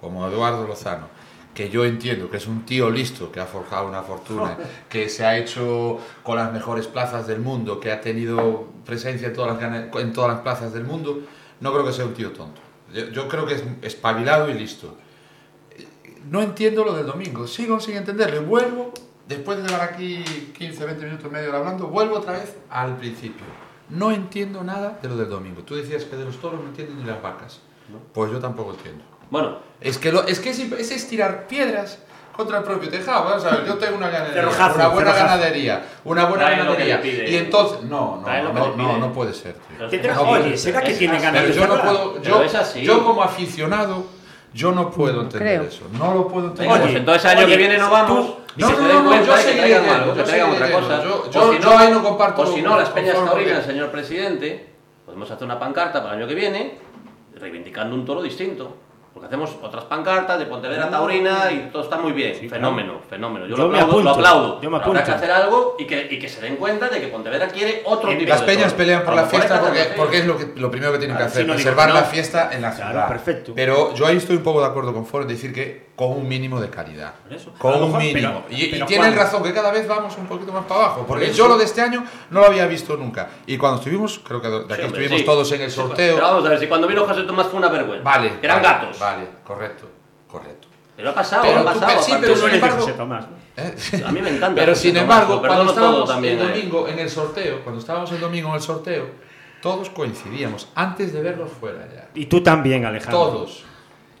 como 0.00 0.26
Eduardo 0.28 0.66
Lozano, 0.68 1.08
que 1.52 1.68
yo 1.70 1.84
entiendo 1.84 2.30
que 2.30 2.36
es 2.36 2.46
un 2.46 2.64
tío 2.64 2.88
listo, 2.90 3.32
que 3.32 3.40
ha 3.40 3.46
forjado 3.46 3.88
una 3.88 4.02
fortuna, 4.02 4.56
que 4.88 5.08
se 5.08 5.24
ha 5.24 5.36
hecho 5.38 5.98
con 6.22 6.36
las 6.36 6.52
mejores 6.52 6.86
plazas 6.86 7.26
del 7.26 7.40
mundo, 7.40 7.80
que 7.80 7.90
ha 7.90 8.00
tenido 8.00 8.68
presencia 8.84 9.28
en 9.28 9.34
todas 9.34 9.52
las, 9.52 9.60
gana- 9.60 9.90
en 9.92 10.12
todas 10.12 10.30
las 10.30 10.40
plazas 10.42 10.72
del 10.72 10.84
mundo, 10.84 11.18
no 11.60 11.72
creo 11.72 11.84
que 11.84 11.92
sea 11.92 12.04
un 12.04 12.14
tío 12.14 12.30
tonto. 12.30 12.60
Yo, 12.92 13.08
yo 13.10 13.28
creo 13.28 13.46
que 13.46 13.54
es 13.54 13.64
espabilado 13.82 14.48
y 14.50 14.54
listo. 14.54 14.96
No 16.30 16.42
entiendo 16.42 16.84
lo 16.84 16.94
del 16.94 17.06
domingo, 17.06 17.46
sigo 17.46 17.78
sin 17.78 17.96
entenderlo 17.96 18.42
vuelvo, 18.42 18.92
después 19.28 19.58
de 19.58 19.68
llevar 19.68 19.92
aquí 19.92 20.24
15, 20.58 20.84
20 20.84 21.04
minutos 21.04 21.30
medio 21.30 21.48
hora 21.50 21.58
hablando, 21.58 21.86
vuelvo 21.88 22.16
otra 22.16 22.32
vez 22.32 22.56
al 22.68 22.96
principio. 22.96 23.44
No 23.88 24.10
entiendo 24.10 24.64
nada 24.64 24.98
de 25.00 25.08
lo 25.08 25.16
del 25.16 25.28
domingo. 25.28 25.62
Tú 25.62 25.76
decías 25.76 26.04
que 26.04 26.16
de 26.16 26.24
los 26.24 26.40
toros 26.40 26.60
no 26.60 26.68
entienden 26.68 26.98
ni 26.98 27.04
las 27.04 27.22
vacas. 27.22 27.60
Pues 28.12 28.32
yo 28.32 28.40
tampoco 28.40 28.72
entiendo. 28.72 29.04
Bueno, 29.30 29.58
Es 29.80 29.98
que, 29.98 30.10
lo, 30.12 30.24
es, 30.24 30.40
que 30.40 30.50
es, 30.50 30.58
es 30.58 30.90
estirar 30.90 31.46
piedras 31.46 32.00
contra 32.36 32.58
el 32.58 32.64
propio 32.64 32.88
tejado. 32.90 33.28
A 33.28 33.36
ver, 33.38 33.64
yo 33.66 33.74
tengo 33.76 33.96
una 33.96 34.08
ganadería, 34.08 34.34
Cerrojazo, 34.42 34.74
una 34.74 34.88
buena 34.88 35.12
cerrojazo. 35.12 35.36
ganadería, 35.38 35.86
una 36.04 36.24
buena 36.26 36.50
ganadería. 36.50 37.00
Y 37.28 37.36
entonces, 37.36 37.82
no, 37.84 38.22
no, 38.24 38.52
no, 38.52 38.76
no, 38.76 38.98
no 38.98 39.12
puede 39.12 39.32
ser, 39.32 39.54
tío. 39.54 39.88
Tendrá- 39.88 40.14
No 40.14 40.26
puede 40.26 40.42
oye, 40.44 40.56
ser. 40.56 40.72
¿será 40.74 40.82
que 40.82 40.92
tiene 40.94 41.18
ganas 41.18 41.42
Pero 41.42 41.54
de 41.54 41.60
yo 41.60 41.66
no 41.66 41.82
puedo, 41.82 42.22
yo, 42.22 42.80
yo 42.82 43.04
como 43.04 43.22
aficionado, 43.22 44.04
yo 44.52 44.72
no 44.72 44.90
puedo 44.90 45.22
entender 45.22 45.58
creo. 45.58 45.68
eso. 45.68 45.84
No 45.98 46.14
lo 46.14 46.28
puedo 46.28 46.48
entender. 46.48 46.72
Oye, 46.72 46.82
pues 46.82 46.94
entonces 46.96 47.24
año 47.26 47.38
oye, 47.40 47.48
que 47.52 47.56
viene 47.56 47.78
no 47.78 47.90
vamos. 47.90 48.34
No, 48.56 48.70
no, 48.70 48.88
no, 48.88 49.02
no, 49.02 49.22
yo 49.24 49.36
seguiré 49.36 49.74
algo, 49.76 50.14
que 50.14 50.22
traigan 50.22 50.50
otra 50.50 50.70
cosa. 50.72 51.02
Yo- 51.04 51.24
O 51.26 51.30
yo- 51.30 51.52
si 51.52 51.58
yo 51.60 51.78
ahí 51.78 51.90
no 51.92 52.02
comparto 52.02 52.42
O 52.42 52.46
si 52.46 52.62
no, 52.62 52.76
las 52.78 52.88
peñas 52.90 53.14
taurinas, 53.22 53.64
señor 53.66 53.90
presidente, 53.90 54.70
podemos 55.04 55.30
hacer 55.30 55.44
una 55.44 55.58
pancarta 55.58 56.02
para 56.02 56.14
el 56.14 56.20
año 56.20 56.28
que 56.28 56.34
viene 56.34 56.78
reivindicando 57.38 57.94
un 57.94 58.04
toro 58.06 58.22
distinto. 58.22 58.76
Porque 59.16 59.28
hacemos 59.28 59.56
otras 59.62 59.84
pancartas 59.84 60.38
de 60.38 60.44
Pontevedra 60.44 60.90
Taurina 60.90 61.50
y 61.50 61.70
todo 61.72 61.84
está 61.84 61.96
muy 61.96 62.12
bien. 62.12 62.34
fenómeno, 62.50 63.00
fenómeno. 63.08 63.46
Yo, 63.46 63.56
Yo 63.56 63.62
lo 63.62 63.68
me 63.70 63.78
aplaudo. 63.80 64.02
lo 64.02 64.10
apunto, 64.10 64.28
aplaudo. 64.28 64.60
yo 64.60 64.70
me 64.70 64.76
Pero 64.78 64.90
Habrá 64.90 65.00
apunto. 65.00 65.04
que 65.06 65.10
hacer 65.12 65.30
algo 65.30 65.76
y 65.78 65.86
que, 65.86 66.08
y 66.10 66.18
que 66.18 66.28
se 66.28 66.42
den 66.42 66.56
cuenta 66.56 66.90
de 66.90 67.00
que 67.00 67.06
Pontevedra 67.08 67.48
quiere 67.48 67.80
otro 67.86 68.10
tipo 68.10 68.28
Las 68.28 68.40
de 68.42 68.46
peñas 68.46 68.74
pelean 68.74 69.04
por 69.04 69.14
la 69.14 69.22
lo 69.22 69.28
fiesta 69.28 69.54
que 69.58 69.64
porque, 69.64 69.84
porque 69.96 70.18
es 70.18 70.26
lo, 70.26 70.36
que, 70.36 70.52
lo 70.56 70.70
primero 70.70 70.92
que 70.92 70.98
tienen 70.98 71.16
que 71.16 71.22
hacer, 71.22 71.42
sí, 71.44 71.48
no 71.48 71.54
digo 71.54 71.64
preservar 71.64 71.88
que 71.88 71.94
la 71.94 72.04
fiesta 72.04 72.50
en 72.52 72.60
la 72.60 72.74
Claro, 72.74 72.90
ciudad. 72.92 73.08
perfecto. 73.08 73.52
Pero 73.56 73.94
yo 73.94 74.06
ahí 74.06 74.18
estoy 74.18 74.36
un 74.36 74.42
poco 74.42 74.60
de 74.60 74.66
acuerdo 74.66 74.92
con 74.92 75.06
Ford 75.06 75.22
en 75.22 75.28
decir 75.28 75.54
que 75.54 75.85
con 75.96 76.10
un 76.12 76.28
mínimo 76.28 76.60
de 76.60 76.68
calidad. 76.70 77.14
Por 77.24 77.32
eso. 77.32 77.52
Con 77.58 77.82
un 77.82 77.96
mínimo. 77.96 78.42
pero- 78.46 78.56
y 78.56 78.64
y 78.66 78.70
pero 78.70 78.86
tienen 78.86 79.14
Juan- 79.14 79.24
razón 79.24 79.42
que 79.42 79.52
cada 79.54 79.70
vez 79.72 79.88
vamos 79.88 80.16
un 80.18 80.26
poquito 80.26 80.52
más 80.52 80.64
para 80.66 80.80
abajo. 80.84 81.04
Porque 81.08 81.24
eso- 81.28 81.34
yo 81.38 81.48
lo 81.48 81.56
de 81.56 81.64
este 81.64 81.80
año 81.80 82.04
no 82.30 82.40
lo 82.40 82.46
había 82.46 82.66
visto 82.66 82.96
nunca. 82.96 83.28
Y 83.46 83.56
cuando 83.56 83.78
estuvimos, 83.78 84.20
creo 84.22 84.40
que 84.42 84.48
de 84.48 84.56
aquí 84.56 84.64
Sí, 84.66 84.72
hombre, 84.82 84.86
estuvimos 84.86 85.18
sí. 85.20 85.24
todos 85.24 85.52
en 85.52 85.60
el 85.62 85.70
Sí, 85.70 85.76
sorteo. 85.76 86.14
Pero 86.16 86.26
vamos 86.26 86.44
a 86.44 86.48
ver, 86.50 86.58
si 86.60 86.66
cuando 86.66 86.86
vino 86.86 87.04
José 87.06 87.22
Tomás 87.22 87.46
fue 87.46 87.58
una 87.58 87.68
vergüenza. 87.68 88.04
Vale. 88.04 88.38
Que 88.40 88.46
eran 88.46 88.62
vale, 88.62 88.74
gatos. 88.78 88.98
Vale, 88.98 89.26
correcto, 89.42 89.88
correcto. 90.30 90.68
Pero 90.96 91.10
ha 91.10 91.14
pasado, 91.14 91.42
Pero 91.42 91.58
ha 91.60 91.72
tú- 91.72 91.80
pasado. 91.80 92.02
sí, 92.02 92.12
pero 92.20 92.36
sin 92.36 92.50
embargo- 92.50 92.76
José 92.80 92.92
Tomás, 92.92 93.26
¿no? 93.28 93.36
¿Eh? 93.56 94.02
A 94.06 94.12
mí 94.12 94.20
me 94.20 94.28
encanta. 94.30 94.54
Pero 94.60 94.72
José 94.72 94.82
sin 94.82 94.94
Tomás, 94.94 95.02
embargo, 95.22 95.34
lo 95.34 95.40
cuando 95.48 95.72
estábamos 95.72 96.08
también, 96.08 96.38
el 96.38 96.44
eh. 96.44 96.48
domingo 96.52 96.88
en 96.88 96.98
el 96.98 97.08
sorteo, 97.10 97.62
cuando 97.62 97.80
estábamos 97.80 98.12
el 98.12 98.20
domingo 98.20 98.48
en 98.50 98.54
el 98.56 98.60
sorteo, 98.60 99.06
todos 99.62 99.88
coincidíamos 99.90 100.68
antes 100.74 101.12
de 101.14 101.22
verlos 101.22 101.50
fuera 101.58 101.86
ya. 101.92 102.08
Y 102.14 102.26
tú 102.26 102.42
también, 102.42 102.84
Alejandro. 102.84 103.18
Todos. 103.18 103.64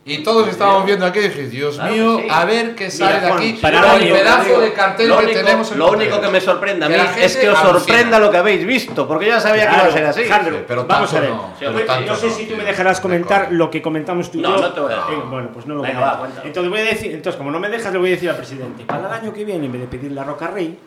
Y 0.08 0.22
todos 0.22 0.46
estábamos 0.46 0.84
viendo 0.86 1.04
aquí 1.04 1.18
y 1.18 1.22
dije, 1.22 1.48
Dios 1.48 1.74
Claro 1.74 1.92
mío, 1.92 2.18
sí. 2.20 2.28
a 2.30 2.44
ver 2.44 2.76
qué 2.76 2.92
sale 2.92 3.16
Mira, 3.16 3.26
de 3.26 3.32
aquí 3.32 3.58
para 3.60 3.96
el 3.96 4.12
pedazo 4.12 4.44
Digo, 4.44 4.60
de 4.60 4.72
cartel 4.72 5.08
lo 5.08 5.18
que 5.18 5.24
único, 5.24 5.40
tenemos 5.40 5.72
en 5.72 5.78
Lo 5.78 5.90
único 5.90 6.20
que 6.20 6.28
me 6.28 6.40
sorprende 6.40 6.86
a 6.86 6.88
mí 6.88 6.94
es 7.18 7.36
que 7.36 7.48
os 7.50 7.58
alucina. 7.58 7.78
sorprenda 7.80 8.20
lo 8.20 8.30
que 8.30 8.36
habéis 8.36 8.64
visto, 8.64 9.08
porque 9.08 9.24
yo 9.26 9.32
ya 9.32 9.40
sabía 9.40 9.68
que 9.68 9.74
iba 9.74 9.84
a 9.86 9.90
ser 9.90 10.04
así. 10.06 10.20
Alejandro, 10.20 10.64
pero 10.68 10.86
vamos 10.86 11.12
a 11.12 11.20
ver. 11.20 11.30
no, 11.30 11.52
pero 11.58 11.72
Yo- 11.80 11.84
tanto 11.86 12.12
no 12.12 12.16
sé 12.16 12.30
si 12.30 12.46
tú 12.46 12.54
me 12.56 12.62
dejarás 12.62 12.98
de 12.98 13.02
comentar 13.02 13.48
lo 13.50 13.68
que 13.68 13.82
comentamos 13.82 14.30
tú 14.30 14.38
y 14.38 14.42
No, 14.42 14.54
yo. 14.54 14.62
no 14.62 14.72
te 14.72 14.78
voy 14.80 14.92
a 14.92 14.96
dejar. 14.96 15.12
Eh, 15.12 15.22
bueno, 15.28 15.50
pues 15.52 15.66
no 15.66 15.74
lo 15.74 15.82
Venga, 15.82 15.98
voy 15.98 16.08
a 16.08 16.34
va. 16.36 16.42
Entonces 16.44 16.70
voy 16.70 16.80
a 16.80 16.84
decir, 16.84 17.10
entonces 17.12 17.36
como 17.36 17.50
no 17.50 17.58
me 17.58 17.68
dejas 17.68 17.92
le 17.92 17.98
voy 17.98 18.08
a 18.10 18.12
decir 18.12 18.30
al 18.30 18.36
presidente, 18.36 18.84
para 18.84 19.08
el 19.08 19.12
año 19.12 19.32
que 19.32 19.44
viene 19.44 19.66
en 19.66 19.72
vez 19.72 19.80
de 19.80 19.88
pedirle 19.88 20.20
a 20.20 20.22
Roca 20.24 20.46
Rey, 20.46 20.78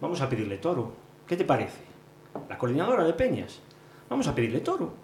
vamos 0.00 0.20
a 0.20 0.28
pedirle 0.28 0.56
toro. 0.56 0.92
¿Qué 1.28 1.36
te 1.36 1.44
parece? 1.44 1.78
La 2.48 2.58
coordinadora 2.58 3.04
de 3.04 3.12
Peñas. 3.12 3.60
Vamos 4.10 4.26
a 4.26 4.34
pedirle 4.34 4.58
toro. 4.60 4.94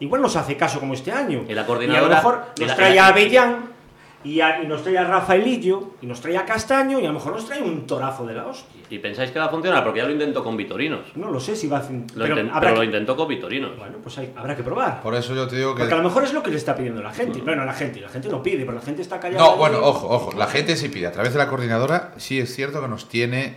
Igual 0.00 0.20
nos 0.22 0.36
hace 0.36 0.56
caso 0.56 0.80
como 0.80 0.94
este 0.94 1.12
año. 1.12 1.44
Y 1.48 1.54
la 1.54 1.62
Y 1.62 1.64
a 1.64 1.66
coordinadora- 1.66 2.08
lo 2.08 2.14
mejor 2.16 2.40
nos 2.58 2.68
la- 2.68 2.76
trae 2.76 2.94
la- 2.94 3.04
a 3.06 3.08
Avellán 3.08 3.56
y, 4.24 4.40
a- 4.40 4.60
y 4.62 4.66
nos 4.66 4.82
trae 4.82 4.98
a 4.98 5.04
Rafaelillo 5.04 5.94
y 6.02 6.06
nos 6.06 6.20
trae 6.20 6.36
a 6.36 6.44
Castaño 6.44 6.98
y 6.98 7.04
a 7.04 7.08
lo 7.08 7.14
mejor 7.14 7.32
nos 7.32 7.46
trae 7.46 7.62
un 7.62 7.86
torazo 7.86 8.26
de 8.26 8.34
la 8.34 8.46
hostia. 8.46 8.82
Y 8.90 8.98
pensáis 8.98 9.30
que 9.30 9.38
va 9.38 9.46
a 9.46 9.48
funcionar, 9.48 9.82
porque 9.84 10.00
ya 10.00 10.06
lo 10.06 10.12
intentó 10.12 10.44
con 10.44 10.56
Vitorinos. 10.56 11.00
No 11.14 11.30
lo 11.30 11.40
sé 11.40 11.56
si 11.56 11.66
va 11.68 11.78
a. 11.78 11.80
Lo 11.82 11.88
pero 12.24 12.36
inten- 12.36 12.50
pero 12.60 12.74
lo 12.74 12.80
que- 12.80 12.86
intentó 12.86 13.16
con 13.16 13.28
Vitorinos. 13.28 13.76
Bueno, 13.78 13.98
pues 14.02 14.18
hay- 14.18 14.32
habrá 14.36 14.54
que 14.56 14.62
probar. 14.62 15.00
Por 15.02 15.14
eso 15.14 15.34
yo 15.34 15.46
te 15.48 15.56
digo 15.56 15.74
que... 15.74 15.80
Porque 15.80 15.94
a 15.94 15.98
lo 15.98 16.02
mejor 16.04 16.24
es 16.24 16.32
lo 16.34 16.42
que 16.42 16.50
le 16.50 16.56
está 16.56 16.74
pidiendo 16.76 17.02
la 17.02 17.12
gente. 17.12 17.40
Bueno, 17.40 17.64
la 17.64 17.72
gente, 17.72 18.00
la 18.00 18.08
gente 18.08 18.28
no 18.28 18.42
pide, 18.42 18.58
pero 18.64 18.72
la 18.72 18.82
gente 18.82 19.02
está 19.02 19.18
callada. 19.20 19.42
No, 19.42 19.56
bueno, 19.56 19.78
ojo, 19.82 20.08
ojo. 20.08 20.32
La 20.36 20.46
gente 20.46 20.76
sí 20.76 20.88
pide. 20.88 21.06
A 21.06 21.12
través 21.12 21.32
de 21.32 21.38
la 21.38 21.48
coordinadora, 21.48 22.12
sí 22.16 22.38
es 22.38 22.54
cierto 22.54 22.80
que 22.82 22.88
nos 22.88 23.08
tiene 23.08 23.56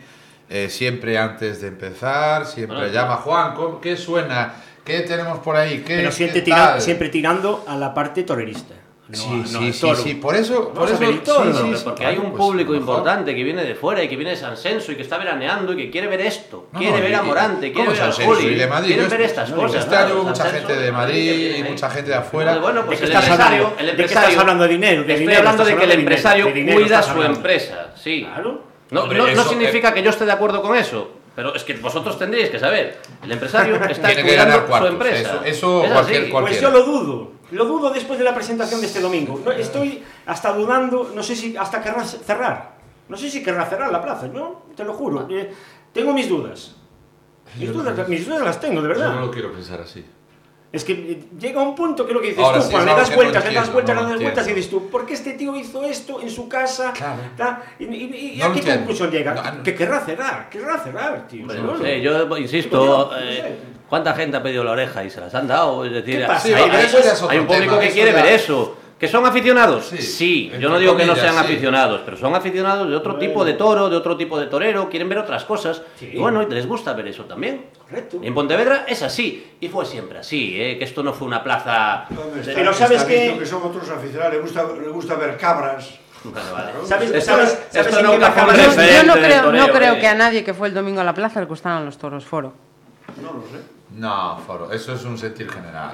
eh, 0.51 0.67
siempre 0.69 1.17
antes 1.19 1.61
de 1.61 1.67
empezar, 1.67 2.45
siempre 2.47 2.77
Bueno, 2.77 2.91
llama 2.93 3.17
Juan, 3.17 3.53
¿cómo- 3.53 3.79
¿qué 3.79 3.95
suena? 3.95 4.53
¿Qué 4.89 5.01
tenemos 5.01 5.39
por 5.39 5.55
ahí? 5.55 5.83
¿Qué, 5.85 5.97
Pero 5.97 6.09
qué 6.09 6.15
siempre, 6.15 6.41
tira- 6.41 6.71
tal? 6.71 6.81
siempre 6.81 7.09
tirando 7.09 7.63
a 7.67 7.75
la 7.77 7.93
parte 7.93 8.23
torerista. 8.23 8.73
No, 9.09 9.15
Sí, 9.17 9.27
no 9.53 9.59
sí, 9.59 9.73
sí. 10.03 10.13
Por 10.15 10.35
eso, 10.35 10.69
por 10.71 10.87
eso, 10.87 11.01
el 11.03 11.21
toro, 11.21 11.45
sí, 11.45 11.49
¿no? 11.49 11.55
sí, 11.55 11.61
Pero 11.65 11.77
sí, 11.77 11.83
porque 11.83 11.99
claro, 12.03 12.11
hay 12.13 12.17
un 12.23 12.31
pues, 12.31 12.43
público 12.43 12.71
mejor. 12.73 12.87
importante 12.89 13.33
que 13.35 13.43
viene 13.43 13.63
de 13.63 13.73
fuera 13.73 14.03
y 14.03 14.07
que 14.07 14.15
viene 14.15 14.29
de 14.31 14.37
San 14.37 14.55
Senso 14.55 14.91
y 14.91 14.95
que 14.97 15.01
está 15.01 15.17
veraneando 15.17 15.73
y 15.73 15.77
que 15.77 15.89
quiere 15.89 16.05
ver 16.05 16.21
esto, 16.21 16.67
No, 16.71 16.77
quiere 16.79 16.97
no, 16.97 17.03
ver 17.03 17.15
a 17.15 17.23
Morante, 17.23 17.73
¿cómo 17.73 17.85
quiere 17.87 17.99
ver 18.01 18.09
a? 18.09 18.13
Juli, 18.13 18.55
yo 18.95 19.09
ver 19.09 19.21
est- 19.21 19.31
estas 19.31 19.49
no, 19.49 19.55
cosas. 19.55 19.83
Este 19.83 19.95
hubo 20.13 20.21
San 20.21 20.25
mucha 20.27 20.45
gente 20.51 20.75
de 20.75 20.91
Madrid 20.91 21.55
y 21.57 21.63
mucha 21.63 21.89
gente 21.89 22.11
de 22.11 22.17
afuera. 22.17 22.59
Bueno, 22.59 22.81
¿De 22.81 22.85
pues 22.85 22.99
qué 22.99 23.05
el 23.05 23.11
estás 23.11 23.23
empresario, 23.29 23.57
hablando? 23.65 23.79
el 23.79 23.85
¿De 23.87 23.95
qué 23.95 24.01
empresario. 24.03 24.29
estás 24.29 24.41
hablando 24.41 24.63
de 24.65 24.69
dinero? 24.69 24.95
De 24.95 24.99
Estoy 25.13 25.19
dinero, 25.21 25.39
hablando 25.39 25.65
de 25.65 25.75
que 25.75 25.83
el 25.85 25.91
empresario 25.91 26.45
dinero 26.53 26.79
cuida 26.79 27.01
su 27.01 27.23
empresa, 27.23 27.87
sí. 27.95 28.25
Claro. 28.31 28.63
No, 28.91 29.07
no, 29.07 29.27
no 29.27 29.43
significa 29.43 29.91
que 29.91 30.03
yo 30.03 30.11
esté 30.11 30.25
de 30.25 30.31
acuerdo 30.33 30.61
con 30.61 30.75
eso, 30.77 31.09
pero 31.39 31.55
es 31.55 31.63
que 31.63 31.73
vosotros 31.75 32.19
tendríais 32.19 32.49
que 32.49 32.59
saber. 32.59 32.97
El 33.23 33.31
empresario 33.31 33.75
está 33.89 34.07
Tiene 34.09 34.15
que 34.23 34.27
cuidando 34.27 34.61
ganar 34.67 34.81
su 34.81 34.87
empresa. 34.87 35.19
eso- 35.21 35.43
eso 35.45 35.83
Es 35.85 35.91
cualquier- 35.93 36.21
así. 36.23 36.31
cualquier- 36.31 36.59
Pues 36.59 36.61
yo 36.61 36.69
lo 36.77 36.83
dudo. 36.83 37.31
Lo 37.51 37.63
dudo 37.63 37.89
después 37.91 38.19
de 38.19 38.25
la 38.25 38.35
presentación 38.35 38.81
de 38.81 38.87
este 38.87 38.99
domingo. 38.99 39.41
No, 39.45 39.51
estoy 39.53 40.03
hasta 40.25 40.51
dudando, 40.51 41.11
no 41.15 41.23
sé 41.23 41.33
si 41.37 41.55
hasta 41.55 41.81
querrá 41.81 42.03
cerrar. 42.03 42.71
No 43.07 43.15
sé 43.15 43.29
si 43.29 43.41
querrá 43.41 43.65
cerrar 43.67 43.89
la 43.89 44.01
plaza, 44.01 44.27
yo 44.33 44.65
te 44.75 44.83
lo 44.83 44.91
juro. 44.93 45.25
Eh, 45.29 45.49
tengo 45.93 46.11
mis 46.11 46.27
dudas. 46.27 46.75
Mis 47.57 47.71
dudas, 47.71 48.07
mis 48.09 48.27
dudas 48.27 48.41
las 48.43 48.59
tengo, 48.59 48.81
de 48.81 48.87
verdad. 48.89 49.07
Yo 49.07 49.13
no 49.13 49.25
lo 49.27 49.31
quiero 49.31 49.53
pensar 49.53 49.79
así. 49.79 50.05
Es 50.71 50.83
que 50.83 50.93
eh, 50.93 51.23
llega 51.39 51.63
un 51.63 51.73
punto 51.73 52.05
que 52.05 52.13
lo 52.13 52.21
que 52.21 52.27
dices 52.27 52.43
Ahora 52.43 52.59
tú, 52.59 52.67
sí, 52.69 52.75
es 52.75 52.85
le 52.85 52.91
das 52.93 53.15
vueltas, 53.15 53.43
le 53.45 53.53
das 53.55 53.73
vueltas, 53.73 53.95
le 53.95 54.01
das 54.03 54.19
vueltas 54.21 54.47
y 54.47 54.53
dices 54.53 54.69
tú, 54.69 54.87
¿por 54.89 55.03
qué 55.07 55.15
este 55.15 55.33
tío 55.33 55.55
hizo 55.55 55.83
esto 55.83 56.21
en 56.21 56.29
su 56.29 56.47
casa? 56.47 56.93
Claro. 56.93 57.21
Ta? 57.35 57.63
Y, 57.79 57.85
y- 57.85 58.33
y 58.35 58.37
No 58.37 58.45
a 58.45 58.53
qué 58.53 58.61
conclusión 58.61 59.09
llega? 59.09 59.33
No, 59.33 59.51
no. 59.51 59.63
Que 59.63 59.73
querrá 59.73 59.99
cerrar, 60.01 60.47
querrá 60.47 60.77
cerrar, 60.77 61.27
tío. 61.27 61.41
Hombre, 61.41 61.57
seguro. 61.57 61.77
no 61.77 61.83
sé, 61.83 62.01
yo 62.01 62.37
insisto, 62.37 63.11
eh. 63.19 63.57
¿cuánta 63.89 64.13
gente 64.13 64.37
ha 64.37 64.43
pedido 64.43 64.63
la 64.63 64.71
oreja 64.71 65.03
y 65.03 65.09
se 65.09 65.19
las 65.19 65.33
han 65.33 65.47
dado? 65.47 65.85
Es 65.85 65.91
decir, 65.91 66.23
hay, 66.23 67.37
un 67.39 67.47
público 67.47 67.71
tema, 67.73 67.79
que 67.79 67.89
quiere 67.89 68.11
ya- 68.11 68.21
ver 68.21 68.33
eso. 68.33 68.77
¿Que 68.99 69.07
son 69.07 69.25
aficionados? 69.25 69.85
Sí, 69.85 69.97
Sí, 70.01 70.51
yo 70.59 70.67
no 70.69 70.77
digo 70.77 70.95
que 70.97 71.05
no 71.05 71.13
comillas, 71.13 71.31
sean 71.33 71.45
sí. 71.45 71.51
aficionados, 71.53 72.01
pero 72.03 72.17
son 72.17 72.35
aficionados 72.35 72.89
de 72.89 72.95
otro 72.97 73.13
Bueno. 73.13 73.27
tipo 73.27 73.45
de 73.45 73.53
toro, 73.53 73.89
de 73.89 73.95
otro 73.95 74.17
tipo 74.17 74.37
de 74.37 74.47
torero, 74.47 74.89
quieren 74.89 75.07
ver 75.07 75.19
otras 75.19 75.45
cosas. 75.45 75.81
Sí. 75.97 76.09
Y 76.13 76.17
bueno, 76.17 76.43
y 76.43 76.47
les 76.47 76.67
gusta 76.67 76.91
ver 76.93 77.07
eso 77.07 77.23
también. 77.23 77.67
Correcto. 77.81 78.19
En 78.21 78.33
Pontevedra 78.33 78.83
es 78.87 79.01
así, 79.01 79.53
y 79.61 79.69
fue 79.69 79.85
siempre 79.85 80.19
así, 80.19 80.53
¿eh? 80.61 80.77
que 80.77 80.83
esto 80.83 81.01
no 81.01 81.13
fue 81.13 81.27
una 81.27 81.41
plaza... 81.41 82.07
Está- 82.09 82.53
Pero 82.53 82.73
sabes 82.73 83.03
que- 83.05 83.37
que 83.39 83.45
son 83.45 83.63
otros 83.63 83.89
aficionados, 83.89 84.33
le 84.33 84.39
gusta, 84.41 84.63
le 84.63 84.89
gusta 84.89 85.15
ver 85.15 85.37
cabras. 85.37 85.97
Vale, 86.25 86.51
vale. 86.51 86.71
¿Sabes- 86.85 87.11
Esto, 87.11 87.31
sabes- 87.31 87.57
sabes 87.71 88.03
nunca 88.03 88.31
fue 88.31 88.93
Yo, 88.93 89.03
no 89.05 89.13
creo, 89.13 89.43
no 89.43 89.51
toreo, 89.67 89.73
creo 89.73 89.93
¿eh? 89.93 89.99
que 90.01 90.07
a 90.07 90.15
nadie 90.15 90.43
que 90.43 90.53
fue 90.53 90.67
el 90.67 90.73
domingo 90.73 90.99
a 90.99 91.05
la 91.05 91.13
plaza 91.13 91.39
le 91.39 91.45
gustaran 91.45 91.85
los 91.85 91.97
toros 91.97 92.25
foro. 92.25 92.51
No 93.21 93.31
lo 93.31 93.41
sé. 93.43 93.63
No, 93.95 94.37
Foro, 94.45 94.71
eso 94.73 94.93
es 94.93 95.03
un 95.05 95.17
sentir 95.17 95.49
general. 95.49 95.93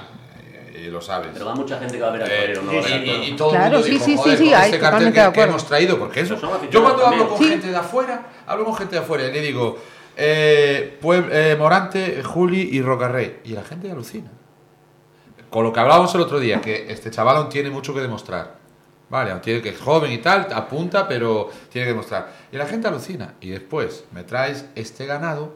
Eh, 0.75 0.89
lo 0.91 1.01
sabes. 1.01 1.29
Pero 1.33 1.45
va 1.45 1.55
mucha 1.55 1.77
gente 1.79 1.95
que 1.95 2.01
va 2.01 2.09
a 2.09 2.11
ver 2.11 2.23
al 2.23 2.31
Eh, 2.31 2.39
torero, 2.41 2.61
no 2.63 2.71
al 2.71 3.05
y- 3.05 3.29
y 3.31 3.35
todo 3.35 3.49
Claro, 3.51 3.65
el 3.65 3.71
mundo 3.73 3.85
sí, 3.85 3.91
dijo, 3.91 4.05
sí, 4.05 4.15
"Joder, 4.17 4.38
sí, 4.38 4.45
con 4.45 4.53
ahí 4.55 4.65
este 4.65 4.79
cartel 4.79 5.13
que, 5.13 5.31
que 5.31 5.41
hemos 5.41 5.65
traído, 5.65 5.99
porque 5.99 6.19
eso. 6.21 6.35
Yo 6.69 6.81
cuando 6.83 7.05
hablo 7.07 7.29
con 7.29 7.38
Sí. 7.38 7.47
gente 7.49 7.67
de 7.67 7.77
afuera, 7.77 8.27
hablo 8.47 8.65
con 8.65 8.75
gente 8.75 8.95
de 8.95 9.01
afuera 9.01 9.23
y 9.27 9.31
le 9.33 9.41
digo, 9.41 9.77
eh, 10.17 10.97
Pueb- 11.01 11.29
eh, 11.31 11.55
Morante, 11.57 12.23
Juli 12.23 12.69
y 12.71 12.81
Rocarrey. 12.81 13.39
Y 13.45 13.49
la 13.49 13.63
gente 13.63 13.89
alucina. 13.91 14.31
Con 15.49 15.63
lo 15.63 15.71
que 15.71 15.79
hablábamos 15.79 16.13
el 16.15 16.21
otro 16.21 16.39
día, 16.39 16.59
que 16.61 16.91
este 16.91 17.11
chaval 17.11 17.38
aún 17.38 17.49
tiene 17.49 17.69
mucho 17.69 17.93
que 17.93 18.01
demostrar. 18.01 18.55
Vale, 19.09 19.31
aún 19.31 19.41
tiene 19.41 19.61
que 19.61 19.69
es 19.69 19.79
joven 19.79 20.11
y 20.11 20.17
tal, 20.17 20.47
apunta, 20.53 21.07
pero 21.07 21.49
tiene 21.69 21.85
que 21.85 21.91
demostrar. 21.93 22.29
Y 22.51 22.57
la 22.57 22.65
gente 22.65 22.88
alucina. 22.88 23.35
Y 23.39 23.49
después 23.51 24.05
me 24.11 24.23
traes 24.23 24.65
este 24.75 25.05
ganado. 25.05 25.53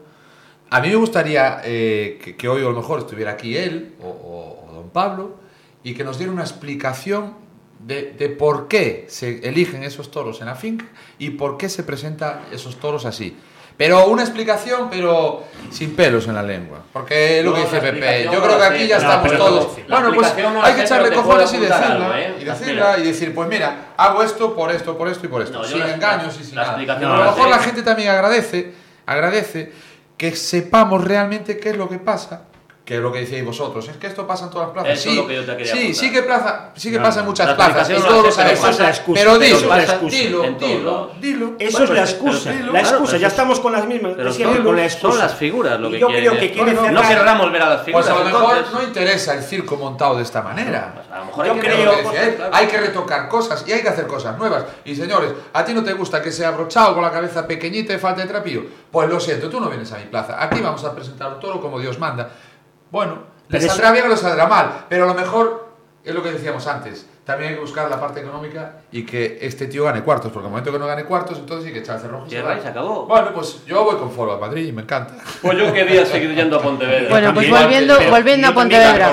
A 0.70 0.80
mí 0.80 0.88
me 0.88 0.94
gustaría 0.96 1.60
eh, 1.64 2.18
que, 2.22 2.36
que 2.36 2.48
hoy 2.48 2.60
a 2.62 2.64
lo 2.64 2.72
mejor 2.74 3.00
estuviera 3.00 3.32
aquí 3.32 3.56
él 3.56 3.94
o, 4.02 4.06
o- 4.08 4.68
o 4.70 4.72
don 4.74 4.90
Pablo 4.90 5.36
y 5.82 5.94
que 5.94 6.04
nos 6.04 6.16
diera 6.18 6.32
una 6.32 6.42
explicación 6.42 7.34
de, 7.80 8.12
de 8.12 8.28
por 8.28 8.68
qué 8.68 9.06
se 9.08 9.46
eligen 9.48 9.82
esos 9.82 10.10
toros 10.10 10.40
en 10.40 10.46
la 10.46 10.54
finca 10.54 10.84
y 11.18 11.30
por 11.30 11.56
qué 11.56 11.68
se 11.68 11.82
presentan 11.82 12.40
esos 12.52 12.76
toros 12.78 13.04
así. 13.06 13.36
Pero 13.76 14.06
una 14.08 14.22
explicación, 14.22 14.88
pero 14.90 15.42
sin 15.70 15.96
pelos 15.96 16.28
en 16.28 16.34
la 16.34 16.42
lengua. 16.42 16.80
Porque 16.92 17.38
es 17.38 17.44
lo 17.44 17.52
No, 17.52 17.56
que 17.56 17.62
dice 17.62 17.78
Pepe. 17.80 18.24
Yo 18.30 18.42
creo 18.42 18.58
que 18.58 18.64
aquí 18.64 18.86
ya 18.86 18.98
no, 18.98 19.02
estamos 19.10 19.36
todos. 19.38 19.76
Bueno, 19.88 20.12
pues 20.14 20.34
no 20.36 20.62
hay 20.62 20.74
que 20.74 20.82
echarle 20.82 21.10
cojones 21.12 21.52
y 21.54 21.56
decirla. 21.56 22.12
¿eh? 22.20 22.36
Y 22.40 22.44
decirla 22.44 22.98
y 22.98 23.02
decir, 23.04 23.34
pues 23.34 23.48
mira, 23.48 23.94
hago 23.96 24.22
esto 24.22 24.54
por 24.54 24.70
esto, 24.70 24.98
por 24.98 25.08
esto 25.08 25.24
y 25.24 25.28
por 25.30 25.40
esto. 25.40 25.64
Sin 25.64 25.80
engaños 25.80 26.38
y 26.38 26.44
sin 26.44 26.56
la 26.56 26.76
nada. 26.76 26.94
a 27.14 27.18
lo 27.24 27.24
mejor 27.32 27.48
la 27.48 27.58
gente 27.60 27.82
también 27.82 28.10
agradece, 28.10 28.70
agradece 29.06 29.72
que 30.20 30.36
sepamos 30.36 31.02
realmente 31.02 31.56
qué 31.56 31.70
es 31.70 31.78
lo 31.78 31.88
que 31.88 31.98
pasa. 31.98 32.42
Que 32.90 32.96
es 32.96 33.00
lo 33.02 33.12
que 33.12 33.20
decíais 33.20 33.44
vosotros, 33.44 33.86
es 33.86 33.96
que 33.98 34.08
esto 34.08 34.26
pasa 34.26 34.46
en 34.46 34.50
todas 34.50 34.66
las 34.66 34.72
plazas. 34.74 34.92
Eso 34.94 35.02
sí, 35.04 35.10
es 35.10 35.16
lo 35.16 35.26
que 35.28 35.34
yo 35.36 35.44
te 35.46 35.56
quería 35.58 35.72
sí, 35.72 35.94
sí 35.94 36.10
que, 36.10 36.22
plaza, 36.24 36.70
sí 36.74 36.90
que 36.90 36.96
No, 36.96 37.04
pasa 37.04 37.20
en 37.20 37.24
no. 37.26 37.30
muchas 37.30 37.46
La 37.46 37.54
plazas, 37.54 37.88
y 37.88 37.92
no 37.92 37.98
todos 38.00 38.10
lo 38.16 38.22
pero 38.22 38.32
sabemos. 38.32 40.10
dilo, 40.10 40.42
dilo, 40.58 41.10
dilo. 41.20 41.52
Eso 41.60 41.78
Bueno, 41.78 41.92
es 41.94 41.98
la 42.00 42.02
excusa. 42.04 42.50
pero- 42.58 42.72
la 42.72 42.80
excusa, 42.80 43.16
ya 43.16 43.28
estamos 43.28 43.60
con 43.60 43.70
las 43.72 43.86
mismas. 43.86 44.14
Pero 44.16 44.32
siempre 44.32 44.56
son, 44.56 44.66
con 44.66 44.76
la 44.76 44.90
son 44.90 45.18
las 45.18 45.34
figuras 45.36 45.78
lo 45.78 45.88
Y 45.88 45.92
que 45.92 45.98
yo 46.00 46.06
quieren. 46.08 46.28
creo 46.30 46.40
que 46.40 46.50
quieren 46.50 46.74
no 46.74 46.82
cerrar- 46.82 47.08
querramos 47.08 47.52
ver 47.52 47.62
a 47.62 47.68
las 47.68 47.82
figuras. 47.84 48.08
Pues 48.08 48.16
a 48.16 48.18
lo 48.18 48.24
mejor 48.24 48.56
entonces- 48.56 48.72
no 48.74 48.82
interesa 48.82 49.34
el 49.34 49.42
circo 49.44 49.76
montado 49.76 50.16
de 50.16 50.22
esta 50.24 50.42
manera. 50.42 50.92
Pues 50.96 51.06
a 51.12 51.18
lo 51.20 51.24
mejor 51.26 51.46
Yo 51.46 51.52
hay 51.52 51.60
que 51.60 51.66
creo- 51.68 51.90
que 51.92 52.02
decía 52.02 52.36
claro. 52.36 52.54
hay 52.56 52.66
que 52.66 52.76
retocar 52.80 53.28
cosas 53.28 53.64
y 53.68 53.72
hay 53.72 53.82
que 53.82 53.88
hacer 53.88 54.08
cosas 54.08 54.36
nuevas. 54.36 54.64
Y 54.84 54.96
señores, 54.96 55.30
¿a 55.52 55.64
ti 55.64 55.74
no 55.74 55.84
te 55.84 55.92
gusta 55.92 56.20
que 56.20 56.32
sea 56.32 56.48
abrochado 56.48 56.92
con 56.94 57.04
la 57.04 57.12
cabeza 57.12 57.46
pequeñita 57.46 57.92
y 57.94 57.98
falta 57.98 58.22
de 58.22 58.26
trapillo? 58.26 58.62
Pues 58.90 59.08
lo 59.08 59.20
siento, 59.20 59.48
tú 59.48 59.60
no 59.60 59.68
vienes 59.68 59.92
a 59.92 59.98
mi 59.98 60.06
plaza. 60.06 60.42
Aquí 60.42 60.60
vamos 60.60 60.82
a 60.84 60.92
presentar 60.92 61.32
un 61.34 61.38
toro 61.38 61.60
como 61.60 61.78
Dios 61.78 61.96
manda. 62.00 62.28
Bueno, 62.90 63.12
le 63.14 63.20
Pero 63.48 63.58
eso- 63.64 63.68
saldrá 63.68 63.92
bien 63.92 64.04
o 64.06 64.08
le 64.08 64.16
saldrá 64.16 64.46
mal, 64.46 64.70
pero 64.88 65.04
a 65.04 65.06
lo 65.08 65.14
mejor 65.14 65.68
es 66.04 66.14
lo 66.14 66.22
que 66.22 66.32
decíamos 66.32 66.66
antes. 66.66 67.06
También 67.24 67.50
hay 67.50 67.54
que 67.56 67.60
buscar 67.60 67.88
la 67.88 68.00
parte 68.00 68.20
económica 68.20 68.76
y 68.90 69.04
que 69.04 69.38
este 69.42 69.66
tío 69.66 69.84
gane 69.84 70.02
cuartos, 70.02 70.32
porque 70.32 70.46
al 70.46 70.50
momento 70.50 70.72
que 70.72 70.78
no 70.80 70.86
gane 70.86 71.04
cuartos, 71.04 71.38
entonces 71.38 71.66
sí 71.68 71.72
que 71.72 71.78
echar 71.78 72.00
cerrojo 72.00 72.26
y 72.26 72.30
se 72.30 72.38
acabó. 72.40 73.06
Bueno, 73.06 73.28
pues 73.32 73.64
yo 73.66 73.84
voy 73.84 73.96
con 73.96 74.10
Foro 74.10 74.32
a 74.32 74.38
Madrid 74.38 74.66
y 74.66 74.72
me 74.72 74.82
encanta. 74.82 75.14
Pues 75.40 75.56
yo 75.56 75.72
quería 75.72 76.04
seguir 76.04 76.34
yendo 76.34 76.56
a 76.56 76.62
Pontevedra. 76.62 77.08
Bueno, 77.08 77.32
pues 77.32 77.48
volviendo, 77.48 77.98
pero 77.98 78.10
volviendo 78.10 78.48
a 78.48 78.54
Pontevedra. 78.54 79.12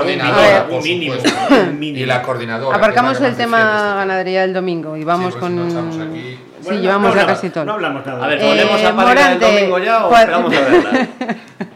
un 0.72 0.82
mínimo, 0.84 1.13
supuesto. 1.16 1.40
un 1.70 1.80
mínimo. 1.80 2.04
Y 2.04 2.06
la 2.08 2.22
coordinadora. 2.24 2.76
aparcamos 2.78 3.22
el 3.22 3.36
tema 3.36 3.58
este 3.60 3.96
ganadería 3.98 4.42
del 4.42 4.54
domingo 4.54 4.98
y 4.98 5.04
vamos 5.04 5.34
Sí, 5.34 5.40
pues 5.40 5.42
con. 5.42 5.52
si 5.52 5.58
no 5.60 5.68
estamos 5.68 6.00
aquí- 6.10 6.40
Sí, 6.58 6.63
Bueno, 6.74 6.82
llevamos 6.82 7.16
no 7.16 7.22
ya 7.22 7.28
casi 7.28 7.50
todo. 7.52 7.66
No 7.66 7.74
hablamos 7.74 8.06
nada. 8.06 8.26
A 8.26 8.28
ver, 8.28 8.40
Eh, 8.42 8.48
ponemos 8.48 8.72
a 8.72 8.76
Parida 8.76 8.90
el 8.90 8.96
Morante, 8.96 9.46
domingo 9.46 9.80
ya 9.80 10.06
o 10.06 10.10
¿cuál- 10.10 10.22
esperamos 10.22 10.54
a 10.54 10.60
verla. 10.62 11.08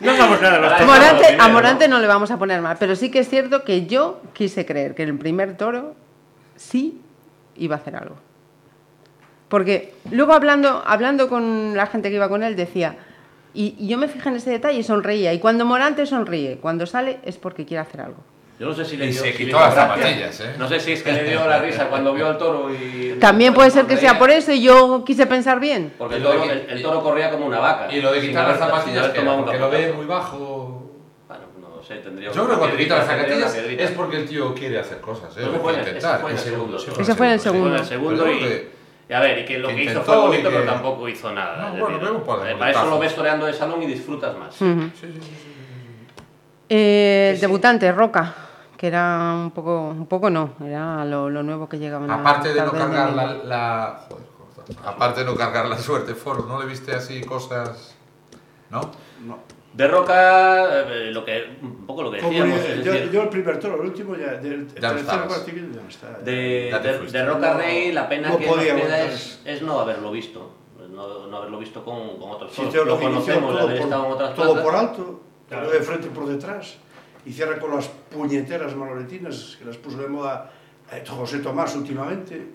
no 0.00 0.12
nada. 0.12 0.78
los. 0.78 0.86
Morante, 0.86 1.36
a 1.38 1.48
¿no? 1.48 1.54
Morante 1.54 1.88
no 1.88 1.98
le 1.98 2.06
vamos 2.06 2.30
a 2.30 2.38
poner 2.38 2.60
mal, 2.60 2.76
pero 2.78 2.96
sí 2.96 3.10
que 3.10 3.20
es 3.20 3.28
cierto 3.28 3.64
que 3.64 3.86
yo 3.86 4.20
quise 4.32 4.64
creer 4.64 4.94
que 4.94 5.02
el 5.02 5.16
primer 5.18 5.56
toro 5.56 5.94
sí 6.56 7.00
iba 7.56 7.76
a 7.76 7.78
hacer 7.78 7.96
algo. 7.96 8.16
Porque 9.48 9.94
luego 10.10 10.34
hablando, 10.34 10.82
hablando 10.86 11.28
con 11.28 11.76
la 11.76 11.86
gente 11.86 12.10
que 12.10 12.16
iba 12.16 12.28
con 12.28 12.42
él 12.42 12.54
decía, 12.54 12.96
y, 13.54 13.74
y 13.78 13.88
yo 13.88 13.96
me 13.98 14.08
fijé 14.08 14.28
en 14.28 14.36
ese 14.36 14.50
detalle 14.50 14.78
y 14.78 14.82
sonreía, 14.82 15.32
y 15.32 15.38
cuando 15.38 15.64
Morante 15.64 16.04
sonríe, 16.06 16.58
cuando 16.58 16.86
sale 16.86 17.18
es 17.24 17.38
porque 17.38 17.64
quiere 17.64 17.80
hacer 17.80 18.02
algo. 18.02 18.22
Yo 18.58 18.66
no 18.66 18.74
sé 18.74 18.84
si 18.84 18.96
le 18.96 19.06
Y 19.06 19.10
dio. 19.10 19.20
se 19.22 19.30
si 19.32 19.44
quitó 19.44 19.60
las 19.60 19.72
zapatillas, 19.74 20.40
¿eh? 20.40 20.54
No 20.58 20.68
sé 20.68 20.80
si 20.80 20.92
es 20.92 21.02
que 21.04 21.12
le 21.12 21.24
dio 21.24 21.46
la 21.46 21.60
risa 21.60 21.88
cuando 21.88 22.12
vio 22.12 22.26
al 22.26 22.38
toro 22.38 22.74
y. 22.74 23.16
También 23.20 23.54
puede 23.54 23.70
ser 23.70 23.86
que 23.86 23.96
sea 23.96 24.18
por 24.18 24.30
eso 24.30 24.50
y 24.52 24.62
yo 24.62 25.04
quise 25.04 25.26
pensar 25.26 25.60
bien. 25.60 25.94
Porque 25.96 26.16
el 26.16 26.22
Y 26.22 26.24
toro, 26.24 26.42
el, 26.44 26.66
el 26.68 26.82
toro 26.82 27.02
corría 27.02 27.30
como 27.30 27.46
una 27.46 27.60
vaca. 27.60 27.92
Y 27.92 28.00
lo 28.00 28.12
de 28.12 28.20
quitar 28.20 28.48
las 28.48 28.58
zapatillas, 28.58 29.08
que 29.10 29.22
lo 29.22 29.70
ve 29.70 29.92
muy 29.92 30.06
bajo. 30.06 30.90
Bueno, 31.28 31.44
no 31.76 31.82
sé, 31.84 31.96
tendría 31.96 32.32
Yo 32.32 32.44
creo 32.44 32.48
que 32.54 32.56
cuando 32.58 32.76
quita 32.76 32.96
las 32.98 33.06
zapatillas 33.06 33.54
es 33.54 33.90
porque 33.92 34.16
el 34.16 34.28
tío 34.28 34.52
quiere 34.54 34.78
hacer 34.80 35.00
cosas, 35.00 35.36
¿eh? 35.36 35.42
Lo 35.42 35.52
quiere 35.62 35.74
en- 35.74 35.80
ese 35.80 35.88
intentar. 35.90 36.20
fue 36.20 36.30
en 36.32 36.36
el 36.36 36.42
segundo. 36.42 36.76
ese 36.78 37.14
fue 37.14 37.26
en 37.26 37.32
el 37.34 37.40
segundo. 37.84 38.32
y, 38.32 38.68
y 39.08 39.12
a 39.14 39.20
ver, 39.20 39.38
y 39.38 39.44
que 39.44 39.58
lo 39.58 39.68
que 39.68 39.76
que 39.76 39.84
hizo 39.84 40.02
fue 40.02 40.14
y 40.16 40.18
bonito, 40.18 40.48
que- 40.50 40.56
pero 40.56 40.66
tampoco 40.72 41.08
hizo 41.08 41.32
nada. 41.32 41.70
No, 41.70 41.76
bueno, 41.78 41.98
decir, 41.98 42.16
eh, 42.50 42.56
para 42.58 42.70
eso 42.72 42.86
lo 42.86 42.98
ves 42.98 43.14
toreando 43.14 43.46
de 43.46 43.52
salón 43.52 43.80
y 43.84 43.86
disfrutas 43.86 44.36
más. 44.36 44.60
Ujú. 44.60 44.90
Sí, 45.00 45.06
sí, 45.06 45.12
sí, 45.12 45.20
sí. 45.22 45.54
Eh, 46.70 47.30
el 47.34 47.40
debutante, 47.40 47.90
Roca, 47.92 48.34
que 48.78 48.86
era 48.86 49.34
un 49.34 49.50
poco, 49.50 49.88
un 49.88 50.06
poco 50.06 50.30
no, 50.30 50.52
era 50.64 51.04
lo, 51.04 51.28
lo 51.28 51.42
nuevo 51.42 51.68
que 51.68 51.78
llegaba 51.78 52.04
en 52.04 52.10
la 52.10 52.14
Aparte 52.20 52.54
de 52.54 52.60
no 52.62 52.70
cargar 52.72 53.12
la, 53.12 53.34
la- 53.44 54.00
joder, 54.08 54.24
corta. 54.64 54.88
aparte 54.88 55.20
de 55.20 55.26
no 55.26 55.34
cargar 55.34 55.66
la 55.66 55.76
suerte, 55.76 56.14
Foro, 56.14 56.46
¿no 56.46 56.60
le 56.60 56.66
viste 56.66 56.94
así 56.94 57.20
cosas? 57.22 57.94
¿No? 58.70 58.80
No. 59.26 59.38
De 59.74 59.86
Roca, 59.86 60.80
eh, 60.90 61.10
lo 61.12 61.24
que, 61.24 61.56
un 61.62 61.86
poco 61.86 62.02
lo 62.04 62.10
que 62.10 62.16
decíamos, 62.22 62.58
yo, 62.84 62.92
decir, 62.92 63.10
yo 63.12 63.22
el 63.22 63.28
primer 63.28 63.58
toro, 63.60 63.74
el 63.82 63.88
último 63.88 64.16
ya, 64.16 64.32
del 64.34 64.52
el 64.52 64.68
Ya 64.74 64.90
tercero 64.94 65.28
partido 65.28 65.66
ya 65.72 65.82
no 65.82 65.88
está. 65.88 66.08
de, 66.24 66.68
Ya 66.70 66.78
de- 66.78 66.98
de 67.06 67.24
Roca 67.26 67.52
No, 67.52 67.58
Rey, 67.58 67.92
la 67.92 68.08
pena 68.08 68.28
no 68.30 68.38
que 68.38 68.46
nos 68.46 68.56
queda 68.58 69.02
es, 69.02 69.40
es 69.44 69.62
no 69.62 69.78
haberlo 69.80 70.10
visto. 70.10 70.52
No, 70.90 71.26
no 71.28 71.36
haberlo 71.36 71.58
visto 71.58 71.84
con, 71.84 72.16
con 72.18 72.30
otros 72.30 72.50
Si 72.50 72.56
toros. 72.62 72.72
te 72.72 72.78
Lo 72.78 72.84
lo 72.86 72.98
conocemos, 73.00 73.60
haber 73.60 73.76
estado 73.76 74.02
en 74.02 74.08
por, 74.08 74.14
otras 74.16 74.34
todo 74.34 74.52
plazas. 74.54 74.64
por 74.64 74.74
alto, 74.76 75.20
Claro. 75.48 75.70
de 75.70 75.80
frente 75.80 76.06
y 76.08 76.10
por 76.10 76.26
detrás, 76.26 76.76
y 77.28 77.32
cierra 77.32 77.58
con 77.58 77.74
las 77.76 77.86
puñeteras 77.88 78.74
manoletinas 78.74 79.56
que 79.58 79.64
las 79.66 79.76
puso 79.76 79.98
de 79.98 80.08
moda 80.08 80.50
eh, 80.90 81.04
José 81.06 81.38
Tomás 81.40 81.74
últimamente. 81.76 82.54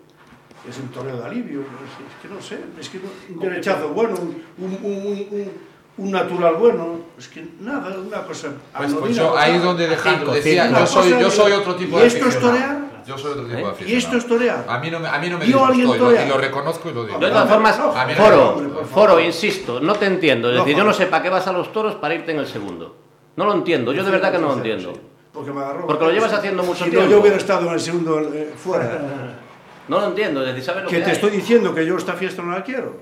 Es 0.68 0.78
un 0.78 0.88
toreo 0.90 1.18
de 1.18 1.26
alivio, 1.26 1.60
es, 1.60 1.66
es 1.66 2.22
que 2.22 2.28
no 2.34 2.42
sé, 2.42 2.58
es 2.80 2.88
que 2.90 2.98
no- 3.00 3.36
un 3.36 3.40
derechazo 3.42 3.90
bueno, 3.90 4.16
un, 4.16 4.44
un, 4.58 4.72
un- 4.84 5.28
un- 5.32 5.52
un 5.96 6.12
natural 6.12 6.56
bueno, 6.56 7.00
es 7.20 7.28
que 7.28 7.46
nada, 7.60 7.96
una 8.00 8.24
cosa. 8.24 8.48
Pues, 8.76 8.94
pues 8.96 9.16
yo 9.16 9.38
ahí 9.38 9.52
total. 9.54 9.66
donde 9.68 9.86
Alejandro 9.88 10.32
decía, 10.34 10.72
yo 10.72 10.88
soy, 10.88 11.10
yo 11.12 11.30
soy 11.30 11.52
de- 11.52 11.58
otro 11.58 11.76
tipo 11.76 11.98
¿y 11.98 12.02
de 12.02 12.08
esto 12.08 12.28
es 12.28 12.40
torear? 12.40 12.82
Yo 13.06 13.18
soy 13.18 13.32
otro 13.32 13.44
tipo 13.44 13.56
de 13.58 13.62
¿Eh? 13.62 13.66
aficionado. 13.68 13.94
Y 13.94 13.98
esto 13.98 14.18
es 14.18 14.26
torear. 14.26 14.66
A 14.68 14.80
mí 14.80 14.90
no 14.90 15.00
me, 15.02 15.08
a 15.10 15.20
mí 15.20 15.30
no 15.30 15.38
me 15.38 15.46
¿Vio 15.46 15.66
alguien 15.66 15.82
disgustó 15.82 16.12
y 16.14 16.16
lo, 16.18 16.26
y 16.26 16.30
lo 16.30 16.38
reconozco 16.38 16.90
y 16.90 16.94
lo 16.94 17.06
digo. 17.06 17.20
Yo 17.20 17.26
de 17.28 17.32
todas 17.34 17.50
formas, 17.50 17.78
Foro. 18.18 18.86
Foro, 18.92 19.20
insisto, 19.20 19.82
no 19.82 19.94
te 19.96 20.06
entiendo. 20.06 20.50
Es 20.50 20.56
No, 20.56 20.64
decir, 20.64 20.78
yo 20.78 20.86
no 20.86 20.94
sé 20.94 21.08
para 21.08 21.22
qué 21.22 21.30
vas 21.30 21.46
a 21.46 21.52
los 21.52 21.72
toros 21.74 21.96
para 21.96 22.16
irte 22.16 22.32
en 22.32 22.40
el 22.40 22.48
segundo. 22.48 23.03
No 23.36 23.46
lo 23.46 23.54
entiendo, 23.56 23.94
yo 23.94 24.04
de 24.04 24.12
verdad 24.12 24.32
que 24.32 24.38
no 24.38 24.48
lo 24.50 24.54
entiendo. 24.56 24.94
Porque 25.34 25.52
me 25.52 25.62
agarró. 25.62 25.88
Porque 25.88 26.06
lo 26.06 26.12
llevas 26.12 26.34
haciendo 26.34 26.64
mucho 26.64 26.84
si 26.84 26.92
tiempo. 26.92 27.06
No, 27.06 27.12
yo 27.12 27.22
hubiera 27.22 27.38
estado 27.38 27.68
en 27.68 27.74
el 27.74 27.80
segundo 27.80 28.20
eh, 28.34 28.54
fuera. 28.56 28.92
No 29.86 30.00
lo 30.00 30.08
entiendo, 30.08 30.40
es 30.42 30.48
decir, 30.48 30.64
¿sabes 30.64 30.84
lo 30.84 30.90
que 30.90 30.96
que 30.96 31.02
te 31.02 31.10
hay? 31.10 31.16
estoy 31.18 31.30
diciendo 31.32 31.76
que 31.76 31.86
yo 31.86 31.98
esta 31.98 32.14
fiesta 32.14 32.42
no 32.42 32.54
la 32.54 32.64
quiero. 32.64 33.02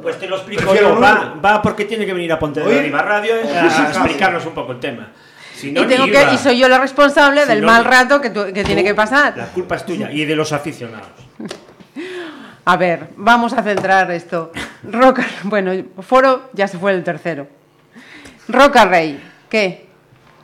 Pues 0.00 0.18
te 0.18 0.26
lo 0.26 0.36
explico 0.36 0.62
Prefiero 0.62 0.88
yo. 0.88 0.94
no 0.94 1.00
Va, 1.02 1.34
va 1.44 1.60
porque 1.60 1.84
tiene 1.84 2.06
que 2.06 2.14
venir 2.14 2.32
a 2.32 2.38
Pontevedra 2.38 2.72
Oye, 2.72 2.82
Viva 2.82 3.02
Radio 3.02 3.34
eh, 3.34 3.46
a 3.58 3.88
explicarnos 3.90 4.46
un 4.46 4.54
poco 4.54 4.72
el 4.72 4.80
tema. 4.80 5.08
Si 5.54 5.70
no, 5.70 5.82
y, 5.82 5.86
tengo 5.86 6.06
que, 6.06 6.26
y 6.32 6.38
soy 6.38 6.58
yo 6.58 6.66
la 6.66 6.78
responsable 6.78 7.42
Si 7.42 7.48
del 7.48 7.60
no, 7.60 7.66
mal 7.66 7.84
rato 7.84 8.22
que, 8.22 8.30
tu- 8.30 8.50
que 8.54 8.64
tiene 8.64 8.82
que 8.82 8.94
pasar. 8.94 9.36
La 9.36 9.48
culpa 9.48 9.76
es 9.76 9.84
tuya 9.84 10.10
y 10.10 10.24
de 10.24 10.34
los 10.34 10.50
aficionados. 10.54 11.08
A 12.64 12.76
ver, 12.78 13.08
vamos 13.16 13.52
a 13.52 13.62
centrar 13.62 14.10
esto. 14.10 14.50
Roca, 14.90 15.26
bueno, 15.42 15.72
Foro 16.00 16.48
ya 16.54 16.66
se 16.68 16.78
fue 16.78 16.92
el 16.92 17.04
tercero. 17.04 17.46
Roca 18.48 18.86
Rey, 18.86 19.22
¿qué? 19.54 19.86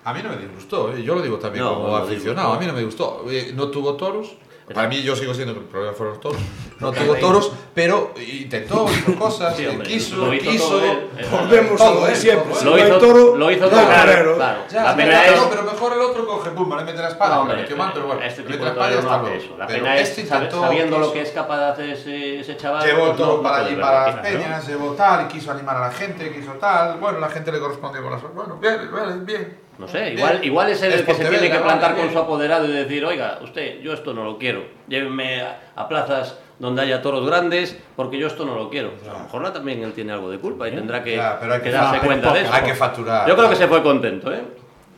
A 0.05 0.15
mí 0.15 0.21
no 0.23 0.29
me 0.31 0.37
disgustó, 0.37 0.95
¿eh? 0.95 1.03
yo 1.03 1.17
lo 1.17 1.21
digo 1.21 1.37
también 1.39 1.65
No, 1.65 1.75
como 1.75 1.89
no 1.89 1.97
aficionado, 1.97 2.53
a 2.53 2.61
mí 2.61 2.67
no 2.67 2.73
me 2.73 2.85
gustó. 2.85 3.27
Eh, 3.29 3.53
No 3.57 3.69
tuvo 3.69 3.95
toros, 3.95 4.37
para 4.75 4.89
mí 4.89 5.03
yo 5.03 5.17
sigo 5.17 5.35
siendo 5.35 5.55
que 5.55 5.61
el 5.61 5.67
problema 5.67 5.95
fueron 5.95 6.15
los 6.15 6.21
toros. 6.21 6.41
No 6.81 6.93
tuvo 6.93 7.15
toros, 7.17 7.53
pero 7.75 8.15
intentó, 8.17 8.87
hizo 8.91 9.15
cosas, 9.19 9.55
Sí, 9.55 9.65
eh, 9.65 9.69
hombre, 9.69 9.87
quiso, 9.87 10.17
lo 10.17 10.33
hizo 10.33 10.51
quiso. 10.51 10.69
todo 10.69 10.83
él, 10.83 11.11
eh. 11.19 11.27
Volvemos 11.31 11.77
Todo 11.77 11.89
a 11.91 11.95
lo 11.95 12.05
de 12.07 12.11
él, 12.13 12.17
siempre. 12.17 12.65
Lo 12.65 12.79
hizo, 12.79 12.99
toro, 12.99 13.37
lo 13.37 13.51
hizo 13.51 13.69
todo 13.69 13.87
claro, 13.87 14.37
claro. 14.37 14.61
Ya, 14.71 14.83
La 14.85 14.97
pena 14.97 15.27
es... 15.27 15.37
no, 15.37 15.51
pero 15.51 15.63
mejor 15.65 15.93
el 15.93 16.01
otro 16.01 16.27
coge, 16.27 16.51
pum, 16.53 16.75
le 16.75 16.85
mete 16.85 17.03
la 17.03 17.09
espada, 17.09 17.35
No, 17.35 17.41
hombre, 17.43 17.59
metió 17.59 17.77
mal, 17.77 17.91
pero 17.93 18.07
bueno, 18.07 18.23
este 18.23 18.45
le 18.45 18.53
tipo 18.53 18.65
de 18.65 18.71
torero 18.71 18.95
no 18.95 19.01
está 19.01 19.21
hace 19.21 19.37
eso. 19.37 19.57
La 19.59 19.67
pena 19.67 19.99
es, 19.99 20.09
este 20.09 20.27
sabiendo 20.27 20.99
lo 20.99 21.13
que 21.13 21.21
es 21.21 21.31
capaz 21.33 21.59
de 21.59 21.65
hacer 21.67 21.91
ese, 21.91 22.41
ese 22.41 22.57
chaval... 22.57 22.87
Llevó 22.87 23.01
el 23.01 23.07
pues 23.09 23.17
toro 23.19 23.37
no 23.37 23.43
para 23.43 23.57
allí, 23.59 23.77
para 23.77 24.07
las 24.07 24.17
peñas, 24.21 24.67
llevó 24.67 24.93
tal, 24.93 25.27
y 25.27 25.29
quiso 25.29 25.51
animar 25.51 25.77
a 25.77 25.81
la 25.81 25.93
gente, 25.93 26.33
quiso 26.33 26.53
tal. 26.53 26.99
Bueno, 26.99 27.19
la 27.19 27.29
gente 27.29 27.53
le 27.53 27.61
correspondió 27.61 28.03
con 28.03 28.13
las. 28.13 28.23
Bueno, 28.23 28.57
bien, 28.57 28.91
bien, 28.91 29.27
bien. 29.27 29.70
No 29.81 29.89
sé, 29.89 30.01
Bien. 30.03 30.19
igual, 30.19 30.45
igual 30.45 30.71
es 30.71 30.83
el 30.83 31.05
que 31.07 31.15
se 31.15 31.25
tiene 31.25 31.51
que 31.51 31.59
plantar 31.59 31.97
con 31.97 32.13
su 32.13 32.19
apoderado 32.19 32.67
y 32.67 32.73
decir, 32.73 33.03
oiga, 33.03 33.39
usted, 33.43 33.81
yo 33.81 33.95
esto 33.95 34.13
no 34.13 34.25
lo 34.25 34.37
quiero. 34.37 34.63
Llévenme 34.89 35.41
a, 35.41 35.59
a 35.75 35.89
plazas 35.89 36.39
donde 36.59 36.83
haya 36.83 37.01
toros 37.01 37.25
grandes, 37.27 37.79
porque 37.97 38.19
yo 38.19 38.27
esto 38.27 38.45
no 38.45 38.55
lo 38.55 38.69
quiero. 38.69 38.93
A 39.09 39.13
lo 39.15 39.19
mejor 39.21 39.51
también 39.55 39.83
él 39.83 39.95
tiene 39.95 40.13
algo 40.13 40.31
de 40.31 40.39
culpa 40.39 40.69
y 40.69 40.73
tendrá 40.73 41.03
que, 41.03 41.17
Ya, 41.17 41.39
pero 41.41 41.55
hay 41.55 41.61
que 41.61 41.71
que 41.71 41.73
darse 41.73 42.07
cuenta 42.07 42.35
de 42.35 42.43
eso. 42.43 42.53
Hay 42.53 42.63
que 42.63 42.75
facturar. 42.75 43.27
Yo 43.27 43.35
creo 43.35 43.49
que 43.49 43.57
se 43.57 43.67
fue 43.67 43.83
contento, 43.83 44.31
¿eh? 44.35 44.43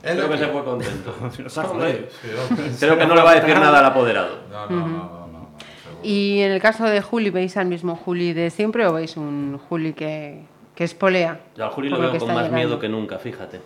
Creo 0.03 0.29
que 0.29 0.39
se 0.39 0.47
fue 0.49 0.65
contento. 0.65 1.15
Hombre. 1.71 2.09
Creo 2.81 2.99
que 2.99 3.07
no 3.07 3.15
le 3.15 3.23
va 3.23 3.31
a 3.31 3.35
decir 3.37 3.55
nada 3.55 3.79
al 3.79 3.85
apoderado. 3.85 4.41
No, 4.51 4.67
no, 4.67 4.77
no, 4.77 4.87
no, 4.89 4.89
no, 4.89 5.27
no, 5.29 5.49
seguro. 5.85 6.01
Y 6.03 6.41
en 6.41 6.51
el 6.51 6.61
caso 6.61 6.83
de 6.83 7.01
Juli, 7.01 7.31
¿veis 7.31 7.57
al 7.57 7.67
mismo 7.67 7.95
Juli 7.95 8.33
de 8.33 8.51
siempre 8.51 8.85
o 8.89 8.93
veis 8.95 9.17
un 9.17 9.61
Juli 9.69 9.93
que, 9.93 10.43
que 10.75 10.83
espolea? 10.83 11.39
Yo 11.57 11.67
al 11.67 11.71
Juli 11.71 11.89
lo 11.89 12.01
veo 12.01 12.11
con 12.19 12.27
más 12.27 12.37
llegando? 12.39 12.57
miedo 12.57 12.79
que 12.81 12.89
nunca, 12.89 13.19
fíjate. 13.21 13.61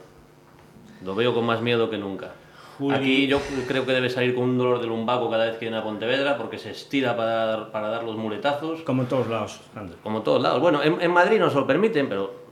Lo 1.04 1.14
veo 1.14 1.34
con 1.34 1.44
más 1.44 1.60
miedo 1.62 1.88
que 1.90 1.98
nunca. 1.98 2.32
Juli- 2.78 2.94
Aquí 2.94 3.26
yo 3.26 3.40
creo 3.66 3.86
que 3.86 3.92
debe 3.92 4.10
salir 4.10 4.34
con 4.34 4.44
un 4.44 4.58
dolor 4.58 4.80
de 4.80 4.86
lumbago 4.86 5.30
cada 5.30 5.46
vez 5.46 5.54
que 5.54 5.64
viene 5.66 5.78
a 5.78 5.82
Pontevedra 5.82 6.36
porque 6.36 6.58
se 6.58 6.70
estira 6.72 7.16
para 7.16 7.46
dar, 7.46 7.70
para 7.70 7.88
dar 7.88 8.04
los 8.04 8.16
muletazos, 8.16 8.82
Como 8.82 9.02
en 9.02 9.08
todos 9.08 9.28
lados, 9.28 9.60
Ander. 9.74 9.96
como 10.02 10.18
en 10.18 10.24
todos 10.24 10.42
lados. 10.42 10.60
Bueno, 10.60 10.82
en, 10.82 11.00
en 11.00 11.10
Madrid 11.10 11.38
nos 11.38 11.54
lo 11.54 11.66
permiten, 11.66 12.06
pero 12.08 12.44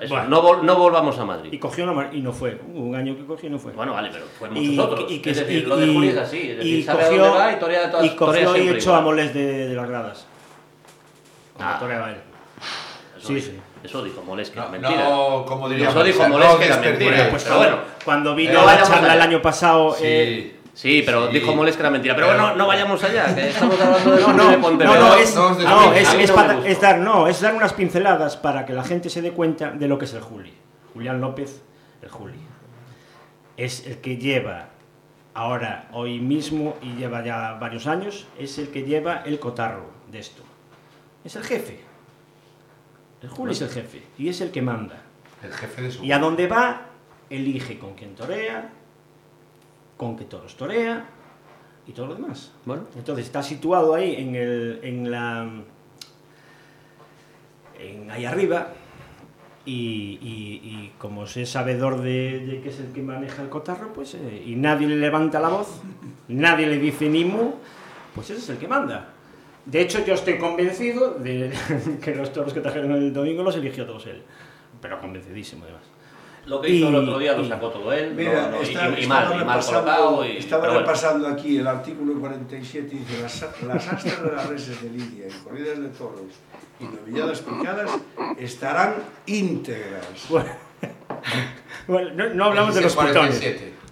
eso, 0.00 0.14
Bueno. 0.14 0.28
no, 0.28 0.42
vol- 0.42 0.62
no 0.62 0.76
volvamos 0.76 1.18
a 1.18 1.24
Madrid. 1.24 1.52
Y 1.52 1.58
cogió 1.58 1.82
una 1.84 1.92
mar- 1.94 2.10
y 2.12 2.20
no 2.20 2.32
fue. 2.32 2.60
Hubo 2.72 2.80
un 2.84 2.94
año 2.94 3.16
que 3.16 3.24
cogió 3.24 3.48
y 3.48 3.52
no 3.52 3.58
fue. 3.58 3.72
Bueno, 3.72 3.92
vale, 3.92 4.10
pero 4.12 4.24
fue 4.38 4.48
muchos 4.50 4.64
y, 4.72 4.78
otros. 4.78 5.10
y 5.10 5.18
que- 5.20 5.30
es 5.30 5.36
decir, 5.40 5.62
y- 5.64 5.66
lo 5.66 5.76
de 5.76 5.86
y- 5.88 5.94
Juli 5.94 6.08
es 6.10 6.16
así. 6.18 6.50
Es 6.50 6.56
decir, 6.58 6.78
y 6.78 6.82
sabe 6.84 7.02
a 7.02 7.06
cogió, 7.06 7.24
dónde 7.24 7.38
va 7.38 7.52
y 7.52 7.58
torea, 7.58 7.90
todas, 7.90 8.06
y 8.06 8.10
cogió 8.10 8.56
y 8.56 8.68
echó 8.68 8.94
a 8.94 9.00
Molés 9.00 9.34
de, 9.34 9.68
de 9.68 9.74
las 9.74 9.88
gradas. 9.88 10.26
Ah. 11.58 11.76
toreaba 11.80 12.10
él. 12.10 12.16
Eso, 13.18 13.28
Sí, 13.28 13.40
sí. 13.40 13.52
Eso 13.82 14.02
dijo 14.04 14.22
Molés 14.22 14.50
que 14.50 14.56
No, 14.56 14.62
era 14.62 14.70
mentira. 14.72 15.04
no, 15.08 15.44
como 15.46 15.68
diría 15.68 15.88
Eso 15.90 16.04
dijo 16.04 16.18
Marcelo, 16.20 16.38
Molés 16.38 16.52
no 16.52 16.58
que 16.58 16.64
era 16.66 16.76
desperdicie. 16.76 17.06
mentira. 17.10 17.30
Pues 17.30 17.42
pero 17.44 17.56
cuando, 17.56 17.76
bueno. 17.76 17.88
cuando 18.04 18.34
vino 18.34 18.52
Eh, 18.52 18.62
a 18.62 18.64
la 18.64 18.82
charla 18.82 19.14
el 19.14 19.20
año 19.20 19.42
pasado. 19.42 19.92
Sí. 19.94 20.02
eh, 20.06 20.58
Sí, 20.74 21.02
pero 21.04 21.26
Sí. 21.26 21.34
dijo 21.34 21.54
Molés 21.54 21.76
que 21.76 21.82
era 21.82 21.90
mentira. 21.90 22.14
Pero 22.14 22.28
Pero- 22.28 22.38
bueno, 22.40 22.56
no 22.56 22.66
vayamos 22.66 23.04
allá, 23.04 23.34
que 23.34 23.48
estamos 23.50 23.78
hablando 23.78 24.10
de 24.12 24.20
no, 24.22 24.32
no, 24.32 24.48
de 24.50 24.56
no, 24.56 24.62
Pontevedra. 24.62 24.98
no, 25.00 25.14
es, 25.16 25.34
no 25.36 25.46
os 25.48 25.58
no, 25.58 25.80
desvíes. 25.90 26.02
es, 26.02 26.08
A 26.08 26.16
mí 26.16 26.22
es 26.22 26.30
no 26.30 26.36
me 26.36 26.42
para- 26.42 26.54
gustó. 26.54 26.68
es 26.70 26.80
dar, 26.80 26.98
no, 26.98 27.26
es 27.28 27.40
dar 27.42 27.54
unas 27.54 27.72
pinceladas 27.74 28.36
para 28.38 28.64
que 28.64 28.72
la 28.72 28.82
gente 28.82 29.10
se 29.10 29.20
dé 29.20 29.32
cuenta 29.32 29.70
de 29.72 29.86
lo 29.86 29.98
que 29.98 30.06
es 30.06 30.14
el 30.14 30.22
Juli. 30.22 30.54
Julián 30.94 31.20
López, 31.20 31.60
el 32.00 32.08
Juli. 32.08 32.38
Es 33.58 33.86
el 33.86 33.98
que 33.98 34.16
lleva 34.16 34.68
ahora, 35.34 35.88
hoy 35.92 36.20
mismo, 36.20 36.76
y 36.80 36.94
lleva 36.94 37.22
ya 37.22 37.52
varios 37.60 37.86
años, 37.86 38.26
es 38.38 38.56
el 38.58 38.68
que 38.68 38.82
lleva 38.84 39.22
el 39.26 39.38
cotarro 39.38 39.90
de 40.10 40.20
esto. 40.20 40.42
Es 41.22 41.36
el 41.36 41.44
jefe. 41.44 41.80
El 43.22 43.28
Juli 43.28 43.52
es 43.52 43.60
el 43.62 43.68
jefe 43.68 44.02
y 44.18 44.28
es 44.28 44.40
el 44.40 44.50
que 44.50 44.62
manda. 44.62 45.02
El 45.42 45.52
jefe 45.52 45.82
de 45.82 45.90
su. 45.90 46.04
Y 46.04 46.12
a 46.12 46.18
dónde 46.18 46.46
va, 46.46 46.86
elige 47.30 47.78
con 47.78 47.94
quién 47.94 48.14
torea, 48.14 48.70
con 49.96 50.16
qué 50.16 50.24
toros 50.24 50.56
torea 50.56 51.04
y 51.86 51.92
todo 51.92 52.06
lo 52.08 52.14
demás. 52.16 52.52
Bueno, 52.64 52.84
Entonces 52.96 53.26
está 53.26 53.42
situado 53.42 53.94
ahí 53.94 54.16
en, 54.16 54.34
el, 54.34 54.80
en 54.82 55.10
la. 55.10 55.48
En 57.78 58.10
ahí 58.10 58.24
arriba. 58.24 58.68
Y, 59.64 60.18
y- 60.20 60.60
y 60.64 60.92
como 60.98 61.22
es 61.24 61.48
sabedor 61.48 62.00
de, 62.00 62.40
de 62.40 62.60
que 62.62 62.70
es 62.70 62.80
el 62.80 62.92
que 62.92 63.00
maneja 63.00 63.42
el 63.42 63.48
cotarro, 63.48 63.92
pues. 63.92 64.14
eh, 64.14 64.42
y 64.44 64.56
nadie 64.56 64.88
le 64.88 64.96
levanta 64.96 65.38
la 65.38 65.50
voz, 65.50 65.80
nadie 66.26 66.66
le 66.66 66.78
dice 66.80 67.08
ni 67.08 67.24
mu, 67.24 67.52
pues 68.12 68.30
ese 68.30 68.40
es 68.40 68.48
el 68.50 68.58
que 68.58 68.66
manda. 68.66 69.10
De 69.64 69.80
hecho, 69.80 70.04
yo 70.04 70.14
estoy 70.14 70.38
convencido 70.38 71.10
de 71.14 71.52
que 72.02 72.14
los 72.14 72.32
toros 72.32 72.52
que 72.52 72.60
trajeron 72.60 72.92
el 72.92 73.12
domingo 73.12 73.42
los 73.42 73.54
eligió 73.56 73.86
todos 73.86 74.06
él. 74.06 74.22
Pero 74.80 75.00
convencidísimo, 75.00 75.62
además. 75.64 75.82
lo 76.46 76.60
que 76.60 76.70
hizo 76.70 76.88
el 76.88 76.96
otro 76.96 77.18
día 77.18 77.34
lo 77.34 77.44
sacó 77.46 77.68
todo 77.70 77.92
él. 77.92 78.12
Mira, 78.16 78.48
no, 78.50 78.56
no, 78.56 78.62
y- 78.62 78.64
está- 78.66 78.88
y, 78.88 78.94
y 78.94 79.00
estaba 79.02 79.20
mal, 79.20 79.32
y 79.40 79.44
mal 79.44 79.58
repasando- 79.58 79.80
colocado. 79.84 80.26
Y, 80.26 80.36
estaba 80.38 80.62
pero 80.62 80.72
bueno. 80.74 80.86
repasando 80.88 81.28
aquí 81.28 81.58
el 81.58 81.66
artículo 81.68 82.18
47 82.18 82.88
y 82.92 82.98
dice 82.98 83.22
las, 83.22 83.62
las 83.62 83.88
astas 83.88 84.22
de 84.24 84.32
las 84.32 84.48
reses 84.48 84.82
de 84.82 84.90
Lidia 84.90 85.26
y 85.28 85.44
corridas 85.44 85.78
de 85.80 85.88
toros 85.90 86.22
y 86.80 86.84
novilladas 86.84 87.40
picadas 87.42 87.90
estarán 88.38 88.94
íntegras. 89.26 90.26
Bueno, 90.28 90.48
bueno, 91.86 92.10
no, 92.14 92.34
no 92.34 92.44
hablamos 92.46 92.74
de 92.74 92.80
los 92.80 92.96
pitones. 92.96 93.40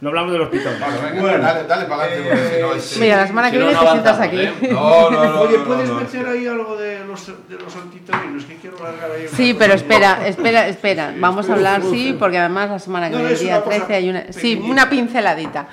47. 0.01 0.03
No 0.03 0.09
hablamos 0.09 0.33
de 0.33 0.39
los 0.39 0.49
pitones. 0.49 0.81
Bueno, 0.81 1.01
venga, 1.03 1.21
Bueno, 1.21 1.39
dale, 1.45 1.65
dale 1.69 1.85
para 1.87 2.03
adelante, 2.05 2.29
porque 2.31 2.55
si 2.57 2.63
no, 2.63 2.73
este- 2.75 3.01
Mira, 3.01 3.17
la 3.19 3.27
semana 3.27 3.51
que 3.51 3.59
no, 3.59 3.67
viene 3.67 3.81
no 3.81 3.85
te 3.87 3.91
sientas 3.93 4.21
aquí. 4.21 4.37
avanzamos, 4.47 4.63
¿eh? 4.63 4.73
No, 4.73 5.11
no, 5.11 5.25
no. 5.25 5.41
Oye, 5.43 5.59
no, 5.59 5.65
¿puedes 5.65 5.89
no, 5.89 5.95
no. 5.95 6.01
meter 6.01 6.27
ahí 6.27 6.47
algo 6.47 6.77
de 6.77 7.05
los, 7.05 7.27
de 7.27 7.57
los 7.59 7.77
antitorinos? 7.77 8.45
Que 8.45 8.57
quiero 8.57 8.77
largar 8.83 9.11
ahí. 9.11 9.27
Sí, 9.29 9.55
pero 9.59 9.75
espera, 9.75 10.27
espera, 10.27 10.69
espera. 10.69 11.15
Vamos 11.19 11.49
a 11.51 11.53
hablar, 11.55 11.83
sí, 11.83 12.17
porque 12.19 12.39
además 12.39 12.71
la 12.71 12.79
semana 12.79 13.09
que 13.09 13.13
No, 13.17 13.19
viene, 13.21 13.35
el 13.35 13.39
día 13.41 13.57
una 13.57 13.65
cosa 13.65 13.77
13, 13.77 13.95
hay 13.95 14.11
una. 14.11 14.33
Sí, 14.33 14.55
una 14.65 14.89
pinceladita. 14.91 15.69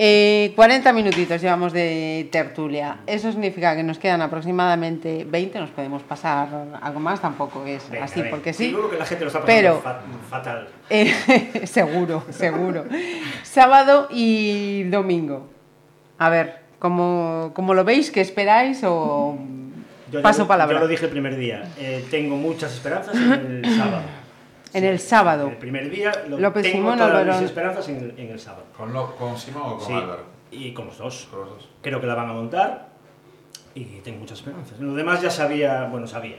Eh, 0.00 0.52
40 0.54 0.92
minutitos 0.92 1.42
llevamos 1.42 1.72
de 1.72 2.28
tertulia. 2.30 2.98
Eso 3.04 3.32
significa 3.32 3.74
que 3.74 3.82
nos 3.82 3.98
quedan 3.98 4.22
aproximadamente 4.22 5.26
20. 5.28 5.58
Nos 5.58 5.70
podemos 5.70 6.02
pasar 6.04 6.48
algo 6.80 7.00
más, 7.00 7.20
tampoco 7.20 7.64
es 7.66 7.90
Venga, 7.90 8.04
así 8.04 8.22
porque 8.30 8.52
sí. 8.52 8.66
Seguro 8.70 8.90
que 8.90 8.96
la 8.98 9.04
gente 9.04 9.24
lo 9.24 9.28
está 9.28 9.40
pasando 9.40 9.60
Pero- 9.60 9.80
fa- 9.82 10.00
fatal. 10.30 10.68
Eh, 10.88 11.62
seguro, 11.66 12.22
seguro. 12.30 12.84
Sábado 13.42 14.06
y 14.12 14.84
domingo. 14.84 15.48
A 16.18 16.28
ver, 16.30 16.60
¿cómo, 16.78 17.50
cómo 17.54 17.74
lo 17.74 17.82
veis? 17.82 18.12
¿Qué 18.12 18.20
esperáis? 18.20 18.80
O 18.84 19.36
Yo 20.12 20.22
paso 20.22 20.46
palabra. 20.46 20.76
Yo 20.76 20.80
lo 20.80 20.86
dije 20.88 21.06
el 21.06 21.10
primer 21.10 21.36
día. 21.36 21.64
Eh, 21.76 22.04
tengo 22.08 22.36
muchas 22.36 22.72
esperanzas 22.72 23.16
en 23.16 23.62
el 23.64 23.76
sábado. 23.76 24.02
En 24.74 24.84
el 24.84 24.98
sábado. 24.98 25.48
El 25.48 25.56
primer 25.56 25.90
día 25.90 26.12
lo, 26.28 26.38
López 26.38 26.62
tengo 26.62 26.76
Simón, 26.76 26.98
todas 26.98 27.12
Álvaro- 27.14 27.32
mis 27.40 27.42
esperanzas 27.50 27.88
en, 27.88 28.14
en 28.18 28.30
el 28.30 28.38
sábado. 28.38 28.64
¿Con, 28.76 28.92
lo, 28.92 29.14
con 29.16 29.38
Simón 29.38 29.62
o 29.64 29.78
con 29.78 29.86
Sí, 29.86 29.92
Álvaro? 29.94 30.22
y 30.50 30.72
con 30.72 30.86
los 30.86 30.98
dos. 30.98 31.28
Con 31.30 31.40
los 31.40 31.48
dos. 31.50 31.68
Creo 31.82 32.00
que 32.00 32.06
la 32.06 32.14
van 32.14 32.28
a 32.30 32.32
montar 32.32 32.88
y 33.74 33.84
tengo 34.00 34.18
muchas 34.20 34.38
esperanzas. 34.38 34.78
Lo 34.80 34.94
demás 34.94 35.22
ya 35.22 35.30
sabía, 35.30 35.84
bueno, 35.84 36.06
sabía. 36.06 36.38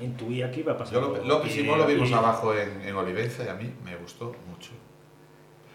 Intuía 0.00 0.50
que 0.50 0.60
iba 0.60 0.72
a 0.72 0.76
pasar. 0.78 0.94
Yo. 0.94 1.00
López, 1.02 1.24
López 1.24 1.50
Y- 1.52 1.58
Simón 1.60 1.78
lo 1.78 1.86
vimos 1.86 2.10
y 2.10 2.14
abajo 2.14 2.54
en, 2.54 2.82
en 2.82 2.96
Olivenza 2.96 3.44
y 3.44 3.48
a 3.48 3.54
mí 3.54 3.72
me 3.84 3.94
gustó 3.96 4.34
mucho. 4.48 4.70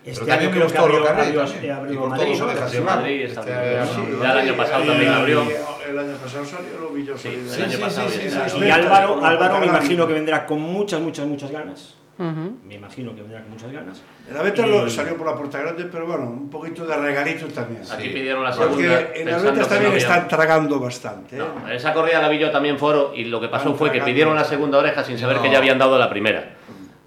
Este 0.04 0.22
Pero 0.22 0.28
también 0.32 0.52
año 0.52 0.60
me 0.60 0.64
gustó 0.66 0.82
abrió, 0.82 1.00
Rocarrey 1.00 1.26
abrió, 1.28 1.46
también. 1.46 1.72
abrió 1.74 1.94
Y 1.94 1.98
por 1.98 2.10
Madrid, 2.10 2.26
todos 2.28 2.40
¿no? 2.40 2.46
orejas 2.46 2.64
Abrió 2.64 2.80
igual. 2.82 2.96
Madrid, 2.98 3.22
Este 3.26 3.40
está 3.40 3.42
año 3.42 3.70
bien. 3.70 3.80
abrió 3.80 4.24
Ya 4.24 4.32
el 4.32 4.38
año 4.38 4.56
Madrid. 4.56 5.56
El 5.88 5.98
año 6.00 6.14
pasado 6.18 6.44
salió, 6.46 6.80
lo 6.82 6.90
vi 6.90 7.06
yo 7.06 7.18
Sí, 7.18 7.30
el 7.30 7.64
año 7.64 7.80
pasado 7.80 8.10
sí, 8.10 8.16
ya 8.18 8.22
sí, 8.22 8.28
está. 8.28 8.50
sí, 8.50 8.58
Y. 8.66 8.70
Álvaro, 8.70 9.24
Álvaro 9.26 9.60
me 9.60 9.68
imagino 9.68 10.06
que 10.08 10.14
vendrá 10.14 10.46
con 10.46 10.60
muchas, 10.62 11.00
muchas, 11.00 11.26
muchas 11.26 11.52
ganas. 11.52 11.94
Ujú. 12.20 12.58
Me 12.64 12.76
imagino 12.76 13.14
que 13.16 13.22
vendrá 13.22 13.42
con 13.42 13.52
muchas 13.52 13.72
ganas. 13.72 14.02
El 14.30 14.36
Aveta 14.36 14.66
lo- 14.66 14.88
Y- 14.88 14.90
salió 14.90 15.16
por 15.16 15.28
la 15.28 15.36
puerta 15.36 15.60
grande, 15.60 15.86
pero 15.86 16.08
bueno, 16.08 16.24
un 16.24 16.50
poquito 16.50 16.86
de 16.86 16.98
regalito 16.98 17.46
también. 17.48 17.84
Aquí 17.92 18.04
Sí. 18.04 18.10
pidieron 18.10 18.44
la 18.44 18.52
segunda. 18.52 18.74
Porque 18.74 19.22
en 19.22 19.28
que 19.28 19.62
también 19.66 19.92
no 19.92 19.98
están 19.98 20.28
tragando 20.28 20.80
bastante. 20.80 21.36
¿eh? 21.38 21.40
No, 21.40 21.70
esa 21.72 21.94
corrida 21.94 22.20
la 22.22 22.28
vi 22.30 22.40
yo 22.40 22.50
también 22.52 22.78
foro 22.80 23.14
y 23.16 23.26
lo 23.26 23.40
que 23.40 23.48
pasó 23.50 23.70
Van 23.70 23.78
fue 23.78 23.92
que 23.92 24.02
pidieron 24.02 24.36
la 24.36 24.44
segunda 24.44 24.80
oreja 24.80 25.04
sin 25.04 25.18
saber 25.20 25.38
No. 25.38 25.44
que 25.44 25.52
ya 25.52 25.60
habían 25.60 25.78
dado 25.78 25.98
la 26.00 26.10
primera. 26.10 26.56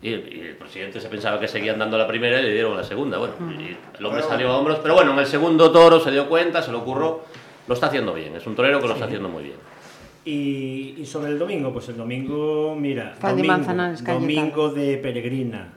Y 0.03 0.14
el, 0.14 0.33
y 0.33 0.41
el 0.49 0.57
presidente 0.57 0.99
se 1.01 1.09
pensaba 1.09 1.39
que 1.39 1.47
seguían 1.49 1.78
dando 1.78 1.99
la 1.99 2.07
primera 2.07 2.39
y 2.41 2.45
le 2.45 2.53
dieron 2.53 2.74
la 2.76 2.85
segunda. 2.85 3.18
Bueno, 3.18 3.35
y 3.61 3.76
el 3.99 4.07
hombre 4.07 4.22
Pero- 4.22 4.28
salió 4.28 4.49
a 4.53 4.57
hombros, 4.59 4.78
pero 4.81 4.95
bueno, 4.95 5.12
en 5.12 5.18
el 5.18 5.26
segundo 5.26 5.70
toro 5.72 6.01
se 6.01 6.11
dio 6.11 6.26
cuenta, 6.28 6.62
se 6.62 6.70
lo 6.72 6.78
ocurrió, 6.78 7.20
lo 7.70 7.74
está 7.74 7.86
haciendo 7.86 8.12
bien. 8.12 8.34
Es 8.34 8.44
un 8.48 8.56
torero 8.56 8.80
que 8.80 8.88
lo 8.88 8.94
está 8.94 9.04
haciendo 9.06 9.28
muy 9.28 9.44
bien. 9.44 9.56
Y, 10.24 10.96
y 10.98 11.06
sobre 11.06 11.30
el 11.30 11.38
domingo, 11.38 11.72
pues 11.72 11.88
el 11.88 11.96
domingo, 11.96 12.74
mira, 12.76 13.14
Calle 13.20 13.36
domingo, 13.36 13.52
Manzanares, 13.52 14.04
domingo 14.04 14.70
de 14.70 14.96
peregrina. 14.98 15.68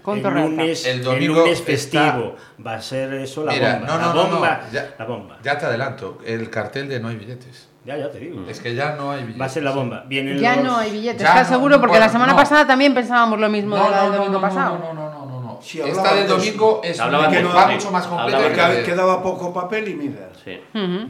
Con 0.00 0.24
el 0.24 0.32
lunes, 0.32 0.86
El 0.86 0.98
el 1.00 1.04
domingo 1.04 1.40
lunes 1.40 1.54
está- 1.58 1.66
festivo. 1.72 2.36
Va 2.64 2.74
a 2.74 2.80
ser 2.80 3.12
eso 3.14 3.44
la 3.44 3.52
Mira, 3.52 3.72
bomba. 3.80 3.86
no, 3.88 3.92
no, 3.94 3.98
la 3.98 4.14
no, 4.14 4.14
no, 4.28 4.30
bomba. 4.30 4.60
ya- 4.72 4.94
La 4.96 5.04
bomba. 5.04 5.38
Ya 5.42 5.58
te 5.58 5.66
adelanto, 5.66 6.18
el 6.24 6.48
cartel 6.48 6.88
de 6.88 7.00
no 7.00 7.08
hay 7.08 7.16
billetes. 7.16 7.68
Ya, 7.84 7.96
ya 7.96 8.10
te 8.10 8.20
digo. 8.20 8.44
Es 8.48 8.60
que 8.60 8.74
ya 8.76 8.94
no 8.94 9.10
hay 9.10 9.22
billetes. 9.22 9.40
Va 9.40 9.46
a 9.46 9.48
ser 9.48 9.62
la 9.64 9.72
bomba. 9.72 10.04
Vienen 10.06 10.38
Ya 10.38 10.54
los- 10.56 10.64
no 10.66 10.76
hay 10.76 10.92
billetes, 10.92 11.20
¿estás 11.22 11.50
no, 11.50 11.56
seguro? 11.56 11.80
Porque 11.80 11.94
bueno, 11.94 12.06
la 12.06 12.12
semana 12.12 12.32
no. 12.32 12.38
pasada 12.38 12.64
también 12.66 12.94
pensábamos 12.94 13.40
lo 13.40 13.48
mismo 13.48 13.76
No, 13.76 13.84
de 13.86 13.90
la 13.90 13.96
no, 13.96 14.02
del 14.04 14.10
no, 14.12 14.16
domingo 14.18 14.40
no, 14.40 14.46
no, 14.46 14.54
pasado. 14.54 14.78
no, 14.78 14.94
no, 14.94 15.10
no, 15.10 15.26
no, 15.26 15.40
no. 15.42 15.58
Sí, 15.60 15.80
Esta 15.82 16.14
del 16.14 16.22
de 16.22 16.28
domingo 16.30 16.80
es 16.82 16.98
una- 16.98 17.28
de- 17.28 17.42
va 17.44 17.66
sí. 17.68 17.74
mucho 17.74 17.90
más 17.90 18.06
completa 18.06 18.76
que 18.76 18.82
Quedaba 18.84 19.22
poco 19.22 19.52
papel 19.52 19.88
y 19.88 19.94
mira. 19.96 20.30
Sí. 20.42 20.58
Ujú. 20.74 21.06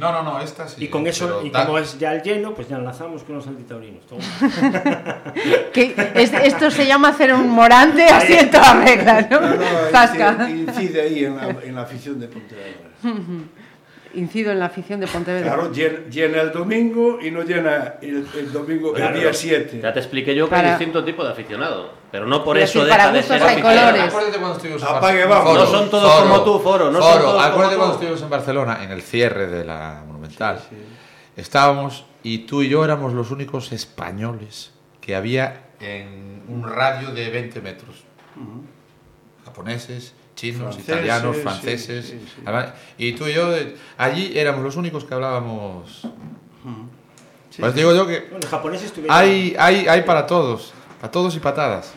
No, 0.00 0.10
no, 0.12 0.22
no, 0.22 0.40
esta 0.40 0.66
sí. 0.66 0.84
Y 0.84 0.88
con 0.88 1.06
eso, 1.06 1.42
y 1.44 1.50
da- 1.50 1.66
como 1.66 1.78
es 1.78 1.98
ya 1.98 2.14
el 2.14 2.22
lleno, 2.22 2.54
pues 2.54 2.68
ya 2.68 2.76
enlazamos 2.76 3.22
con 3.22 3.36
los 3.36 3.46
antitaurinos. 3.46 4.02
Es- 5.74 6.32
esto 6.32 6.70
se 6.70 6.86
llama 6.86 7.08
hacer 7.08 7.32
un 7.34 7.48
morante 7.50 8.04
así 8.06 8.32
en 8.34 8.50
todas 8.50 8.76
reglas, 8.84 9.30
¿no? 9.30 9.40
No, 9.40 9.54
no, 9.56 9.62
Zasca. 9.92 10.48
incide, 10.50 10.72
incide 10.72 11.00
ahí 11.02 11.24
en 11.24 11.36
la, 11.36 11.48
en 11.62 11.74
la 11.74 11.82
afición 11.82 12.18
de 12.18 12.28
Pontevedra. 12.28 12.90
Incido 14.14 14.50
en 14.50 14.58
la 14.58 14.66
afición 14.66 14.98
de 15.00 15.06
Pontevedra. 15.06 15.54
Claro, 15.54 15.72
llena, 15.72 16.40
el 16.42 16.50
domingo 16.52 17.18
y 17.22 17.30
no 17.30 17.42
llena 17.42 17.94
el, 18.02 18.26
el 18.36 18.52
domingo, 18.52 18.92
Claro. 18.92 19.14
el 19.14 19.20
día 19.20 19.32
7. 19.32 19.80
Ya 19.82 19.92
te 19.92 20.00
expliqué 20.00 20.34
yo 20.34 20.46
que 20.46 20.50
Para- 20.50 20.68
hay 20.74 20.78
distinto 20.78 21.04
tipo 21.04 21.22
de 21.24 21.30
aficionado. 21.30 21.92
Pero 22.10 22.26
no 22.26 22.42
por 22.42 22.58
eso 22.58 22.84
deja 22.84 22.96
para 22.96 23.12
de 23.12 23.18
gustos 23.20 23.38
ser 23.38 23.46
hay 23.48 23.62
colores. 23.62 24.02
Acuérdate 24.02 24.38
cuando 24.38 24.56
estuvimos 24.56 24.82
en 24.82 24.88
Apague, 24.88 25.24
Barcelona. 25.26 25.60
No 25.60 25.66
son 25.70 25.90
todos 25.90 26.22
como 26.22 26.42
tú, 26.44 26.58
Foro, 26.58 26.90
no 26.90 27.00
son 27.00 27.12
Foro, 27.12 27.22
todos 27.24 27.34
como 27.36 27.44
acuérdate 27.46 27.76
cuando 27.76 27.94
estuvimos 27.94 28.22
en 28.22 28.30
Barcelona, 28.30 28.78
en 28.84 28.90
el 28.90 29.02
cierre 29.02 29.46
de 29.46 29.64
la 29.64 30.02
Monumental. 30.06 30.60
Estábamos 31.36 32.04
y 32.24 32.38
tú 32.38 32.62
y 32.62 32.68
yo 32.68 32.84
éramos 32.84 33.12
los 33.12 33.30
únicos 33.30 33.70
españoles 33.70 34.72
que 35.00 35.14
había 35.14 35.68
en 35.78 36.42
un 36.48 36.68
radio 36.68 37.12
de 37.12 37.30
20 37.30 37.60
metros. 37.60 38.02
Japoneses, 39.44 40.14
chinos, 40.40 40.74
Franceses, 40.76 40.88
italianos, 40.88 41.36
franceses. 41.38 42.06
sí, 42.06 42.18
sí. 42.24 42.42
alemanes. 42.46 42.72
Y 42.96 43.12
tú 43.12 43.26
y 43.26 43.34
yo, 43.34 43.54
eh, 43.54 43.74
allí 43.98 44.32
éramos 44.34 44.62
los 44.64 44.76
únicos 44.76 45.04
que 45.04 45.12
hablábamos. 45.14 46.02
Sí. 47.50 47.60
Pues 47.60 47.74
digo 47.74 47.92
yo 47.94 48.06
que 48.06 48.20
Bueno, 48.20 48.38
los 48.40 48.46
japoneses 48.50 48.86
estuvieron. 48.86 49.16
hay, 49.16 49.54
hay, 49.58 49.86
hay 49.88 50.02
para 50.02 50.26
todos, 50.26 50.72
para 51.00 51.10
todos 51.10 51.34
y 51.36 51.40
patadas. 51.40 51.92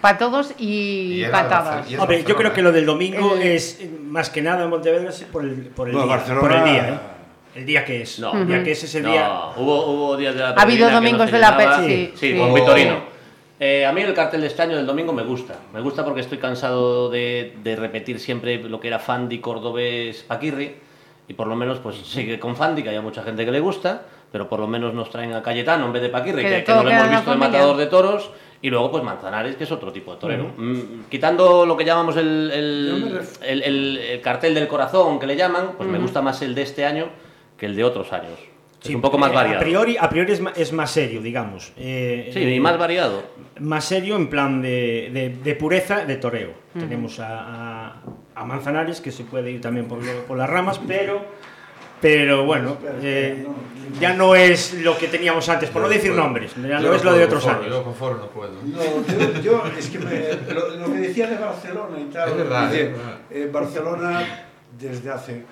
Para 0.00 0.18
todos 0.18 0.52
y, 0.58 1.24
patadas. 1.30 1.90
Y 1.90 1.96
Hombre, 1.96 2.24
yo 2.24 2.36
creo 2.36 2.52
que 2.52 2.60
lo 2.62 2.70
del 2.72 2.84
domingo 2.86 3.34
El- 3.36 3.42
es 3.42 3.78
eh, 3.80 3.90
más 4.02 4.30
que 4.30 4.42
nada 4.42 4.64
en 4.64 4.70
Pontevedra 4.70 5.10
es 5.10 5.22
por 5.24 5.44
el, 5.44 5.54
por 5.68 5.88
el 5.88 5.94
Bueno, 5.94 6.06
día. 6.08 6.16
Barcelona- 6.16 6.40
Por 6.40 6.52
el 6.52 6.64
día, 6.64 6.88
¿eh? 6.88 6.98
El 7.54 7.66
día 7.66 7.84
que 7.84 8.02
es. 8.02 8.18
No. 8.18 8.32
El 8.32 8.46
día 8.46 8.62
que 8.62 8.72
es 8.72 8.84
ese 8.84 9.00
No, 9.00 9.10
día. 9.10 9.28
hubo, 9.56 9.86
hubo 9.86 10.16
días 10.16 10.34
de 10.34 10.40
la 10.40 10.50
Ha 10.50 10.62
habido 10.62 10.90
domingos 10.90 11.26
no 11.26 11.32
de 11.32 11.38
la 11.38 11.50
llenaba. 11.58 11.78
pe- 11.80 11.86
Sí, 11.88 12.12
sí, 12.16 12.32
sí, 12.32 12.38
con 12.38 12.50
Oh. 12.50 12.54
Vitorino. 12.54 13.00
Eh, 13.60 13.84
a 13.84 13.92
mí 13.92 14.02
el 14.02 14.14
cartel 14.14 14.40
de 14.42 14.46
este 14.46 14.62
año 14.62 14.76
del 14.76 14.86
domingo 14.86 15.12
me 15.12 15.22
gusta. 15.24 15.56
Me 15.74 15.80
gusta 15.80 16.04
porque 16.04 16.20
estoy 16.20 16.38
cansado 16.38 17.10
de, 17.10 17.54
de 17.62 17.76
repetir 17.76 18.20
siempre 18.20 18.58
lo 18.62 18.78
que 18.80 18.88
era 18.88 18.98
Fandi, 18.98 19.38
Cordobés, 19.40 20.22
Paquirri. 20.22 20.76
Y 21.26 21.34
por 21.34 21.46
lo 21.46 21.56
menos 21.56 21.78
pues 21.80 21.96
sigue 21.96 22.38
con 22.38 22.56
Fandi, 22.56 22.82
que 22.82 22.88
hay 22.90 23.00
mucha 23.00 23.22
gente 23.22 23.44
que 23.44 23.50
le 23.50 23.60
gusta. 23.60 24.02
Pero 24.30 24.48
por 24.48 24.60
lo 24.60 24.66
menos 24.66 24.92
nos 24.94 25.10
traen 25.10 25.32
a 25.32 25.42
Cayetano 25.42 25.86
en 25.86 25.92
vez 25.92 26.02
de 26.02 26.08
Paquirri, 26.10 26.42
Que 26.64 26.72
no 26.76 26.82
lo 26.84 26.90
hemos 26.90 27.02
visto 27.10 27.30
de 27.30 27.36
matador 27.52 27.76
de 27.78 27.86
toros. 27.86 28.30
Y 28.60 28.70
luego 28.70 28.90
pues 28.90 29.02
Manzanares, 29.04 29.56
que 29.56 29.64
es 29.64 29.72
otro 29.72 29.92
tipo 29.92 30.12
de 30.14 30.20
torero. 30.20 30.50
Mm, 30.56 30.80
quitando 31.08 31.64
lo 31.64 31.76
que 31.76 31.84
llamamos 31.84 32.16
el, 32.16 32.50
el- 32.52 32.88
Yo 33.00 33.06
me 33.06 33.20
ref- 33.20 33.38
el- 33.42 33.62
el- 33.62 33.98
el 33.98 34.20
cartel 34.20 34.54
del 34.54 34.66
corazón, 34.68 35.18
que 35.20 35.26
le 35.26 35.36
llaman, 35.36 35.72
pues 35.76 35.88
me 35.88 35.98
gusta 35.98 36.22
más 36.22 36.42
el 36.42 36.54
de 36.54 36.62
este 36.62 36.84
año 36.84 37.06
que 37.56 37.66
el 37.66 37.76
de 37.76 37.84
otros 37.84 38.12
años. 38.12 38.38
Sí, 38.80 38.90
es 38.90 38.94
un 38.94 39.00
poco 39.02 39.18
más 39.18 39.30
eh, 39.32 39.34
variado. 39.34 39.58
A 39.60 39.62
priori, 39.64 39.96
a 39.98 40.08
priori 40.08 40.32
es, 40.32 40.40
ma- 40.40 40.52
es 40.54 40.72
más 40.72 40.90
serio, 40.90 41.20
digamos. 41.20 41.72
Eh, 41.76 42.30
Sí, 42.32 42.40
y 42.40 42.60
más 42.60 42.78
variado. 42.78 43.22
más 43.60 43.84
serio 43.84 44.14
en 44.16 44.28
plan 44.28 44.62
de, 44.62 45.10
de- 45.12 45.30
de 45.42 45.54
pureza 45.56 46.04
de 46.04 46.16
toreo. 46.16 46.52
Tenemos 46.78 47.18
a, 47.18 47.88
a- 47.88 48.02
a 48.36 48.44
Manzanares, 48.44 49.00
que 49.00 49.10
se 49.10 49.24
puede 49.24 49.50
ir 49.50 49.60
también 49.60 49.86
por, 49.88 50.02
lo- 50.04 50.22
por 50.26 50.38
las 50.38 50.48
ramas, 50.48 50.80
pero, 50.86 51.24
pero 52.00 52.44
bueno, 52.44 52.76
eh, 53.02 53.44
ya 54.00 54.14
no 54.14 54.36
es 54.36 54.74
lo 54.74 54.96
que 54.96 55.08
teníamos 55.08 55.48
antes, 55.48 55.70
por 55.70 55.82
no 55.82 55.88
decir 55.88 56.12
nombres, 56.12 56.52
ya 56.54 56.78
no 56.78 56.92
es 56.94 57.02
lo 57.02 57.14
de 57.14 57.24
otros 57.24 57.44
años. 57.48 57.66
Yo 57.68 57.82
con 57.82 57.94
Foro 57.96 58.16
no 58.18 58.26
puedo. 58.28 58.52
No, 58.64 58.80
yo, 59.34 59.40
yo- 59.42 59.64
es 59.76 59.88
que 59.90 59.98
me- 59.98 60.54
lo, 60.54 60.76
lo 60.76 60.86
que 60.92 60.98
decía 61.00 61.26
de 61.26 61.36
Barcelona 61.36 61.98
y 61.98 62.04
tal. 62.12 62.28
Es 62.28 62.36
verdad, 62.36 62.70
dice, 62.70 62.82
es 62.84 62.92
verdad. 62.92 63.18
eh, 63.30 63.50
Barcelona, 63.52 64.44
desde 64.78 65.10
hace, 65.10 65.42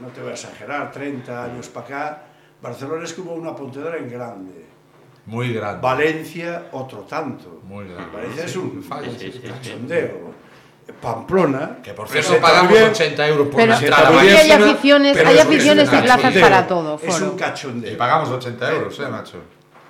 no 0.00 0.08
te 0.08 0.22
voy 0.22 0.30
a 0.30 0.32
exagerar, 0.32 0.90
30 0.90 1.44
años 1.44 1.68
para 1.68 1.86
acá, 1.86 2.22
Barcelona 2.62 3.04
es 3.04 3.12
como 3.12 3.32
una 3.34 3.54
Pontevedra 3.54 3.98
en 3.98 4.08
grande. 4.10 4.66
Muy 5.26 5.52
grande. 5.52 5.80
Valencia, 5.82 6.68
otro 6.72 7.00
tanto. 7.00 7.60
Muy 7.64 7.86
grande. 7.88 8.10
Valencia 8.16 8.44
es 8.44 8.56
un 8.56 8.82
cachondeo. 8.82 10.32
Pamplona, 11.00 11.78
Que 11.82 11.92
por 11.94 12.08
cierto 12.08 12.40
pagamos 12.40 12.72
bien, 12.72 12.84
80 12.90 13.28
euros 13.28 13.46
por 13.48 13.56
Pero 13.56 13.74
entrada. 13.74 14.10
bien, 14.22 14.36
hay 14.36 14.50
pero- 14.50 14.64
aficiones, 14.64 15.16
pero 15.16 15.28
hay 15.28 15.38
aficiones 15.38 15.92
y 15.92 15.96
plazas 15.96 16.34
para 16.38 16.66
todo, 16.66 17.00
Es 17.02 17.20
un 17.20 17.36
cachondeo. 17.36 17.92
Y 17.92 17.96
pagamos 17.96 18.28
80 18.30 18.72
euros, 18.72 18.98
eh, 18.98 19.08
macho. 19.08 19.38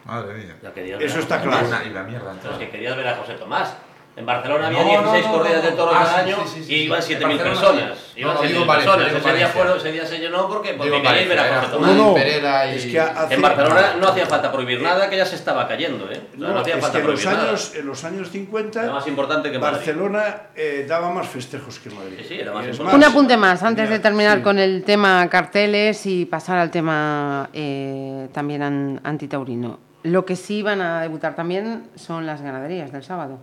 Madre 0.04 0.34
mía. 0.34 0.56
Eso 1.00 1.18
está 1.20 1.40
claro. 1.40 1.66
Y 1.86 1.90
la 1.90 2.02
mierda. 2.02 2.34
Pero 2.42 2.54
es 2.54 2.58
que 2.60 2.70
querías 2.70 2.96
ver 2.96 3.08
a 3.08 3.16
José 3.16 3.34
Tomás. 3.34 3.74
En 4.14 4.26
Barcelona 4.26 4.66
había 4.66 4.82
No, 4.82 4.88
16 4.90 5.24
no, 5.24 5.32
no, 5.32 5.38
corridas 5.38 5.64
no. 5.64 5.70
de 5.70 5.76
toros 5.76 5.94
Ah, 5.96 6.14
al 6.18 6.20
año 6.26 6.36
sí, 6.44 6.50
sí, 6.56 6.64
sí. 6.64 6.74
y 6.74 6.76
iban 6.82 6.98
En 7.00 7.04
7.000 7.08 7.22
Barcelona 7.22 7.42
personas. 7.48 7.98
Iban 8.14 8.34
No, 8.34 8.34
no, 8.34 8.46
7.000 8.46 8.52
digo 8.52 8.66
Valencia, 8.66 8.92
personas. 8.94 9.22
Ese 9.24 9.36
día, 9.36 9.48
fueron, 9.48 9.76
ese 9.78 9.92
día 9.92 10.06
se 10.06 10.18
llenó 10.18 10.48
porque, 10.48 10.74
porque 10.74 10.90
Digo, 10.90 11.02
queríais 11.02 11.28
ver 11.28 11.38
a 11.38 11.42
Valencia, 11.42 11.60
José 11.62 11.72
era 11.72 11.80
Tomás. 11.80 11.96
No, 11.96 12.08
no, 12.08 12.14
Pereda 12.14 12.66
y- 12.66 12.76
es 12.76 12.86
que 12.86 13.00
hace- 13.00 13.34
En 13.34 13.40
Barcelona 13.42 13.94
no 13.98 14.08
hacía 14.08 14.26
falta 14.26 14.52
prohibir 14.52 14.82
nada, 14.82 15.08
que 15.08 15.16
ya 15.16 15.24
se 15.24 15.36
estaba 15.36 15.66
cayendo. 15.66 16.04
¿eh? 16.12 16.20
O 16.34 16.38
sea, 16.38 16.48
no, 16.48 16.54
No, 16.54 16.60
hacía 16.60 16.74
es 16.74 16.80
falta 16.82 16.98
que 16.98 17.04
en 17.04 17.10
los, 17.10 17.20
prohibir 17.20 17.38
nada. 17.38 17.48
años, 17.50 17.72
en 17.74 17.86
los 17.86 18.04
años 18.04 18.28
50 18.30 18.82
Era 18.82 18.92
más 18.92 19.06
importante 19.06 19.50
que 19.50 19.58
Madrid. 19.58 19.76
Barcelona 19.78 20.36
eh, 20.56 20.84
daba 20.86 21.10
más 21.10 21.26
festejos 21.28 21.78
que 21.78 21.88
Madrid. 21.88 22.16
Sí, 22.18 22.24
sí, 22.28 22.34
era 22.40 22.52
más 22.52 22.66
Y 22.66 22.68
es 22.68 22.76
importante. 22.76 23.06
Un 23.06 23.10
apunte 23.10 23.36
más 23.38 23.62
antes 23.62 23.88
de 23.88 23.98
terminar 23.98 24.38
sí. 24.38 24.44
con 24.44 24.58
el 24.58 24.84
tema 24.84 25.26
carteles 25.30 26.04
y 26.04 26.26
pasar 26.26 26.58
al 26.58 26.70
tema 26.70 27.48
eh, 27.54 28.28
también 28.34 28.62
an- 28.62 29.00
antitaurino. 29.04 29.78
Lo 30.02 30.26
que 30.26 30.36
sí 30.36 30.62
van 30.62 30.82
a 30.82 31.00
debutar 31.00 31.34
también 31.34 31.84
son 31.94 32.26
las 32.26 32.42
ganaderías 32.42 32.92
del 32.92 33.04
sábado. 33.04 33.38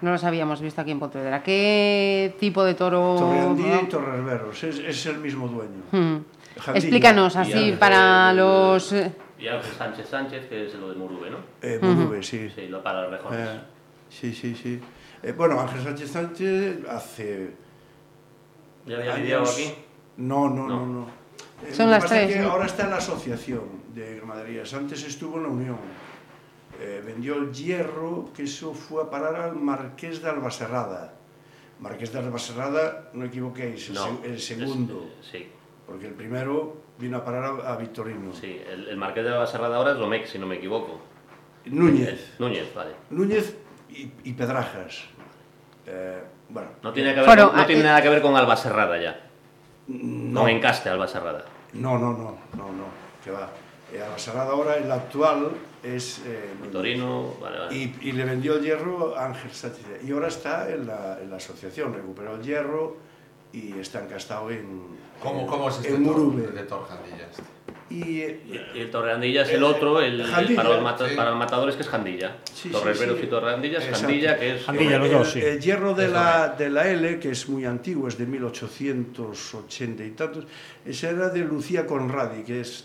No 0.00 0.10
los 0.12 0.24
habíamos 0.24 0.60
visto 0.60 0.80
aquí 0.80 0.90
en 0.92 0.98
Pontevedra. 1.00 1.42
¿Qué 1.42 2.34
tipo 2.38 2.64
de 2.64 2.74
toro? 2.74 3.16
Torreandía 3.18 3.82
y 3.82 3.86
Torreveros, 3.86 4.62
es, 4.64 4.78
es 4.78 5.06
el 5.06 5.18
mismo 5.18 5.48
dueño. 5.48 5.82
Hmm. 5.92 6.22
Jandilla. 6.58 6.78
Explícanos 6.78 7.36
así 7.36 7.76
para 7.78 8.32
los... 8.32 8.92
eh, 8.92 9.12
Y 9.38 9.48
Ángel 9.48 9.72
Sánchez 9.72 10.08
Sánchez, 10.08 10.48
que 10.48 10.66
es 10.66 10.74
lo 10.74 10.88
de 10.90 10.96
Murube, 10.96 11.30
¿no? 11.30 11.38
Eh, 11.62 11.78
Murube, 11.82 12.22
sí. 12.22 12.50
Sí, 12.54 12.66
lo 12.68 12.82
para 12.82 13.02
los 13.02 13.10
rejones. 13.12 13.48
Eh, 13.48 13.60
Sí, 14.08 14.32
sí, 14.34 14.54
sí. 14.56 14.80
Eh, 15.22 15.32
bueno, 15.32 15.60
Ángel 15.60 15.82
Sánchez 15.84 16.10
Sánchez 16.10 16.78
hace 16.88 17.54
¿Ya 18.86 18.96
había 18.96 19.16
lidiado 19.18 19.44
aquí? 19.44 19.72
No, 20.16 20.48
no, 20.48 20.66
no, 20.66 20.76
No. 20.80 20.86
no. 20.86 21.06
Eh, 21.66 21.72
Son 21.74 21.86
lo 21.86 21.92
que 21.92 21.94
las 21.96 22.02
pasa 22.04 22.22
es 22.22 22.26
tres, 22.26 22.36
que 22.38 22.42
¿no? 22.44 22.50
ahora 22.52 22.66
está 22.66 22.84
en 22.84 22.90
la 22.90 22.96
asociación 22.96 23.60
de 23.94 24.18
ganaderías. 24.20 24.72
Antes 24.74 25.04
estuvo 25.04 25.36
en 25.36 25.42
la 25.44 25.48
Unión. 25.50 25.76
Eh, 26.82 27.02
vendió 27.04 27.34
el 27.36 27.52
hierro, 27.52 28.30
que 28.34 28.44
eso 28.44 28.72
fue 28.72 29.02
a 29.02 29.10
parar 29.10 29.34
al 29.36 29.54
Marqués 29.56 30.22
de 30.22 30.30
Albaserrada. 30.30 31.12
Marqués 31.78 32.10
de 32.12 32.18
Albaserrada, 32.20 33.10
no 33.12 33.26
equivoquéis, 33.26 33.88
el, 33.90 33.94
No. 33.94 34.04
se- 34.06 34.26
el 34.28 34.34
es- 34.36 34.44
segundo, 34.46 35.10
sí, 35.20 35.46
porque 35.86 36.06
el 36.06 36.14
primero 36.14 36.76
vino 36.98 37.18
a 37.18 37.24
parar 37.24 37.44
a, 37.44 37.72
a 37.72 37.76
Victorino. 37.76 38.32
sí. 38.32 38.60
El, 38.66 38.88
el 38.88 38.96
Marqués 38.96 39.24
de 39.24 39.30
la 39.30 39.38
Baserrada 39.38 39.76
ahora 39.76 39.92
es 39.92 39.98
Domecq, 39.98 40.26
si 40.26 40.38
no 40.38 40.46
me 40.46 40.56
equivoco. 40.56 41.00
Núñez, 41.66 42.34
Núñez, 42.38 42.74
vale. 42.74 42.92
Núñez 43.10 43.56
y, 43.90 44.10
y 44.24 44.32
Pedrajas. 44.32 45.04
Eh, 45.86 46.22
bueno, 46.48 46.68
No 46.82 46.92
tiene, 46.92 47.10
que 47.10 47.16
ver 47.20 47.26
Bueno, 47.26 47.48
con- 47.48 47.56
no 47.56 47.62
ah, 47.62 47.66
tiene 47.66 47.82
eh, 47.82 47.84
nada 47.84 48.02
que 48.02 48.08
ver 48.08 48.22
con 48.22 48.34
Albaserrada 48.36 48.98
ya. 49.00 49.20
no, 49.88 50.40
Con 50.40 50.48
Encaste 50.50 50.88
Albaserrada. 50.88 51.44
no, 51.74 51.98
no, 51.98 52.12
no, 52.12 52.38
no, 52.56 52.64
no, 52.72 52.84
que 53.22 53.30
va. 53.30 53.50
Eh, 53.92 54.02
Albaserrada 54.02 54.50
ahora, 54.52 54.76
el 54.76 54.90
actual, 54.90 55.50
es 55.82 56.20
eh. 56.26 56.50
Torino, 56.70 57.34
vale, 57.40 57.58
vale. 57.58 57.76
Y, 57.76 57.96
y 58.02 58.12
le 58.12 58.24
vendió 58.24 58.56
el 58.56 58.62
hierro 58.62 59.16
a 59.16 59.26
Ángel 59.26 59.50
Sánchez. 59.52 59.84
Y 60.06 60.12
ahora 60.12 60.28
está 60.28 60.70
en 60.70 60.86
la, 60.86 61.18
en 61.20 61.30
la 61.30 61.36
asociación, 61.36 61.92
recuperó 61.94 62.34
el 62.36 62.42
hierro 62.42 62.96
y 63.52 63.78
está 63.78 64.02
encastado 64.04 64.50
en, 64.50 64.86
¿Cómo, 65.22 65.46
cómo 65.46 65.68
es 65.68 65.76
este 65.78 65.94
en 65.94 66.02
Murube. 66.02 66.46
de 66.48 66.62
Torjandilla? 66.62 67.28
Este? 67.30 67.42
Y, 67.92 68.20
eh, 68.20 68.40
Y 68.74 68.78
el 68.78 68.88
Torreandilla 68.92 69.42
es 69.42 69.50
el 69.50 69.64
otro, 69.64 70.00
el, 70.00 70.20
el 70.20 70.54
para, 70.54 70.68
los 70.68 70.80
mata- 70.82 71.08
sí. 71.08 71.16
para 71.16 71.30
los 71.30 71.38
matadores 71.40 71.74
que 71.74 71.82
es 71.82 71.88
Jandilla. 71.88 72.36
Sí, 72.54 72.68
Torreveros 72.68 73.16
sí, 73.16 73.20
sí. 73.22 73.26
y 73.26 73.30
Torreandilla 73.30 73.78
es 73.78 73.84
Exacto. 73.86 74.06
Jandilla, 74.06 74.38
que 74.38 74.54
es... 74.54 74.64
Jandilla, 74.64 74.98
los 74.98 75.06
el, 75.08 75.12
dos, 75.18 75.30
sí. 75.32 75.40
el 75.40 75.60
hierro 75.60 75.94
de 75.94 76.06
la, 76.06 76.48
de 76.56 76.70
la 76.70 76.86
L, 76.88 77.18
que 77.18 77.30
es 77.32 77.48
muy 77.48 77.64
antiguo, 77.64 78.06
es 78.06 78.16
de 78.16 78.26
1880 78.26 80.04
y 80.04 80.10
tantos, 80.12 80.44
ese 80.86 81.08
era 81.10 81.30
de 81.30 81.40
Lucía 81.40 81.84
Conradi, 81.86 82.44
que 82.44 82.60
es... 82.60 82.84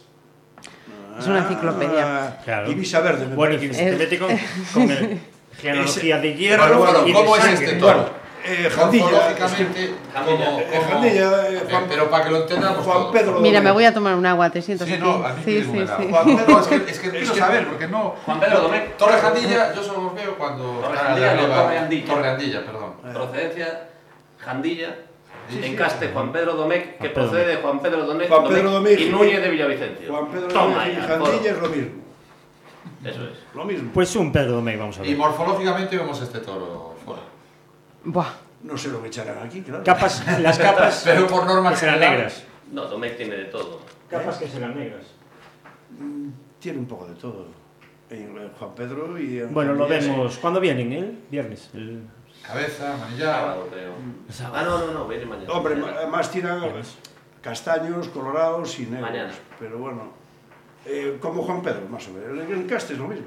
Es 1.20 1.28
una 1.28 1.40
enciclopedia. 1.40 2.06
Ah, 2.26 2.38
Claro. 2.44 2.72
Ibiza 2.72 3.00
Verde, 3.02 3.28
me 3.28 3.36
Bueno, 3.36 3.54
y 3.56 3.58
parece. 3.58 3.78
que 3.78 3.84
se 3.92 3.92
te 3.92 3.98
mete 3.98 4.20
con, 4.20 4.30
con 4.74 4.92
el 4.92 5.20
genealogía 5.62 6.18
de 6.20 6.34
hierro 6.36 6.64
Bueno, 6.78 6.80
bueno, 6.80 7.04
y 7.08 7.08
de 7.08 7.14
¿cómo 7.14 7.36
es 7.38 7.46
este 7.46 7.74
toro? 7.76 7.94
Bueno, 7.94 8.26
eh, 8.48 8.70
Jandilla, 8.70 9.04
Morfológicamente, 9.06 9.94
Jandilla. 10.14 10.46
¿cómo- 10.46 10.60
Eh, 10.60 10.82
Jandilla, 10.92 11.48
eh, 11.50 11.56
eh, 11.56 11.68
Juan- 11.72 11.86
pero 11.90 12.10
para 12.12 12.24
que 12.26 12.30
lo 12.32 12.42
entendamos 12.44 12.86
Juan. 12.86 13.12
Pedro 13.12 13.40
Mira, 13.40 13.60
me 13.62 13.72
voy 13.72 13.86
a 13.86 13.94
tomar 13.94 14.14
un 14.16 14.26
agua, 14.26 14.50
te 14.52 14.62
sientas 14.62 14.88
Sí, 14.88 14.94
aquí. 14.96 15.04
no, 15.04 15.26
a 15.26 15.34
mí 15.34 15.42
sí, 15.44 15.52
me 15.72 15.88
sí, 15.88 15.94
sí. 15.98 16.08
Juan 16.12 16.26
Pedro, 16.38 16.60
es 16.60 16.68
que, 16.68 16.76
es 16.76 17.00
que 17.00 17.10
quiero 17.10 17.26
Es 17.26 17.32
que- 17.32 17.40
saber, 17.40 17.68
porque 17.68 17.88
no... 17.88 18.16
Juan 18.26 18.40
Pedro 18.40 18.62
Domecq. 18.62 18.98
Torre 18.98 19.20
Jandilla, 19.20 19.74
yo 19.74 19.84
solo 19.84 20.02
los 20.04 20.16
veo 20.16 20.38
cuando... 20.38 20.64
Torrejandilla, 20.80 21.26
están 21.32 21.38
no, 21.38 21.44
arriba- 21.54 21.64
Torreandilla. 21.64 22.06
Torreandilla, 22.14 22.66
perdón. 22.66 22.94
Procedencia, 23.14 23.80
Jandilla, 24.38 24.96
Sí, 25.50 25.60
sí. 25.62 25.66
Encaste 25.72 26.08
Juan 26.10 26.32
Pedro 26.32 26.54
Domecq, 26.56 26.98
que 27.00 27.10
Pedro 27.10 27.30
procede 27.30 27.46
de 27.48 27.56
Juan 27.58 27.80
Pedro 27.80 28.06
Domecq, 28.06 28.30
Juan 28.30 28.48
Pedro 28.48 28.72
Domecq 28.72 29.00
y 29.00 29.10
Núñez 29.10 29.42
de 29.42 29.50
Villavicencio. 29.50 30.12
Juan 30.12 30.28
Pedro 30.32 30.48
Toma 30.48 30.76
Domecq 30.86 30.98
y 30.98 31.02
Jandilla 31.02 31.52
es 31.52 31.60
lo 31.62 31.70
mismo. 31.70 31.92
Eso 33.04 33.24
es. 33.28 33.38
Lo 33.54 33.66
mismo. 33.66 33.92
Pues 33.94 34.16
un 34.16 34.32
Pedro 34.32 34.54
Domecq, 34.54 34.80
vamos 34.80 34.98
a 35.00 35.06
Y 35.06 35.10
ver. 35.10 35.18
morfológicamente 35.18 35.98
vemos 35.98 36.20
este 36.22 36.40
toro 36.40 36.96
fuera. 37.06 37.22
Buah. 38.04 38.30
No 38.64 38.76
sé 38.78 38.90
lo 38.90 39.00
que 39.02 39.10
echarán 39.10 39.46
aquí, 39.46 39.62
claro. 39.62 39.84
Capas, 39.84 40.24
las 40.40 40.58
capas 40.58 41.02
Pero 41.06 41.28
por 41.28 41.46
norma 41.46 41.70
que 41.72 41.76
serán 41.76 41.96
general- 41.96 42.16
negras. 42.18 42.44
No, 42.72 42.86
Domecq 42.86 43.18
tiene 43.18 43.36
de 43.36 43.46
todo. 43.46 43.82
Capas 44.10 44.38
que 44.38 44.48
serán 44.48 44.76
negras. 44.76 45.04
Tiene 46.60 46.80
un 46.80 46.86
poco 46.88 47.06
de 47.06 47.14
todo. 47.16 47.46
En 48.10 48.36
Juan 48.60 48.76
Pedro 48.76 49.20
y 49.20 49.40
en 49.40 49.54
Bueno, 49.54 49.74
lo 49.74 49.88
vemos. 49.88 50.38
¿Cuándo 50.38 50.60
vienen? 50.60 50.92
¿El 50.94 51.18
viernes? 51.30 51.70
El... 51.74 52.02
Cabeza, 52.48 52.96
manillar... 53.00 53.36
Sábado, 53.36 53.68
creo. 53.72 53.92
Ah, 54.54 54.64
no, 54.64 54.80
no, 54.86 54.92
no, 54.94 55.08
viene 55.08 55.26
mañana. 55.26 55.52
Hombre, 55.52 55.76
Mañana. 55.76 55.98
además 56.00 56.30
tiran 56.32 56.62
castaños, 57.42 58.08
colorados 58.10 58.78
y 58.80 58.84
negros. 58.84 59.02
Mañana. 59.10 59.32
Pero 59.60 59.78
bueno, 59.80 60.10
eh, 60.86 61.18
como 61.20 61.42
Juan 61.44 61.62
Pedro, 61.62 61.88
más 61.90 62.08
o 62.08 62.12
menos. 62.12 62.48
En 62.50 62.56
Encaste 62.62 62.94
es 62.94 63.00
lo 63.00 63.08
mismo. 63.08 63.26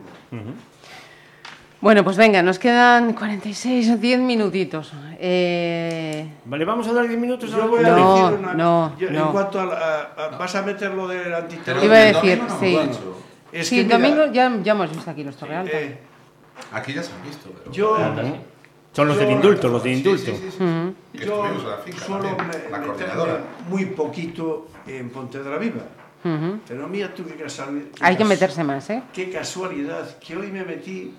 Bueno, 1.80 2.02
pues 2.02 2.16
venga, 2.16 2.42
nos 2.42 2.58
quedan 2.58 3.12
46 3.12 3.90
o 3.90 3.96
10 3.96 4.18
minutitos. 4.20 4.92
Eh, 5.20 6.28
Vale, 6.44 6.64
vamos 6.64 6.88
a 6.88 6.92
dar 6.92 7.06
10 7.06 7.20
minutos 7.20 7.50
Yo 7.50 7.68
voy 7.68 7.84
a 7.84 7.88
No, 7.90 8.14
decir 8.30 8.38
una... 8.40 8.54
no, 8.54 8.96
yo- 8.98 9.10
no. 9.10 9.26
En 9.26 9.32
cuanto 9.32 9.60
a, 9.60 9.64
la- 9.66 9.74
a- 10.16 10.24
a- 10.26 10.38
¿Vas 10.38 10.54
a 10.56 10.62
meter 10.62 10.90
lo 10.92 11.06
del 11.06 11.32
antiterror? 11.32 11.84
Iba 11.84 11.94
a 11.96 11.98
decir, 12.00 12.38
domingo 12.38 12.82
no 12.84 12.92
sí. 12.92 13.00
Es 13.52 13.68
sí, 13.68 13.76
que, 13.76 13.84
mira, 13.84 13.98
domingo 13.98 14.32
ya, 14.32 14.52
ya 14.62 14.72
hemos 14.72 14.90
visto 14.90 15.10
aquí 15.10 15.22
los 15.24 15.36
Torrealta. 15.36 15.70
eh, 15.72 15.98
Aquí 16.72 16.92
ya 16.92 17.02
se 17.02 17.12
han 17.12 17.22
visto, 17.22 17.48
pero... 17.56 17.70
yo, 17.70 17.96
Son 18.92 19.06
los 19.08 19.16
del 19.18 19.28
Yo- 19.28 19.34
indulto, 19.36 19.68
los 19.68 19.82
del 19.82 19.92
indulto. 19.98 20.24
sí, 20.32 20.36
sí, 20.36 20.50
sí. 20.58 20.64
Ujú. 20.64 20.94
Que 21.12 21.26
yo 21.26 21.44
la 21.44 21.76
finca 21.78 22.06
también, 22.06 22.36
me- 22.36 22.70
la 22.70 22.82
coordinadora. 22.82 23.44
muy 23.68 23.84
poquito 23.86 24.68
en 24.86 25.10
Pontevedra 25.10 25.58
Viva. 25.58 25.82
Ujú. 26.24 26.58
Pero 26.66 26.88
mira 26.88 27.14
tú 27.14 27.24
qué 27.24 27.34
casualidad. 27.34 27.86
Hay 28.00 28.16
que 28.16 28.24
meterse 28.24 28.64
más, 28.64 28.90
¿eh? 28.90 29.02
Qué 29.12 29.30
casualidad 29.30 30.18
que 30.18 30.36
hoy 30.36 30.48
me 30.50 30.64
metí 30.64 31.14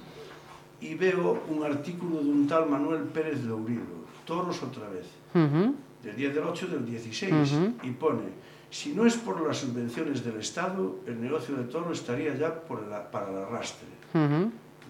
y 0.82 0.95
veo 0.95 1.43
un 1.49 1.63
artículo 1.63 2.17
de 2.22 2.30
un 2.30 2.47
tal 2.47 2.70
Manuel 2.70 3.03
Pérez 3.03 3.41
Lourido, 3.43 3.99
Toros 4.26 4.61
otra 4.61 4.89
vez, 4.89 5.05
Ujú. 5.34 5.74
del 6.03 6.15
10 6.15 6.36
del 6.36 6.43
8 6.43 6.67
del 6.67 6.86
16, 6.86 7.51
Ujú. 7.53 7.74
y 7.84 7.91
pone, 7.91 8.24
si 8.70 8.89
no 8.93 9.05
es 9.05 9.15
por 9.15 9.41
las 9.47 9.57
subvenciones 9.57 10.24
del 10.26 10.38
Estado, 10.39 10.97
el 11.07 11.22
negocio 11.22 11.55
de 11.55 11.63
toro 11.63 11.91
estaría 11.93 12.36
ya 12.36 12.53
por 12.53 12.80
el- 12.80 13.09
para 13.11 13.30
el 13.30 13.38
arrastre. 13.38 13.88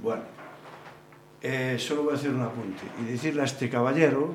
Bueno, 0.02 0.22
eh, 1.42 1.78
solo 1.80 2.04
voy 2.04 2.14
a 2.14 2.16
hacer 2.18 2.32
un 2.32 2.42
apunte 2.42 2.84
y 3.02 3.12
decirle 3.12 3.42
a 3.42 3.46
este 3.46 3.70
caballero 3.70 4.34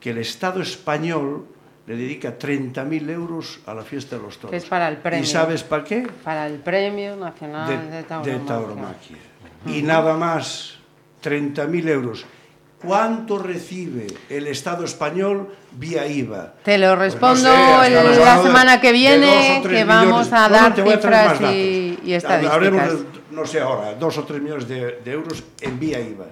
que 0.00 0.10
el 0.10 0.18
Estado 0.18 0.60
español 0.62 1.46
le 1.86 1.96
dedica 1.96 2.36
30.000 2.38 3.10
euros 3.10 3.60
a 3.66 3.74
la 3.74 3.82
fiesta 3.82 4.16
de 4.16 4.22
los 4.22 4.36
toros. 4.38 4.50
Que 4.50 4.56
es 4.56 4.64
para 4.64 4.88
el 4.88 4.96
premio. 4.96 5.22
¿Y 5.22 5.26
sabes 5.26 5.62
para 5.62 5.84
qué? 5.84 6.08
Para 6.24 6.46
el 6.46 6.54
Premio 6.58 7.14
Nacional 7.16 7.68
de, 7.68 7.96
de, 7.96 8.02
Tauromaquia. 8.02 8.32
de 8.38 8.46
tauromaquia. 8.46 9.16
Y 9.66 9.82
nada 9.82 10.14
más, 10.16 10.78
30.000 11.22 11.88
euros. 11.88 12.24
¿Cuánto 12.82 13.38
recibe 13.38 14.06
el 14.28 14.46
Estado 14.48 14.84
español 14.84 15.48
vía 15.72 16.06
IVA? 16.06 16.54
Te 16.62 16.76
lo 16.76 16.88
Pues 16.88 16.98
respondo 17.12 17.48
no 17.56 17.80
sé, 17.82 17.86
el- 17.86 17.92
estamos 17.94 18.18
la 18.18 18.36
de- 18.36 18.42
semana 18.42 18.80
que 18.80 18.92
viene, 18.92 19.62
que 19.68 19.84
vamos 19.84 20.26
millones. 20.26 20.32
a 20.32 20.48
No, 20.48 20.48
no, 20.48 20.54
dar 20.54 20.72
a 20.72 20.74
cifras 20.96 21.40
y, 21.52 21.98
y 22.04 22.12
estadísticas. 22.12 22.54
Hablemos 22.54 23.04
no 23.36 23.44
sé 23.46 23.60
ahora, 23.60 23.94
dos 23.94 24.16
o 24.16 24.24
tres 24.24 24.40
millones 24.40 24.66
de, 24.66 24.98
de 25.04 25.12
euros 25.12 25.44
en 25.60 25.78
vía 25.78 26.00
IVA. 26.00 26.24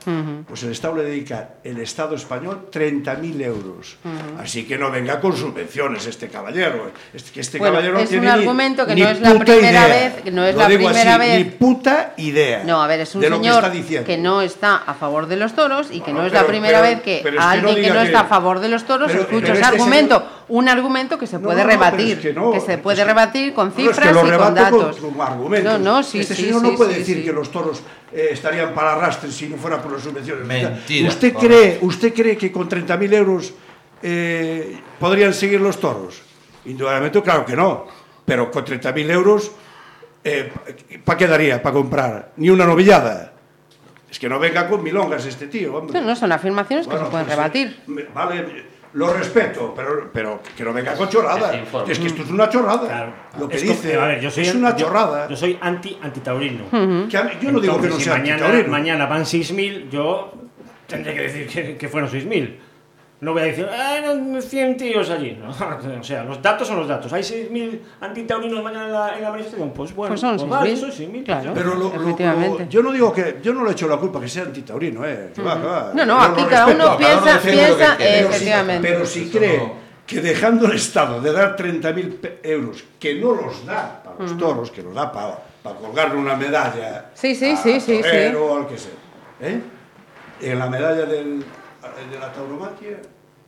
Pues 0.48 0.62
el 0.62 0.72
Estado 0.72 0.96
le 0.96 1.04
dedica, 1.04 1.50
el 1.62 1.78
Estado 1.78 2.16
español, 2.16 2.68
30.000 2.72 3.42
euros. 3.42 3.96
Así 4.38 4.64
que 4.64 4.78
no 4.78 4.90
venga 4.90 5.20
con 5.20 5.36
subvenciones 5.36 6.06
este 6.06 6.28
caballero. 6.28 6.90
Es 7.12 7.24
que 7.30 7.40
este 7.40 7.58
Bueno, 7.58 7.74
caballero 7.74 7.98
es 7.98 8.08
tiene 8.08 8.26
un 8.26 8.32
argumento 8.32 8.86
que 8.86 8.94
ni 8.94 9.02
no 9.02 9.08
es 9.10 9.20
la 9.20 9.34
primera 9.38 9.70
idea. 9.70 9.86
vez- 9.86 10.22
que 10.22 10.30
no 10.30 10.44
es 10.46 10.54
Lo 10.54 10.60
la 10.62 10.66
primera 10.66 11.14
así, 11.16 11.18
vez. 11.18 11.38
Ni 11.38 11.44
puta 11.44 12.14
idea. 12.16 12.64
No, 12.64 12.82
a 12.82 12.86
ver, 12.86 13.00
es 13.00 13.14
un 13.14 13.20
que 13.20 13.28
señor 13.28 13.64
que 14.06 14.16
no 14.16 14.40
está 14.40 14.76
a 14.76 14.94
favor 14.94 15.26
de 15.26 15.36
los 15.36 15.54
toros 15.54 15.88
y 15.90 16.00
que 16.00 16.12
no 16.14 16.24
es 16.24 16.32
pero- 16.32 16.42
la 16.42 16.48
primera 16.48 16.80
pero- 16.80 16.94
vez 16.96 17.02
que 17.02 17.30
no 17.32 17.42
alguien 17.42 17.82
que 17.82 17.90
no 17.90 18.00
está 18.00 18.20
a 18.20 18.24
favor 18.24 18.60
de 18.60 18.68
los 18.70 18.84
toros 18.84 19.12
escucha 19.14 19.52
ese 19.52 19.52
este 19.52 19.64
argumento. 19.64 20.16
señor- 20.20 20.43
Un 20.46 20.68
argumento 20.68 21.18
que 21.18 21.26
se 21.26 21.38
puede 21.38 21.56
no, 21.58 21.62
no, 21.64 21.68
pero 21.70 21.80
rebatir, 21.80 22.16
es 22.18 22.22
que 22.22 22.32
no, 22.34 22.52
se 22.60 22.74
es 22.74 22.78
puede 22.80 22.98
que- 22.98 23.04
rebatir 23.04 23.54
con 23.54 23.68
No, 23.68 23.70
es 23.72 23.76
que 23.76 23.82
cifras 23.94 24.12
lo 24.14 24.26
y 24.34 24.38
con 24.38 24.54
datos. 24.54 24.96
Con, 24.98 25.20
argumentos. 25.20 25.72
No, 25.72 25.78
no, 25.78 26.02
sí, 26.02 26.20
este 26.20 26.34
sí, 26.34 26.42
señor 26.44 26.60
sí, 26.60 26.70
no 26.70 26.76
puede 26.76 26.92
sí, 26.94 26.98
decir 27.00 27.16
sí. 27.18 27.24
que 27.24 27.32
los 27.32 27.50
toros 27.50 27.82
eh, 28.12 28.28
estarían 28.32 28.74
para 28.74 28.92
arrastre 28.92 29.30
si 29.30 29.48
no 29.48 29.56
fuera 29.56 29.80
por 29.80 29.92
las 29.92 30.02
subvenciones. 30.02 30.46
Mentira. 30.46 31.08
¿Usted 31.08 31.32
Vamos. 31.32 31.46
cree, 31.48 31.78
usted 31.80 32.12
cree 32.14 32.36
que 32.36 32.52
con 32.52 32.68
30.000 32.68 33.14
euros 33.14 33.54
eh, 34.02 34.78
podrían 35.00 35.32
seguir 35.32 35.60
los 35.60 35.80
toros? 35.80 36.20
Indudablemente, 36.66 37.22
claro 37.22 37.44
que 37.46 37.56
no. 37.56 37.86
Pero 38.26 38.50
con 38.50 38.64
30.000 38.64 39.10
euros, 39.10 39.50
eh, 40.24 40.52
¿para 41.04 41.18
qué 41.18 41.26
daría? 41.26 41.62
¿Para 41.62 41.72
comprar? 41.72 42.32
Ni 42.36 42.50
una 42.50 42.64
novillada. 42.66 43.32
Es 44.10 44.18
que 44.18 44.28
no 44.28 44.38
venga 44.38 44.68
con 44.68 44.82
milongas 44.82 45.26
este 45.26 45.46
tío, 45.48 45.74
hombre. 45.76 45.98
No, 46.00 46.06
no, 46.06 46.14
son 46.16 46.30
afirmaciones 46.32 46.86
que 46.86 46.92
Bueno, 46.92 47.06
se 47.06 47.10
pueden 47.10 47.26
pues, 47.26 47.36
rebatir. 47.36 47.76
vale, 48.14 48.64
lo 48.94 49.12
respeto, 49.12 49.72
pero, 49.76 50.10
pero 50.12 50.40
que 50.56 50.62
no 50.64 50.72
venga 50.72 50.94
con 50.94 51.08
chorrada. 51.08 51.50
Que 51.50 51.56
se 51.56 51.62
informe. 51.62 51.92
Es 51.92 51.98
que 51.98 52.06
esto 52.06 52.22
es 52.22 52.30
una 52.30 52.48
chorrada. 52.48 52.86
Claro. 52.86 53.12
Lo 53.38 53.48
que 53.48 53.56
Es 53.56 53.62
como- 53.62 53.74
dice 53.74 53.96
a 53.98 54.06
ver, 54.06 54.20
yo 54.20 54.30
soy 54.30 54.44
es 54.44 54.54
una 54.54 54.76
yo- 54.76 54.86
chorrada. 54.86 55.28
Yo, 55.28 55.36
soy 55.36 55.58
anti 55.60 55.98
antitaurino. 56.00 56.64
Que 57.08 57.16
a 57.18 57.24
mí- 57.24 57.32
yo 57.42 57.50
no 57.52 57.60
digo 57.60 57.74
que 57.74 57.88
no 57.88 57.94
Entonces, 57.94 57.98
si 57.98 58.04
sea 58.04 58.12
mañana, 58.14 58.36
antitaurino. 58.46 58.70
mañana 58.70 59.06
van 59.06 59.26
6.000, 59.26 59.88
yo 59.90 60.32
tendré 60.86 61.14
que 61.14 61.20
decir 61.22 61.46
que, 61.48 61.76
que 61.76 61.88
fueron 61.88 62.08
6.000. 62.08 62.56
No 63.24 63.32
voy 63.32 63.40
a 63.42 63.44
decir, 63.46 63.66
ah, 63.72 63.96
eran 63.96 64.40
100 64.42 64.76
tíos 64.76 65.08
allí. 65.08 65.38
No, 65.40 65.48
o 66.00 66.02
sea, 66.04 66.24
los 66.24 66.42
datos 66.42 66.68
son 66.68 66.76
los 66.76 66.86
datos. 66.88 67.10
Hay 67.12 67.22
6.000 67.22 67.80
antitaurinos 68.02 68.62
mañana 68.62 68.84
en 68.86 68.92
la, 68.92 69.16
en 69.16 69.22
la 69.22 69.30
manifestación. 69.30 69.70
Pues 69.70 69.94
bueno, 69.94 70.10
Pues 70.10 70.20
son 70.20 70.50
vale, 70.50 70.74
6.000, 70.74 70.76
son 70.78 70.90
6.000. 70.90 71.24
claro. 71.24 71.52
Pero 71.54 71.74
lo- 71.74 71.94
Efectivamente. 71.94 72.64
lo- 72.64 72.68
yo 72.70 72.82
no 72.82 72.92
digo 72.92 73.12
que 73.14 73.38
yo 73.42 73.54
no 73.54 73.64
le 73.64 73.72
echo 73.72 73.88
la 73.88 73.96
culpa 73.96 74.20
que 74.20 74.28
sea 74.28 74.42
antitaurino, 74.42 75.06
eh. 75.06 75.30
que 75.34 75.40
va, 75.42 75.58
que 75.58 75.66
va. 75.66 75.92
No, 75.94 76.04
no, 76.04 76.20
aquí 76.20 76.42
cada 76.50 76.66
uno 76.66 76.76
cada 76.76 76.96
uno 76.96 76.98
piensa, 76.98 77.40
piensa. 77.40 77.94
Pero 77.98 78.28
si- 78.28 78.34
efectivamente. 78.34 78.88
Pero 78.88 79.06
si 79.06 79.22
Eso 79.22 79.38
cree 79.38 79.72
que 80.06 80.20
dejando 80.20 80.66
el 80.66 80.72
Estado 80.76 81.20
de 81.22 81.32
dar 81.32 81.56
30.000 81.56 82.16
pe- 82.20 82.40
euros, 82.42 82.84
que 83.00 83.14
no 83.14 83.32
los 83.32 83.64
da 83.64 84.02
para 84.04 84.16
los 84.18 84.36
toros, 84.36 84.70
que 84.70 84.82
los 84.82 84.94
da 84.94 85.10
para, 85.10 85.38
para 85.62 85.76
colgarle 85.76 86.16
una 86.20 86.36
medalla 86.36 87.06
Sí, 87.14 87.34
sí, 87.34 87.52
a 87.52 87.56
sí, 87.56 87.80
sí, 87.80 88.00
torero 88.02 88.44
o 88.52 88.56
al 88.58 88.66
que 88.66 88.76
sea, 88.76 88.92
¿eh? 89.40 89.60
en 90.42 90.58
la 90.58 90.66
medalla 90.68 91.06
del, 91.06 91.38
de 91.40 92.18
la 92.20 92.30
tauromaquia, 92.32 92.98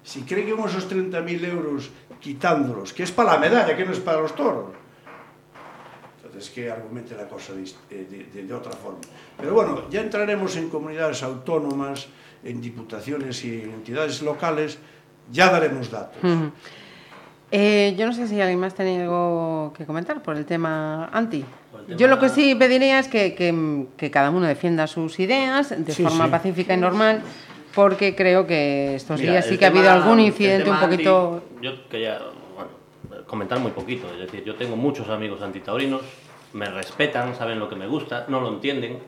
si 0.06 0.22
cree 0.22 0.46
que 0.46 0.54
con 0.54 0.68
esos 0.68 0.88
30.000 0.88 1.44
euros 1.50 1.90
quitándolos, 2.20 2.92
que 2.92 3.02
es 3.02 3.10
para 3.10 3.32
la 3.32 3.38
medalla, 3.38 3.76
que 3.76 3.84
no 3.84 3.90
es 3.90 3.98
para 3.98 4.20
los 4.20 4.36
toros, 4.36 4.66
entonces 6.24 6.48
que 6.50 6.70
argumente 6.70 7.16
la 7.16 7.26
cosa 7.26 7.52
de, 7.54 8.04
de, 8.04 8.42
de, 8.44 8.54
otra 8.54 8.70
forma. 8.70 9.00
Pero 9.36 9.52
bueno, 9.52 9.90
ya 9.90 10.00
entraremos 10.00 10.56
en 10.56 10.68
comunidades 10.68 11.24
autónomas, 11.24 12.06
en 12.44 12.60
diputaciones 12.60 13.44
y 13.44 13.62
en 13.62 13.70
entidades 13.72 14.22
locales, 14.22 14.78
ya 15.32 15.50
daremos 15.50 15.90
datos. 15.90 16.22
Uh 16.22 16.26
-huh. 16.26 16.52
Eh, 17.50 17.96
yo 17.98 18.06
no 18.06 18.12
sé 18.12 18.28
si 18.28 18.40
alguien 18.40 18.60
más 18.60 18.74
tiene 18.74 19.02
algo 19.02 19.72
que 19.76 19.86
comentar 19.86 20.22
por 20.22 20.36
el 20.36 20.44
tema 20.44 21.06
anti. 21.12 21.44
El 21.78 21.86
tema... 21.86 21.98
Yo 21.98 22.06
lo 22.06 22.20
que 22.20 22.28
sí 22.28 22.54
pediría 22.54 23.00
es 23.00 23.08
que, 23.08 23.34
que, 23.34 23.86
que, 23.96 24.10
cada 24.12 24.30
uno 24.30 24.46
defienda 24.46 24.86
sus 24.86 25.18
ideas 25.18 25.70
de 25.70 25.92
sí, 25.92 26.04
forma 26.04 26.26
sí. 26.26 26.30
pacífica 26.30 26.74
y 26.74 26.76
normal, 26.76 27.22
porque 27.76 28.16
creo 28.16 28.46
que 28.46 28.94
estos 28.94 29.20
Mira, 29.20 29.32
días 29.32 29.44
sí 29.44 29.50
que 29.50 29.66
tema, 29.66 29.76
ha 29.76 29.78
habido 29.80 29.92
algún 29.92 30.18
incidente 30.18 30.70
un 30.70 30.80
poquito... 30.80 31.42
Anti, 31.44 31.66
yo 31.66 31.88
quería 31.90 32.18
bueno, 32.54 32.70
comentar 33.26 33.58
muy 33.58 33.70
poquito, 33.72 34.10
es 34.14 34.18
decir, 34.18 34.42
yo 34.44 34.54
tengo 34.54 34.76
muchos 34.76 35.10
amigos 35.10 35.42
antitaurinos, 35.42 36.00
me 36.54 36.70
respetan, 36.70 37.36
saben 37.36 37.58
lo 37.58 37.68
que 37.68 37.76
me 37.76 37.86
gusta, 37.86 38.24
no 38.28 38.40
lo 38.40 38.48
entienden, 38.48 38.98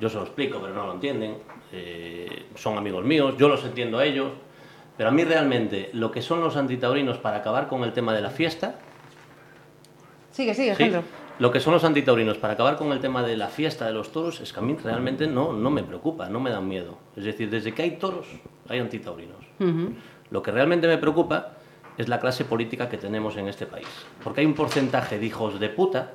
yo 0.00 0.08
se 0.08 0.16
lo 0.16 0.22
explico, 0.22 0.60
pero 0.62 0.72
no 0.72 0.86
lo 0.86 0.94
entienden, 0.94 1.36
eh, 1.72 2.46
son 2.54 2.78
amigos 2.78 3.04
míos, 3.04 3.34
yo 3.36 3.48
los 3.48 3.62
entiendo 3.66 3.98
a 3.98 4.06
ellos, 4.06 4.32
pero 4.96 5.10
a 5.10 5.12
mí 5.12 5.22
realmente 5.22 5.90
lo 5.92 6.10
que 6.10 6.22
son 6.22 6.40
los 6.40 6.56
antitaurinos 6.56 7.18
para 7.18 7.36
acabar 7.36 7.68
con 7.68 7.84
el 7.84 7.92
tema 7.92 8.14
de 8.14 8.22
la 8.22 8.30
fiesta... 8.30 8.76
Sigue, 10.30 10.54
sigue, 10.54 10.70
Alejandro. 10.70 11.02
Lo 11.38 11.50
que 11.50 11.58
son 11.58 11.72
los 11.72 11.82
antitaurinos 11.82 12.38
para 12.38 12.54
acabar 12.54 12.76
con 12.76 12.92
el 12.92 13.00
tema 13.00 13.22
de 13.24 13.36
la 13.36 13.48
fiesta 13.48 13.86
de 13.86 13.92
los 13.92 14.12
toros 14.12 14.40
es 14.40 14.52
que 14.52 14.60
a 14.60 14.62
mí 14.62 14.76
realmente 14.82 15.26
no, 15.26 15.52
no 15.52 15.70
me 15.70 15.82
preocupa, 15.82 16.28
no 16.28 16.38
me 16.38 16.50
dan 16.50 16.68
miedo. 16.68 16.96
Es 17.16 17.24
decir, 17.24 17.50
desde 17.50 17.72
que 17.74 17.82
hay 17.82 17.90
toros, 17.92 18.26
hay 18.68 18.78
antitaurinos. 18.78 19.44
Uh 19.58 19.64
-huh. 19.64 19.94
Lo 20.30 20.42
que 20.42 20.52
realmente 20.52 20.86
me 20.86 20.96
preocupa 20.96 21.54
es 21.98 22.08
la 22.08 22.20
clase 22.20 22.44
política 22.44 22.88
que 22.88 22.98
tenemos 22.98 23.36
en 23.36 23.48
este 23.48 23.66
país. 23.66 23.88
Porque 24.22 24.42
hay 24.42 24.46
un 24.46 24.54
porcentaje 24.54 25.18
de 25.18 25.26
hijos 25.26 25.58
de 25.58 25.68
puta 25.68 26.12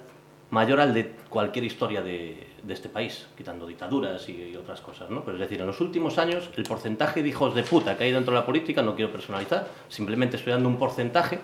mayor 0.52 0.80
al 0.80 0.94
de 0.94 1.16
cualquier 1.30 1.66
historia 1.66 2.02
de, 2.02 2.48
de 2.64 2.74
este 2.74 2.90
país, 2.90 3.28
quitando 3.38 3.68
dictaduras 3.68 4.28
y, 4.30 4.52
y, 4.52 4.56
otras 4.56 4.82
cosas, 4.82 5.10
¿no? 5.10 5.24
Pero 5.24 5.36
es 5.38 5.42
decir, 5.42 5.60
en 5.62 5.68
los 5.68 5.80
últimos 5.80 6.18
años 6.18 6.50
el 6.56 6.64
porcentaje 6.64 7.22
de 7.22 7.30
hijos 7.30 7.54
de 7.54 7.64
puta 7.64 7.98
que 7.98 8.06
hay 8.06 8.12
dentro 8.12 8.34
de 8.34 8.40
la 8.40 8.46
política, 8.46 8.82
no 8.82 8.96
quiero 8.96 9.12
personalizar, 9.12 9.68
simplemente 9.90 10.38
estoy 10.38 10.54
dando 10.54 10.68
un 10.68 10.78
porcentaje, 10.78 11.40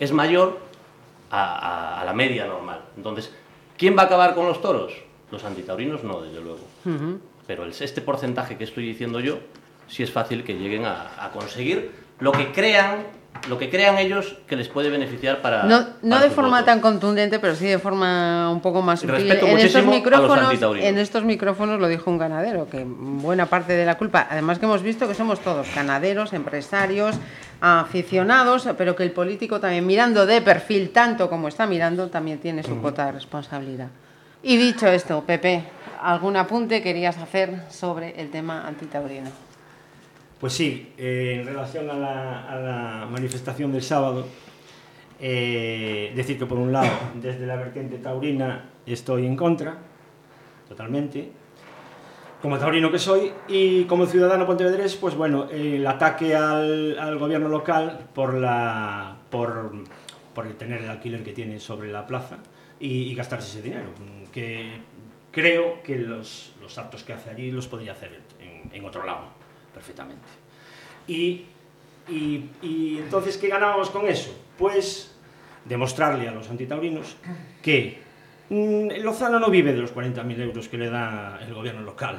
es 0.00 0.12
mayor 0.12 0.67
a, 1.30 1.58
a, 1.58 2.00
a 2.00 2.04
la 2.04 2.12
media 2.12 2.46
normal. 2.46 2.80
Entonces, 2.96 3.32
¿quién 3.76 3.96
va 3.96 4.02
a 4.02 4.06
acabar 4.06 4.34
con 4.34 4.46
los 4.46 4.60
toros? 4.60 4.92
Los 5.30 5.44
antitaurinos 5.44 6.04
no, 6.04 6.20
desde 6.22 6.40
luego. 6.40 6.60
Uh 6.84 6.90
-huh. 6.90 7.18
Pero 7.46 7.64
el, 7.64 7.70
este 7.70 8.00
porcentaje 8.00 8.56
que 8.56 8.64
estoy 8.64 8.86
diciendo 8.86 9.20
yo, 9.20 9.38
sí 9.88 10.02
es 10.02 10.10
fácil 10.10 10.44
que 10.44 10.54
lleguen 10.54 10.84
a, 10.84 11.24
a 11.24 11.30
conseguir 11.30 11.92
lo 12.20 12.32
que 12.32 12.52
crean 12.52 13.18
lo 13.48 13.56
que 13.56 13.70
crean 13.70 13.98
ellos 13.98 14.36
que 14.48 14.56
les 14.56 14.68
puede 14.68 14.90
beneficiar 14.90 15.40
para. 15.40 15.62
No, 15.62 15.80
no 16.02 16.16
para 16.16 16.22
de 16.24 16.30
forma 16.30 16.50
votos. 16.58 16.64
tan 16.66 16.80
contundente, 16.80 17.38
pero 17.38 17.54
sí 17.54 17.66
de 17.66 17.78
forma 17.78 18.50
un 18.50 18.60
poco 18.60 18.82
más 18.82 19.00
sutil. 19.00 19.14
Respeto 19.14 19.46
en 19.46 19.58
estos 19.58 19.84
muchísimo 19.84 19.92
a 19.92 19.94
los 19.94 19.94
micrófonos, 19.94 20.44
antitaurinos. 20.48 20.88
en 20.88 20.98
estos 20.98 21.24
micrófonos 21.24 21.80
lo 21.80 21.86
dijo 21.88 22.10
un 22.10 22.18
ganadero, 22.18 22.68
que 22.68 22.84
buena 22.84 23.46
parte 23.46 23.74
de 23.74 23.86
la 23.86 23.96
culpa, 23.96 24.26
además 24.28 24.58
que 24.58 24.64
hemos 24.64 24.82
visto 24.82 25.06
que 25.06 25.14
somos 25.14 25.38
todos 25.40 25.72
ganaderos, 25.72 26.32
empresarios, 26.32 27.14
aficionados, 27.60 28.68
pero 28.76 28.94
que 28.94 29.02
el 29.02 29.12
político 29.12 29.60
también 29.60 29.86
mirando 29.86 30.26
de 30.26 30.40
perfil 30.40 30.90
tanto 30.90 31.28
como 31.28 31.48
está 31.48 31.66
mirando, 31.66 32.08
también 32.08 32.38
tiene 32.38 32.62
su 32.62 32.80
cuota 32.80 33.06
de 33.06 33.12
responsabilidad. 33.12 33.88
Y 34.42 34.56
dicho 34.56 34.86
esto, 34.86 35.22
Pepe, 35.24 35.64
¿algún 36.00 36.36
apunte 36.36 36.82
querías 36.82 37.18
hacer 37.18 37.64
sobre 37.70 38.20
el 38.20 38.30
tema 38.30 38.66
antitaurino? 38.66 39.30
Pues 40.40 40.52
sí, 40.52 40.92
eh, 40.96 41.38
en 41.40 41.46
relación 41.46 41.90
a 41.90 41.94
la, 41.94 42.48
a 42.48 42.56
la, 42.56 43.06
manifestación 43.10 43.72
del 43.72 43.82
sábado, 43.82 44.26
eh, 45.18 46.12
decir 46.14 46.38
que 46.38 46.46
por 46.46 46.58
un 46.58 46.72
lado, 46.72 46.90
desde 47.20 47.44
la 47.44 47.56
vertiente 47.56 47.98
taurina 47.98 48.70
estoy 48.86 49.26
en 49.26 49.34
contra, 49.34 49.78
totalmente, 50.68 51.32
como 52.40 52.58
taurino 52.58 52.90
que 52.90 52.98
soy, 52.98 53.32
y 53.48 53.84
como 53.84 54.06
ciudadano 54.06 54.46
pontevedrés, 54.46 54.94
pues 54.96 55.14
bueno, 55.14 55.48
el 55.50 55.86
ataque 55.86 56.36
al, 56.36 57.18
gobierno 57.18 57.48
local 57.48 58.08
por, 58.14 58.34
la, 58.34 59.16
por, 59.30 59.72
tener 60.56 60.82
el 60.82 60.90
alquiler 60.90 61.24
que 61.24 61.32
tiene 61.32 61.58
sobre 61.58 61.90
la 61.90 62.06
plaza 62.06 62.38
y, 62.78 63.12
gastarse 63.14 63.58
ese 63.58 63.62
dinero, 63.62 63.88
que 64.32 64.70
creo 65.32 65.82
que 65.82 65.96
los, 65.96 66.52
los 66.60 66.78
actos 66.78 67.02
que 67.02 67.12
hace 67.12 67.30
allí 67.30 67.50
los 67.50 67.66
podría 67.66 67.92
hacer 67.92 68.20
en, 68.72 68.84
otro 68.84 69.04
lado 69.04 69.26
perfectamente. 69.74 70.22
Y, 71.08 71.46
y, 72.08 72.50
y, 72.62 72.98
entonces, 72.98 73.36
¿qué 73.36 73.48
ganábamos 73.48 73.90
con 73.90 74.06
eso? 74.06 74.32
Pues 74.56 75.14
demostrarle 75.64 76.28
a 76.28 76.30
los 76.30 76.48
antitaurinos 76.48 77.16
que 77.62 78.07
Lozano 78.50 79.38
no 79.38 79.50
vive 79.50 79.72
de 79.72 79.80
los 79.80 79.94
40.000 79.94 80.40
euros 80.40 80.68
que 80.68 80.78
le 80.78 80.88
da 80.90 81.38
el 81.40 81.52
gobierno 81.54 81.82
local. 81.82 82.18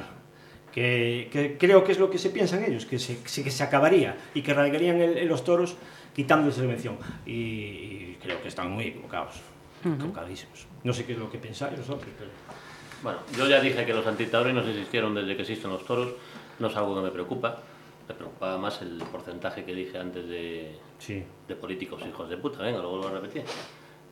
Que, 0.72 1.28
que, 1.32 1.58
creo 1.58 1.82
que 1.82 1.92
es 1.92 1.98
lo 1.98 2.08
que 2.08 2.18
se 2.18 2.30
piensan 2.30 2.62
ellos, 2.64 2.86
que 2.86 2.98
se, 3.00 3.20
que 3.22 3.50
se 3.50 3.62
acabaría 3.64 4.16
y 4.34 4.42
que 4.42 4.54
radicarían 4.54 5.00
el, 5.00 5.26
los 5.26 5.42
toros 5.42 5.76
quitando 6.14 6.50
esa 6.50 6.60
subvención. 6.60 6.96
Y, 7.26 7.32
y, 7.32 8.18
creo 8.22 8.40
que 8.40 8.48
están 8.48 8.70
muy 8.70 8.84
equivocados, 8.84 9.40
uh 9.84 9.88
-huh. 9.88 9.94
equivocadísimos. 9.96 10.66
No 10.84 10.92
sé 10.92 11.04
qué 11.04 11.14
es 11.14 11.18
lo 11.18 11.28
que 11.30 11.38
pensáis 11.38 11.76
vosotros, 11.76 12.12
pero... 12.16 12.30
Bueno, 13.02 13.18
yo 13.36 13.48
ya 13.48 13.60
dije 13.60 13.84
que 13.84 13.94
los 13.94 14.06
antitaurinos 14.06 14.66
existieron 14.68 15.14
desde 15.14 15.34
que 15.34 15.42
existen 15.42 15.70
los 15.70 15.84
toros, 15.84 16.14
no 16.58 16.68
es 16.68 16.76
algo 16.76 16.94
que 16.94 17.00
me 17.00 17.10
preocupa 17.10 17.62
me 18.10 18.16
preocupaba 18.16 18.58
más 18.58 18.82
el 18.82 18.98
porcentaje 19.12 19.64
que 19.64 19.72
dije 19.72 19.96
antes 19.96 20.28
de, 20.28 20.76
sí. 20.98 21.22
de 21.46 21.54
políticos 21.54 22.02
hijos 22.06 22.28
de 22.28 22.36
puta, 22.36 22.62
venga, 22.62 22.80
lo 22.80 22.90
vuelvo 22.90 23.06
a 23.08 23.12
repetir. 23.12 23.44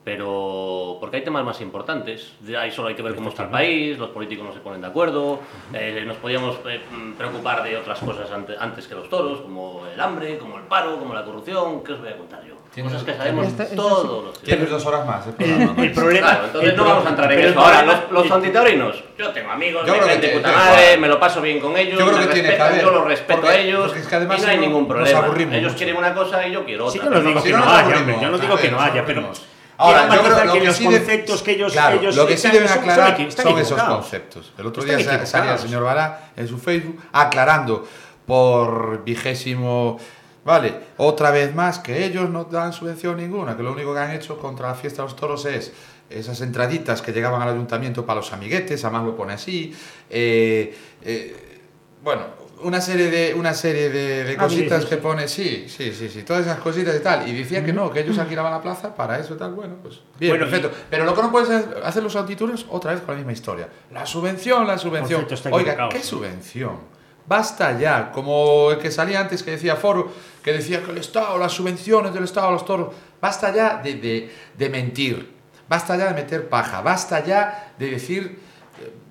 Pero 0.04 0.96
porque 1.00 1.18
hay 1.18 1.24
temas 1.24 1.44
más 1.44 1.60
importantes, 1.60 2.32
ahí 2.58 2.70
solo 2.70 2.88
hay 2.88 2.94
que 2.94 3.02
ver 3.02 3.14
cómo 3.14 3.28
está 3.28 3.42
el 3.44 3.50
país, 3.50 3.98
los 3.98 4.10
políticos 4.10 4.46
no 4.46 4.52
se 4.54 4.60
ponen 4.60 4.80
de 4.80 4.86
acuerdo, 4.86 5.40
eh, 5.74 6.02
nos 6.06 6.16
podíamos 6.16 6.56
eh, 6.66 6.80
preocupar 7.18 7.62
de 7.62 7.76
otras 7.76 7.98
cosas 7.98 8.30
antes, 8.30 8.56
antes, 8.58 8.86
que 8.86 8.94
los 8.94 9.10
toros, 9.10 9.42
como 9.42 9.82
el 9.92 10.00
hambre, 10.00 10.38
como 10.38 10.56
el 10.56 10.64
paro, 10.64 10.98
como 10.98 11.12
la 11.12 11.24
corrupción, 11.24 11.84
¿qué 11.84 11.92
os 11.92 12.00
voy 12.00 12.08
a 12.08 12.16
contar 12.16 12.42
yo? 12.44 12.58
Cosas 12.82 13.02
que 13.02 13.14
sabemos 13.14 13.46
esto, 13.48 13.62
esto 13.64 13.76
todos 13.76 14.24
los 14.26 14.40
Tienes 14.40 14.70
dos 14.70 14.86
horas 14.86 15.04
más. 15.04 15.26
El, 15.38 15.44
el, 15.44 15.78
el 15.78 15.92
problema, 15.92 16.28
claro, 16.28 16.44
entonces 16.46 16.70
el 16.70 16.76
no 16.76 16.84
vamos 16.84 17.06
a 17.06 17.08
entrar 17.08 17.32
en 17.32 17.40
eso. 17.40 17.60
Ahora, 17.60 17.82
los, 17.82 18.10
los 18.10 18.30
antitaurinos, 18.30 19.04
yo 19.16 19.30
tengo 19.30 19.50
amigos, 19.50 19.86
yo 19.86 19.96
me 19.96 20.16
de 20.16 20.28
puta 20.28 20.52
madre, 20.52 20.96
me 20.96 21.08
lo 21.08 21.18
paso 21.18 21.40
bien 21.40 21.60
con 21.60 21.76
ellos, 21.76 21.98
yo 21.98 22.06
creo 22.06 22.18
me 22.18 22.26
que 22.26 22.34
tiene 22.34 22.48
que 22.50 22.80
yo 22.80 22.90
los 22.90 23.04
respeto 23.04 23.40
porque, 23.40 23.56
a 23.56 23.60
ellos 23.60 23.96
es 23.96 24.06
que 24.06 24.14
además 24.14 24.38
y 24.38 24.42
no 24.42 24.48
hay 24.48 24.58
ningún 24.58 24.86
problema. 24.86 25.28
Ellos 25.28 25.72
mucho. 25.72 25.76
quieren 25.76 25.96
una 25.96 26.14
cosa 26.14 26.46
y 26.46 26.52
yo 26.52 26.64
quiero 26.64 26.86
otra. 26.86 26.92
Sí 26.92 27.08
que 27.08 27.14
no 27.14 27.20
digo 27.20 27.40
si 27.40 27.46
que 27.48 27.52
no 27.52 27.64
no, 27.64 27.72
haya, 27.72 28.20
yo 28.20 28.30
no 28.30 28.38
digo 28.38 28.56
que 28.56 28.70
no 28.70 28.80
haya, 28.80 29.04
pero 29.04 29.32
Ahora, 29.78 30.14
yo 30.14 30.22
creo 30.22 30.52
que 30.52 30.58
que 30.58 30.64
los 30.66 30.76
sí 30.76 30.86
de- 30.88 30.98
conceptos 30.98 31.42
que 31.42 31.52
ellos, 31.52 31.72
Claro, 31.72 31.98
ellos 32.00 32.16
lo 32.16 32.26
que 32.26 32.36
sí 32.36 32.48
deben 32.50 32.68
aclarar 32.68 33.16
son, 33.30 33.58
esos 33.58 33.82
conceptos. 33.82 34.52
El 34.58 34.66
otro 34.66 34.82
Están 34.82 34.98
día 34.98 35.18
sa- 35.20 35.26
salía 35.26 35.52
el 35.54 35.58
señor 35.60 35.84
Bará 35.84 36.32
en 36.36 36.48
su 36.48 36.58
Facebook 36.58 37.00
aclarando 37.12 37.86
por 38.26 39.04
vigésimo, 39.04 39.98
vale, 40.44 40.74
otra 40.98 41.30
vez 41.30 41.54
más 41.54 41.78
que 41.78 42.04
ellos 42.04 42.28
no 42.28 42.44
dan 42.44 42.72
subvención 42.72 43.16
ninguna, 43.16 43.56
que 43.56 43.62
lo 43.62 43.72
único 43.72 43.94
que 43.94 44.00
han 44.00 44.10
hecho 44.12 44.38
contra 44.38 44.68
la 44.68 44.74
fiesta 44.74 45.02
de 45.02 45.08
los 45.08 45.16
toros 45.16 45.44
es 45.46 45.72
esas 46.10 46.40
entraditas 46.40 47.00
que 47.02 47.12
llegaban 47.12 47.40
al 47.42 47.50
ayuntamiento 47.50 48.04
para 48.04 48.16
los 48.20 48.32
amiguetes, 48.32 48.84
además 48.84 49.04
lo 49.04 49.16
pone 49.16 49.34
así, 49.34 49.74
eh, 50.10 50.76
eh, 51.02 51.60
bueno, 52.02 52.22
una 52.62 52.80
serie 52.80 53.10
de 53.10 53.34
una 53.34 53.54
serie 53.54 53.88
de, 53.90 54.24
de 54.24 54.30
Ah, 54.38 54.48
sí, 54.48 54.56
cositas 54.56 54.84
que 54.86 54.96
pone, 54.96 55.28
sí, 55.28 55.66
sí, 55.68 55.92
sí, 55.92 56.08
sí, 56.08 56.22
todas 56.22 56.42
esas 56.46 56.58
cositas 56.60 56.94
y 56.96 57.00
tal, 57.00 57.28
y 57.28 57.32
decía 57.36 57.64
que 57.64 57.72
no, 57.72 57.90
que 57.90 58.00
ellos 58.00 58.18
alquilaban 58.18 58.52
la 58.52 58.60
plaza 58.62 58.94
para 58.94 59.18
eso 59.18 59.34
y 59.34 59.38
tal, 59.38 59.52
bueno, 59.54 59.76
pues 59.82 60.00
bien, 60.18 60.32
Bueno, 60.32 60.44
perfecto. 60.50 60.70
Pero 60.90 61.04
lo 61.04 61.14
que 61.14 61.22
no 61.22 61.30
puedes 61.30 61.50
hacer 61.84 62.02
los 62.02 62.16
antiturios 62.16 62.66
otra 62.70 62.92
vez 62.92 63.00
con 63.02 63.14
la 63.14 63.18
misma 63.18 63.32
historia. 63.32 63.68
La 63.92 64.04
subvención, 64.06 64.66
la 64.66 64.78
subvención. 64.78 65.26
Oiga, 65.50 65.88
¿qué 65.88 66.02
subvención? 66.02 66.78
Basta 67.26 67.78
ya, 67.78 68.10
como 68.10 68.70
el 68.70 68.78
que 68.78 68.90
salía 68.90 69.20
antes 69.20 69.42
que 69.42 69.50
decía 69.50 69.76
Foro, 69.76 70.10
que 70.42 70.52
decía 70.52 70.82
que 70.82 70.90
el 70.92 70.98
Estado, 70.98 71.36
las 71.38 71.52
subvenciones 71.52 72.14
del 72.14 72.24
Estado 72.24 72.48
a 72.48 72.52
los 72.52 72.64
toros, 72.64 72.94
basta 73.20 73.52
ya 73.54 73.82
de, 73.82 73.94
de, 73.94 74.32
de 74.56 74.68
mentir, 74.70 75.30
basta 75.68 75.96
ya 75.96 76.06
de 76.06 76.14
meter 76.14 76.48
paja, 76.48 76.80
basta 76.80 77.22
ya 77.22 77.74
de 77.78 77.90
decir 77.90 78.47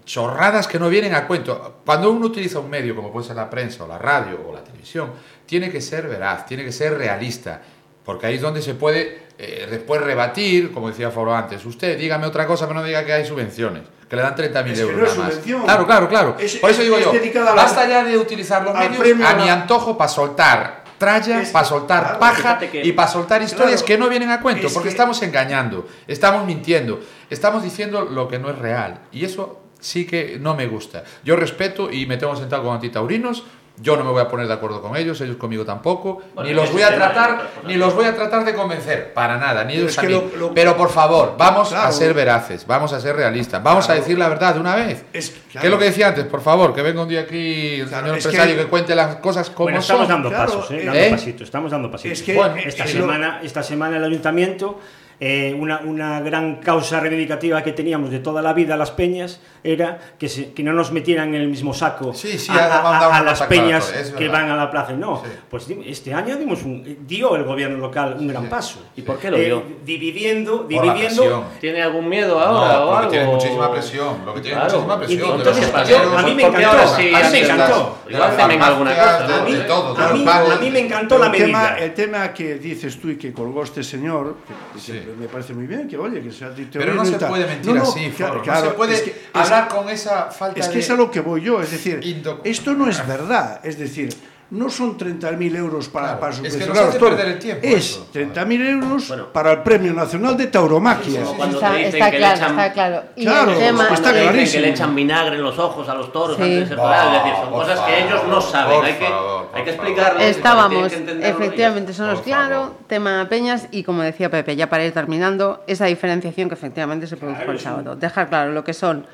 chorradas 0.08 0.68
que 0.68 0.80
no 0.80 0.88
vienen 0.89 1.14
a 1.14 1.28
cuento. 1.28 1.82
Cuando 1.86 2.10
uno 2.10 2.26
utiliza 2.28 2.60
un 2.60 2.70
medio 2.70 2.95
como 2.95 3.12
puede 3.12 3.28
ser 3.28 3.36
la 3.36 3.49
prensa 3.49 3.84
o 3.84 3.88
la 3.88 3.97
radio 3.97 4.39
o 4.49 4.53
la 4.53 4.64
televisión, 4.64 5.12
tiene 5.45 5.70
que 5.70 5.82
ser 5.82 6.08
veraz, 6.08 6.45
tiene 6.45 6.64
que 6.64 6.72
ser 6.72 6.97
realista, 6.97 7.62
porque 8.05 8.26
ahí 8.26 8.36
es 8.36 8.41
donde 8.41 8.62
se 8.62 8.74
puede 8.74 9.28
eh, 9.38 9.68
después 9.70 10.01
rebatir, 10.01 10.72
como 10.72 10.88
decía 10.88 11.12
Foro 11.12 11.36
antes, 11.36 11.64
usted 11.66 11.97
dígame 11.99 12.26
otra 12.26 12.47
cosa, 12.47 12.68
pero 12.68 12.80
no 12.80 12.86
diga 12.86 13.05
que 13.05 13.12
hay 13.14 13.26
subvenciones, 13.26 13.84
que 14.10 14.16
le 14.16 14.22
dan 14.22 14.34
30.000 14.34 14.72
Es 14.72 14.80
que 14.80 14.82
euros 14.82 15.16
no 15.18 15.24
nada 15.24 15.36
más. 15.36 15.64
Claro, 15.66 15.86
claro, 15.86 16.10
claro. 16.10 16.36
Es- 16.39 16.55
Por 16.55 16.72
eso 16.72 16.82
es- 16.82 16.88
digo 16.88 16.97
yo, 16.99 17.12
dedicada 17.12 17.51
a 17.51 17.55
la- 17.55 17.64
basta 17.64 17.86
ya 17.88 18.03
de 18.03 18.18
utilizar 18.18 18.64
los 18.64 18.74
medios 18.74 19.22
a 19.22 19.30
a 19.30 19.36
la- 19.36 19.43
mi 19.43 19.49
antojo 19.49 19.97
para 19.97 20.08
soltar 20.08 20.84
tralla, 20.97 21.43
para 21.51 21.66
soltar 21.66 22.03
claro, 22.03 22.20
paja 22.20 22.58
que- 22.58 22.82
y 22.84 22.91
para 22.93 23.08
soltar 23.10 23.41
historias 23.43 23.84
Claro, 23.84 23.86
que 23.86 23.97
no 23.99 24.10
vienen 24.10 24.32
a 24.32 24.41
cuento, 24.41 24.70
porque 24.74 24.88
que- 24.88 24.93
estamos 24.93 25.22
engañando, 25.22 25.86
estamos 26.08 26.45
mintiendo, 26.47 26.99
estamos 27.30 27.62
diciendo 27.62 28.01
lo 28.05 28.28
que 28.28 28.39
no 28.39 28.49
es 28.49 28.58
real. 28.58 29.01
Y 29.12 29.24
eso 29.26 29.66
sí 29.80 30.05
que 30.05 30.38
no 30.39 30.55
me 30.55 30.67
gusta. 30.67 31.03
Yo 31.23 31.36
respeto 31.36 31.91
y 31.91 32.05
me 32.05 32.17
tengo 32.17 32.36
sentado 32.36 32.63
con 32.63 32.73
antitaurinos. 32.75 33.43
Yo 33.80 33.95
no 33.95 34.03
me 34.03 34.09
voy 34.09 34.21
a 34.23 34.28
poner 34.28 34.47
de 34.47 34.53
acuerdo 34.55 34.82
con 34.82 34.97
ellos, 34.97 35.21
ellos 35.21 35.36
conmigo 35.38 35.63
tampoco, 35.63 36.19
Bueno, 36.34 36.49
ni 36.49 36.55
los 36.55 36.71
voy 36.73 36.82
a 36.82 36.95
tratar, 36.95 37.47
ni 37.67 37.75
los 37.75 37.93
voy 37.93 38.05
a 38.05 38.15
tratar 38.15 38.43
de 38.43 38.55
convencer, 38.55 39.13
para 39.13 39.38
nada, 39.38 39.63
ni 39.65 39.75
ellos 39.75 39.95
a 39.99 40.01
que 40.01 40.07
mí. 40.07 40.13
lo- 40.13 40.36
lo- 40.36 40.53
Pero 40.55 40.75
por 40.75 40.89
favor, 40.89 41.36
vamos 41.38 41.71
a 41.73 41.82
Claro. 41.82 41.91
ser 41.91 42.15
veraces, 42.15 42.65
vamos 42.65 42.91
a 42.93 42.99
ser 42.99 43.15
realistas, 43.15 43.61
vamos 43.61 43.86
Claro. 43.86 43.99
a 43.99 44.01
decir 44.01 44.17
la 44.17 44.30
verdad 44.30 44.55
de 44.55 44.61
una 44.61 44.75
vez. 44.75 45.05
Es- 45.13 45.30
¿Qué 45.30 45.39
claro. 45.51 45.67
es 45.67 45.71
lo 45.71 45.78
que 45.78 45.86
decía 45.86 46.07
antes? 46.07 46.25
Por 46.25 46.41
favor, 46.41 46.73
que 46.73 46.82
venga 46.82 47.03
un 47.03 47.07
día 47.07 47.21
aquí 47.21 47.75
el 47.82 47.88
Claro, 47.88 48.05
señor 48.05 48.17
es 48.17 48.25
empresario 48.25 48.55
que- 48.55 48.61
que, 48.63 48.67
cuente 48.67 48.95
las 48.95 49.15
cosas 49.17 49.51
como 49.51 49.65
Bueno, 49.65 49.78
estamos 49.80 50.07
son. 50.07 50.09
dando 50.15 50.30
claro, 50.30 50.45
pasos, 50.53 50.71
¿eh? 50.71 50.80
eh, 50.82 50.86
dando 50.86 50.99
¿eh? 50.99 51.09
pasitos, 51.11 51.41
estamos 51.43 51.69
dando 51.71 51.91
pasitos. 51.91 52.17
Es 52.19 52.25
que 52.25 52.34
Bueno, 52.34 52.55
esta, 52.55 52.84
es 52.86 52.91
semana, 52.91 53.41
esta 53.43 53.61
semana 53.61 53.97
el 53.97 54.03
ayuntamiento, 54.05 54.80
eh, 55.20 55.55
una, 55.59 55.80
una 55.80 56.20
gran 56.22 56.57
causa 56.57 56.99
reivindicativa 56.99 57.63
que 57.63 57.74
teníamos 57.74 58.11
de 58.11 58.20
toda 58.20 58.41
la 58.41 58.53
vida 58.53 58.78
las 58.78 58.91
peñas 58.91 59.39
era 59.63 59.99
que, 60.20 60.30
se- 60.30 60.53
que 60.53 60.61
no 60.63 60.74
nos 60.74 60.91
metieran 60.91 61.30
en 61.34 61.41
el 61.41 61.47
mismo 61.47 61.74
saco 61.74 62.13
Sí, 62.13 62.38
sí, 62.38 62.51
a, 62.51 62.65
a- 62.65 63.05
a 63.05 63.09
una 63.09 63.24
las 63.24 63.41
peñas 63.43 63.91
que 64.18 64.28
van 64.30 64.49
a 64.51 64.55
la 64.55 64.70
plaza. 64.70 64.93
No, 64.93 65.24
Sí. 65.26 65.32
pues 65.49 65.68
este 65.86 66.13
año 66.13 66.36
dimos 66.38 66.63
un, 66.63 66.99
dio 67.07 67.36
el 67.36 67.43
gobierno 67.43 67.78
local 67.80 68.15
un 68.20 68.28
gran 68.28 68.47
paso. 68.47 68.80
¿Y 68.95 69.01
por 69.01 69.18
qué 69.18 69.32
lo 69.32 69.38
Eh, 69.38 69.45
dio? 69.45 69.63
dividiendo, 69.84 70.68
la 70.70 70.82
dividiendo 70.82 71.22
presión. 71.24 71.43
¿Tiene 71.59 71.82
algún 71.82 72.07
miedo 72.07 72.39
ahora 72.39 72.74
No, 72.80 72.86
o 72.86 72.95
algo? 72.95 73.11
tiene 73.11 73.26
muchísima 73.26 73.72
presión, 73.72 74.26
lo 74.26 74.34
que 74.36 74.41
tiene 74.41 74.57
Claro. 74.57 74.82
muchísima 74.82 74.95
Y- 74.95 75.07
presión. 75.07 75.38
entonces, 75.39 75.89
yo- 75.89 76.18
a 76.18 76.22
mí 76.24 76.34
me 76.36 76.43
encantó, 76.43 76.68
ahora 76.70 76.84
a 76.84 76.97
mí 76.97 77.03
sí, 77.03 77.11
me 77.32 77.39
encantó. 77.39 77.97
a, 78.07 80.13
mí, 80.13 80.26
a 80.28 80.72
me 80.72 80.80
encantó 80.80 81.18
la 81.18 81.30
medida. 81.30 81.78
el 81.80 81.93
tema 81.93 82.32
que 82.34 82.55
dices 82.55 82.99
tú 83.01 83.09
y 83.09 83.18
que 83.18 83.34
colgó 83.34 83.63
este 83.63 83.84
señor, 83.84 84.36
que, 84.76 84.80
Sí. 84.80 85.01
Me 85.20 85.28
parece 85.28 85.53
muy 85.53 85.68
bien, 85.68 85.88
que 85.88 85.97
oye, 85.97 86.22
que 86.22 86.32
sea 86.32 86.51
Pero 86.72 86.93
no 86.95 87.05
se 87.05 87.18
puede 87.18 87.45
mentir 87.45 87.78
así, 87.78 88.12
no 88.18 88.62
se 88.62 88.70
puede 88.72 88.93
es 88.93 89.01
que- 89.01 89.10
es- 89.12 89.18
hablar 89.34 89.68
con 89.68 89.89
esa 89.89 90.32
falta 90.32 90.60
Es 90.60 90.68
que 90.68 90.76
de... 90.76 90.80
es 90.80 90.89
a 90.89 90.95
lo 90.95 91.10
que 91.12 91.22
voy 91.22 91.41
yo, 91.41 91.62
es 91.62 91.72
decir, 91.72 91.99
esto 92.43 92.74
no 92.74 92.89
es 92.89 93.05
verdad, 93.08 93.60
es 93.64 93.78
decir, 93.80 94.10
no 94.49 94.69
son 94.69 94.97
30.000 94.97 95.55
euros 95.57 95.89
para, 95.89 96.17
Claro, 96.17 96.19
para 96.21 96.33
es 96.47 96.55
que 96.55 96.65
toros, 96.65 96.95
perder 96.95 97.27
el 97.27 97.39
tiempo 97.39 97.67
Es 97.67 97.73
eso. 97.75 98.07
30.000 98.13 98.61
euros 98.69 99.07
Bueno. 99.09 99.33
para 99.33 99.51
el 99.51 99.59
Premio 99.63 99.93
Nacional 99.93 100.37
de 100.37 100.47
Tauromaquia. 100.47 101.21
Está, 101.21 101.35
claro, 101.35 101.77
echan- 101.77 102.49
está 102.49 102.71
claro. 102.73 103.03
Y 103.17 103.25
Claro, 103.25 103.51
el 103.51 103.57
tema, 103.57 103.83
es 103.83 103.87
que 103.89 103.93
está 103.95 104.11
clarísimo. 104.13 104.61
que 104.61 104.67
le 104.67 104.73
echan 104.73 104.95
vinagre 104.95 105.35
en 105.35 105.43
los 105.43 105.59
ojos 105.59 105.89
a 105.89 105.93
los 105.95 106.13
toros 106.13 106.37
Sí. 106.37 106.43
antes 106.43 106.69
de 106.69 106.75
ser 106.75 106.77
es 106.85 107.11
decir, 107.23 107.33
son 107.41 107.51
cosas 107.51 107.79
que 107.81 108.03
ellos 108.05 108.21
no 108.29 108.39
saben, 108.41 108.85
hay 108.85 108.93
que, 108.93 109.05
favor, 109.05 109.49
hay 109.53 109.63
que 109.63 109.69
explicarles. 109.71 110.37
Estábamos, 110.37 110.91
que 110.93 111.29
efectivamente, 111.29 111.91
está. 111.91 112.03
eso 112.03 112.05
nos 112.11 112.15
Por 112.19 112.23
claro, 112.23 112.55
favor. 112.61 112.77
tema 112.87 113.27
Peñas 113.29 113.67
y 113.71 113.83
como 113.83 114.01
decía 114.01 114.29
Pepe, 114.31 114.55
ya 114.55 114.69
para 114.69 114.85
ir 114.85 114.93
terminando, 114.93 115.61
esa 115.67 115.85
diferenciación 115.85 116.47
que 116.47 116.55
efectivamente 116.55 117.05
se 117.07 117.17
produjo 117.17 117.51
el 117.51 117.59
sábado. 117.59 117.95
Dejar 117.97 118.29
claro 118.29 118.51
lo 118.53 118.63
que 118.63 118.73
son 118.73 119.05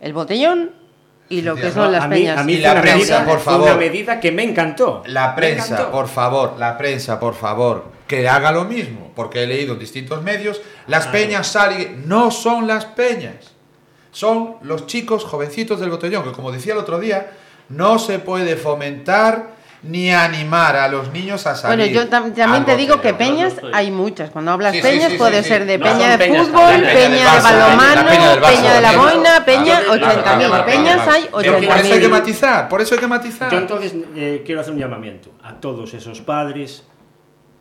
el 0.00 0.12
botellón 0.12 0.70
y 1.30 1.42
lo 1.42 1.54
que 1.56 1.70
son 1.70 1.92
las 1.92 2.04
a 2.04 2.08
mí, 2.08 2.16
peñas. 2.16 2.38
a 2.38 2.44
mí 2.44 2.56
la 2.56 2.72
una 2.72 2.80
prensa, 2.82 2.98
medida, 3.20 3.24
por 3.24 3.40
favor. 3.40 3.68
una 3.70 3.76
medida 3.76 4.20
que 4.20 4.32
me 4.32 4.42
encantó. 4.44 5.02
La 5.06 5.34
prensa, 5.34 5.74
encantó. 5.74 5.90
por 5.90 6.08
favor, 6.08 6.54
la 6.58 6.78
prensa, 6.78 7.20
por 7.20 7.34
favor, 7.34 7.84
que 8.06 8.28
haga 8.28 8.50
lo 8.52 8.64
mismo, 8.64 9.12
porque 9.14 9.42
he 9.42 9.46
leído 9.46 9.74
en 9.74 9.78
distintos 9.78 10.22
medios, 10.22 10.60
las 10.86 11.06
peñas 11.08 11.46
salen, 11.46 12.08
no 12.08 12.30
son 12.30 12.66
las 12.66 12.86
peñas, 12.86 13.52
son 14.10 14.56
los 14.62 14.86
chicos 14.86 15.24
jovencitos 15.24 15.80
del 15.80 15.90
botellón, 15.90 16.24
que 16.24 16.32
como 16.32 16.50
decía 16.50 16.72
el 16.72 16.78
otro 16.78 16.98
día, 16.98 17.30
no 17.68 17.98
se 17.98 18.18
puede 18.18 18.56
fomentar 18.56 19.58
ni 19.82 20.10
animar 20.12 20.74
a 20.74 20.88
los 20.88 21.12
niños 21.12 21.46
a 21.46 21.52
Bueno, 21.68 21.84
salir. 21.84 21.92
yo 21.92 22.02
tam- 22.08 22.34
también 22.34 22.64
te 22.64 22.74
digo 22.76 23.00
que 23.00 23.14
peñas 23.14 23.54
hay 23.72 23.92
muchas. 23.92 24.30
Cuando 24.30 24.50
hablas 24.50 24.74
Sí, 24.74 24.82
peñas 24.82 25.04
sí, 25.04 25.12
sí, 25.12 25.18
puede 25.18 25.42
sí. 25.44 25.50
ser 25.50 25.66
de 25.66 25.78
No 25.78 25.84
peña 25.84 26.16
de 26.16 26.26
fútbol, 26.26 26.82
peña 26.82 27.34
de 27.36 27.40
balonmano, 27.40 28.08
peña 28.08 28.40
peña 28.40 28.74
de 28.74 28.80
la 28.80 28.92
boina, 28.96 29.44
peña 29.44 29.67
80.000 29.88 30.22
claro, 30.48 30.66
peñas 30.66 31.08
hay 31.08 31.28
Pero 31.36 31.54
por 31.54 31.76
eso 31.76 31.94
hay 31.94 32.00
que 32.00 32.06
80.000. 32.06 32.10
matizar, 32.10 32.68
por 32.68 32.80
eso 32.80 32.94
hay 32.94 33.00
que 33.00 33.06
matizar. 33.06 33.50
Yo 33.50 33.58
entonces 33.58 33.94
eh, 34.16 34.42
quiero 34.44 34.60
hacer 34.60 34.72
un 34.74 34.80
llamamiento 34.80 35.30
a 35.42 35.54
todos 35.54 35.94
esos 35.94 36.20
padres 36.20 36.84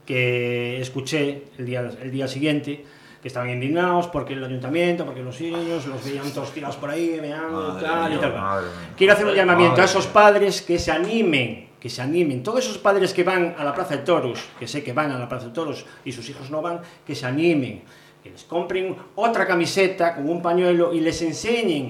que 0.05 0.79
escuché 0.79 1.43
el 1.57 1.65
día, 1.65 1.89
el 2.01 2.11
día 2.11 2.27
siguiente 2.27 2.85
que 3.21 3.27
estaban 3.27 3.49
indignados 3.49 4.07
porque 4.07 4.33
el 4.33 4.43
ayuntamiento, 4.43 5.05
porque 5.05 5.21
los 5.21 5.39
niños 5.41 5.85
los 5.87 6.03
veían 6.03 6.29
todos 6.31 6.51
tirados 6.51 6.75
por 6.75 6.89
ahí, 6.89 7.19
Madre 7.19 7.85
tal 7.85 8.07
y 8.07 8.15
mía, 8.15 8.21
tal. 8.21 8.33
madre. 8.33 8.67
Quiero 8.95 9.13
hacer 9.13 9.25
un 9.25 9.33
llamamiento 9.33 9.71
Madre 9.71 9.81
a 9.81 9.85
esos 9.85 10.07
padres 10.07 10.61
que 10.61 10.77
se 10.77 10.91
animen, 10.91 11.69
que 11.79 11.89
se 11.89 12.01
animen. 12.01 12.43
Todos 12.43 12.59
esos 12.59 12.77
padres 12.77 13.13
que 13.13 13.23
van 13.23 13.55
a 13.57 13.63
la 13.63 13.73
Plaza 13.73 13.97
de 13.97 14.03
Toros, 14.03 14.39
que 14.59 14.67
sé 14.67 14.83
que 14.83 14.93
van 14.93 15.11
a 15.11 15.19
la 15.19 15.27
Plaza 15.27 15.47
de 15.47 15.51
Toros 15.51 15.85
y 16.05 16.11
sus 16.11 16.29
hijos 16.29 16.49
no 16.51 16.61
van, 16.61 16.81
que 17.05 17.15
se 17.15 17.25
animen, 17.25 17.81
que 18.23 18.29
les 18.29 18.43
compren 18.43 18.95
otra 19.15 19.47
camiseta 19.47 20.15
con 20.15 20.29
un 20.29 20.41
pañuelo 20.41 20.93
y 20.93 20.99
les 20.99 21.21
enseñen 21.21 21.89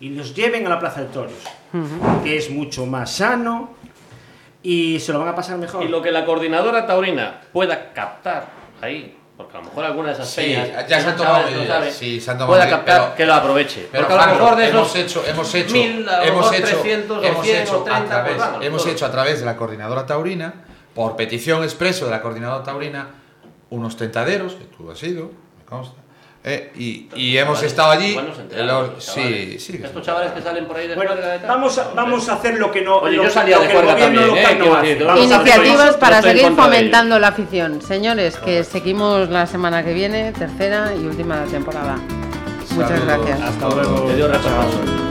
y 0.00 0.10
los 0.10 0.34
lleven 0.34 0.66
a 0.66 0.70
la 0.70 0.78
Plaza 0.80 1.02
de 1.02 1.06
Toros, 1.08 1.32
que 2.24 2.36
es 2.36 2.50
mucho 2.50 2.86
más 2.86 3.10
sano 3.12 3.70
y 4.62 4.98
se 5.00 5.12
lo 5.12 5.18
van 5.18 5.28
a 5.28 5.34
pasar 5.34 5.58
mejor. 5.58 5.84
Y 5.84 5.88
lo 5.88 6.00
que 6.02 6.10
la 6.10 6.24
coordinadora 6.24 6.86
taurina 6.86 7.40
pueda 7.52 7.92
captar 7.92 8.46
ahí, 8.80 9.16
porque 9.36 9.56
a 9.56 9.60
lo 9.60 9.66
mejor 9.66 9.84
alguna 9.84 10.08
de 10.08 10.14
esas 10.14 10.28
Sí, 10.30 10.40
peñas 10.42 10.88
ya 10.88 11.00
se 11.00 11.08
han 11.08 11.16
tomado 11.16 11.50
medidas, 11.50 11.94
sí, 11.94 12.20
se 12.20 12.30
han 12.30 12.38
tomado 12.38 12.52
pueda 12.52 12.64
medidas, 12.64 12.78
captar 12.80 13.02
pero- 13.02 13.14
que 13.16 13.26
lo 13.26 13.34
aproveche. 13.34 13.88
Pero 13.92 14.06
porque 14.06 14.12
a 14.14 14.16
lo 14.16 14.22
Franco, 14.22 14.42
mejor 14.44 14.58
de 14.58 14.68
hemos 14.68 14.94
esos 14.96 14.96
hecho, 14.96 15.24
hemos 15.26 15.54
hecho, 15.54 15.72
mil, 15.74 16.08
a 16.08 16.24
hemos 16.24 16.52
hecho, 16.52 16.66
300 16.66 17.18
o 17.18 17.22
hemos 17.26 17.44
100 17.46 17.62
hecho 17.62 17.80
o 17.80 17.84
30, 17.84 18.02
a 18.02 18.06
través, 18.06 18.34
pues 18.36 18.66
hemos 18.66 18.82
todos. 18.82 18.94
hecho 18.94 19.06
a 19.06 19.10
través 19.10 19.40
de 19.40 19.46
la 19.46 19.56
coordinadora 19.56 20.06
taurina, 20.06 20.54
por 20.94 21.16
petición 21.16 21.62
expreso 21.62 22.06
de 22.06 22.10
la 22.10 22.20
coordinadora 22.22 22.64
taurina, 22.64 23.06
unos 23.70 23.96
tentaderos, 23.96 24.54
que 24.54 24.64
tú 24.64 24.90
has 24.90 25.02
ido, 25.02 25.30
me 25.58 25.64
consta, 25.64 25.94
eh, 26.42 26.72
y, 26.76 27.08
y 27.14 27.36
hemos 27.36 27.58
Chavales, 27.60 27.70
estado 27.70 27.90
allí. 27.90 28.18
eh, 28.50 28.62
los- 28.64 29.04
sí, 29.04 29.58
sí. 29.58 29.80
Estos 29.84 30.02
chavales 30.02 30.32
que 30.32 30.40
salen 30.40 30.64
por 30.66 30.76
ahí 30.76 30.88
de 30.88 30.94
Bueno, 30.94 31.12
juerga 31.12 31.36
y 31.36 31.38
tal. 31.40 31.48
vamos 31.48 31.76
a, 31.78 31.90
vamos 31.94 32.28
a 32.28 32.34
hacer 32.34 32.54
lo 32.54 32.70
que 32.72 32.80
no 32.80 32.96
Oye, 32.98 33.16
lo, 33.18 33.24
yo 33.24 33.30
salía 33.30 33.58
de 33.58 33.68
también, 33.68 34.14
¿eh? 34.36 34.56
no 34.58 34.74
hace. 34.74 35.22
Iniciativas 35.22 35.96
para 35.96 36.22
seguir 36.22 36.48
de 36.48 36.50
fomentando 36.52 37.18
la 37.18 37.28
afición. 37.28 37.82
Señores, 37.82 38.36
que 38.38 38.64
seguimos 38.64 39.28
la 39.28 39.46
semana 39.46 39.84
que 39.84 39.92
viene, 39.92 40.32
tercera 40.32 40.92
y 40.94 41.04
última 41.06 41.44
temporada. 41.44 41.96
Muchas 42.70 42.90
Saludos. 43.00 43.06
gracias. 43.26 43.40
Hasta 43.42 43.68
luego. 43.68 44.06
Te. 44.06 45.09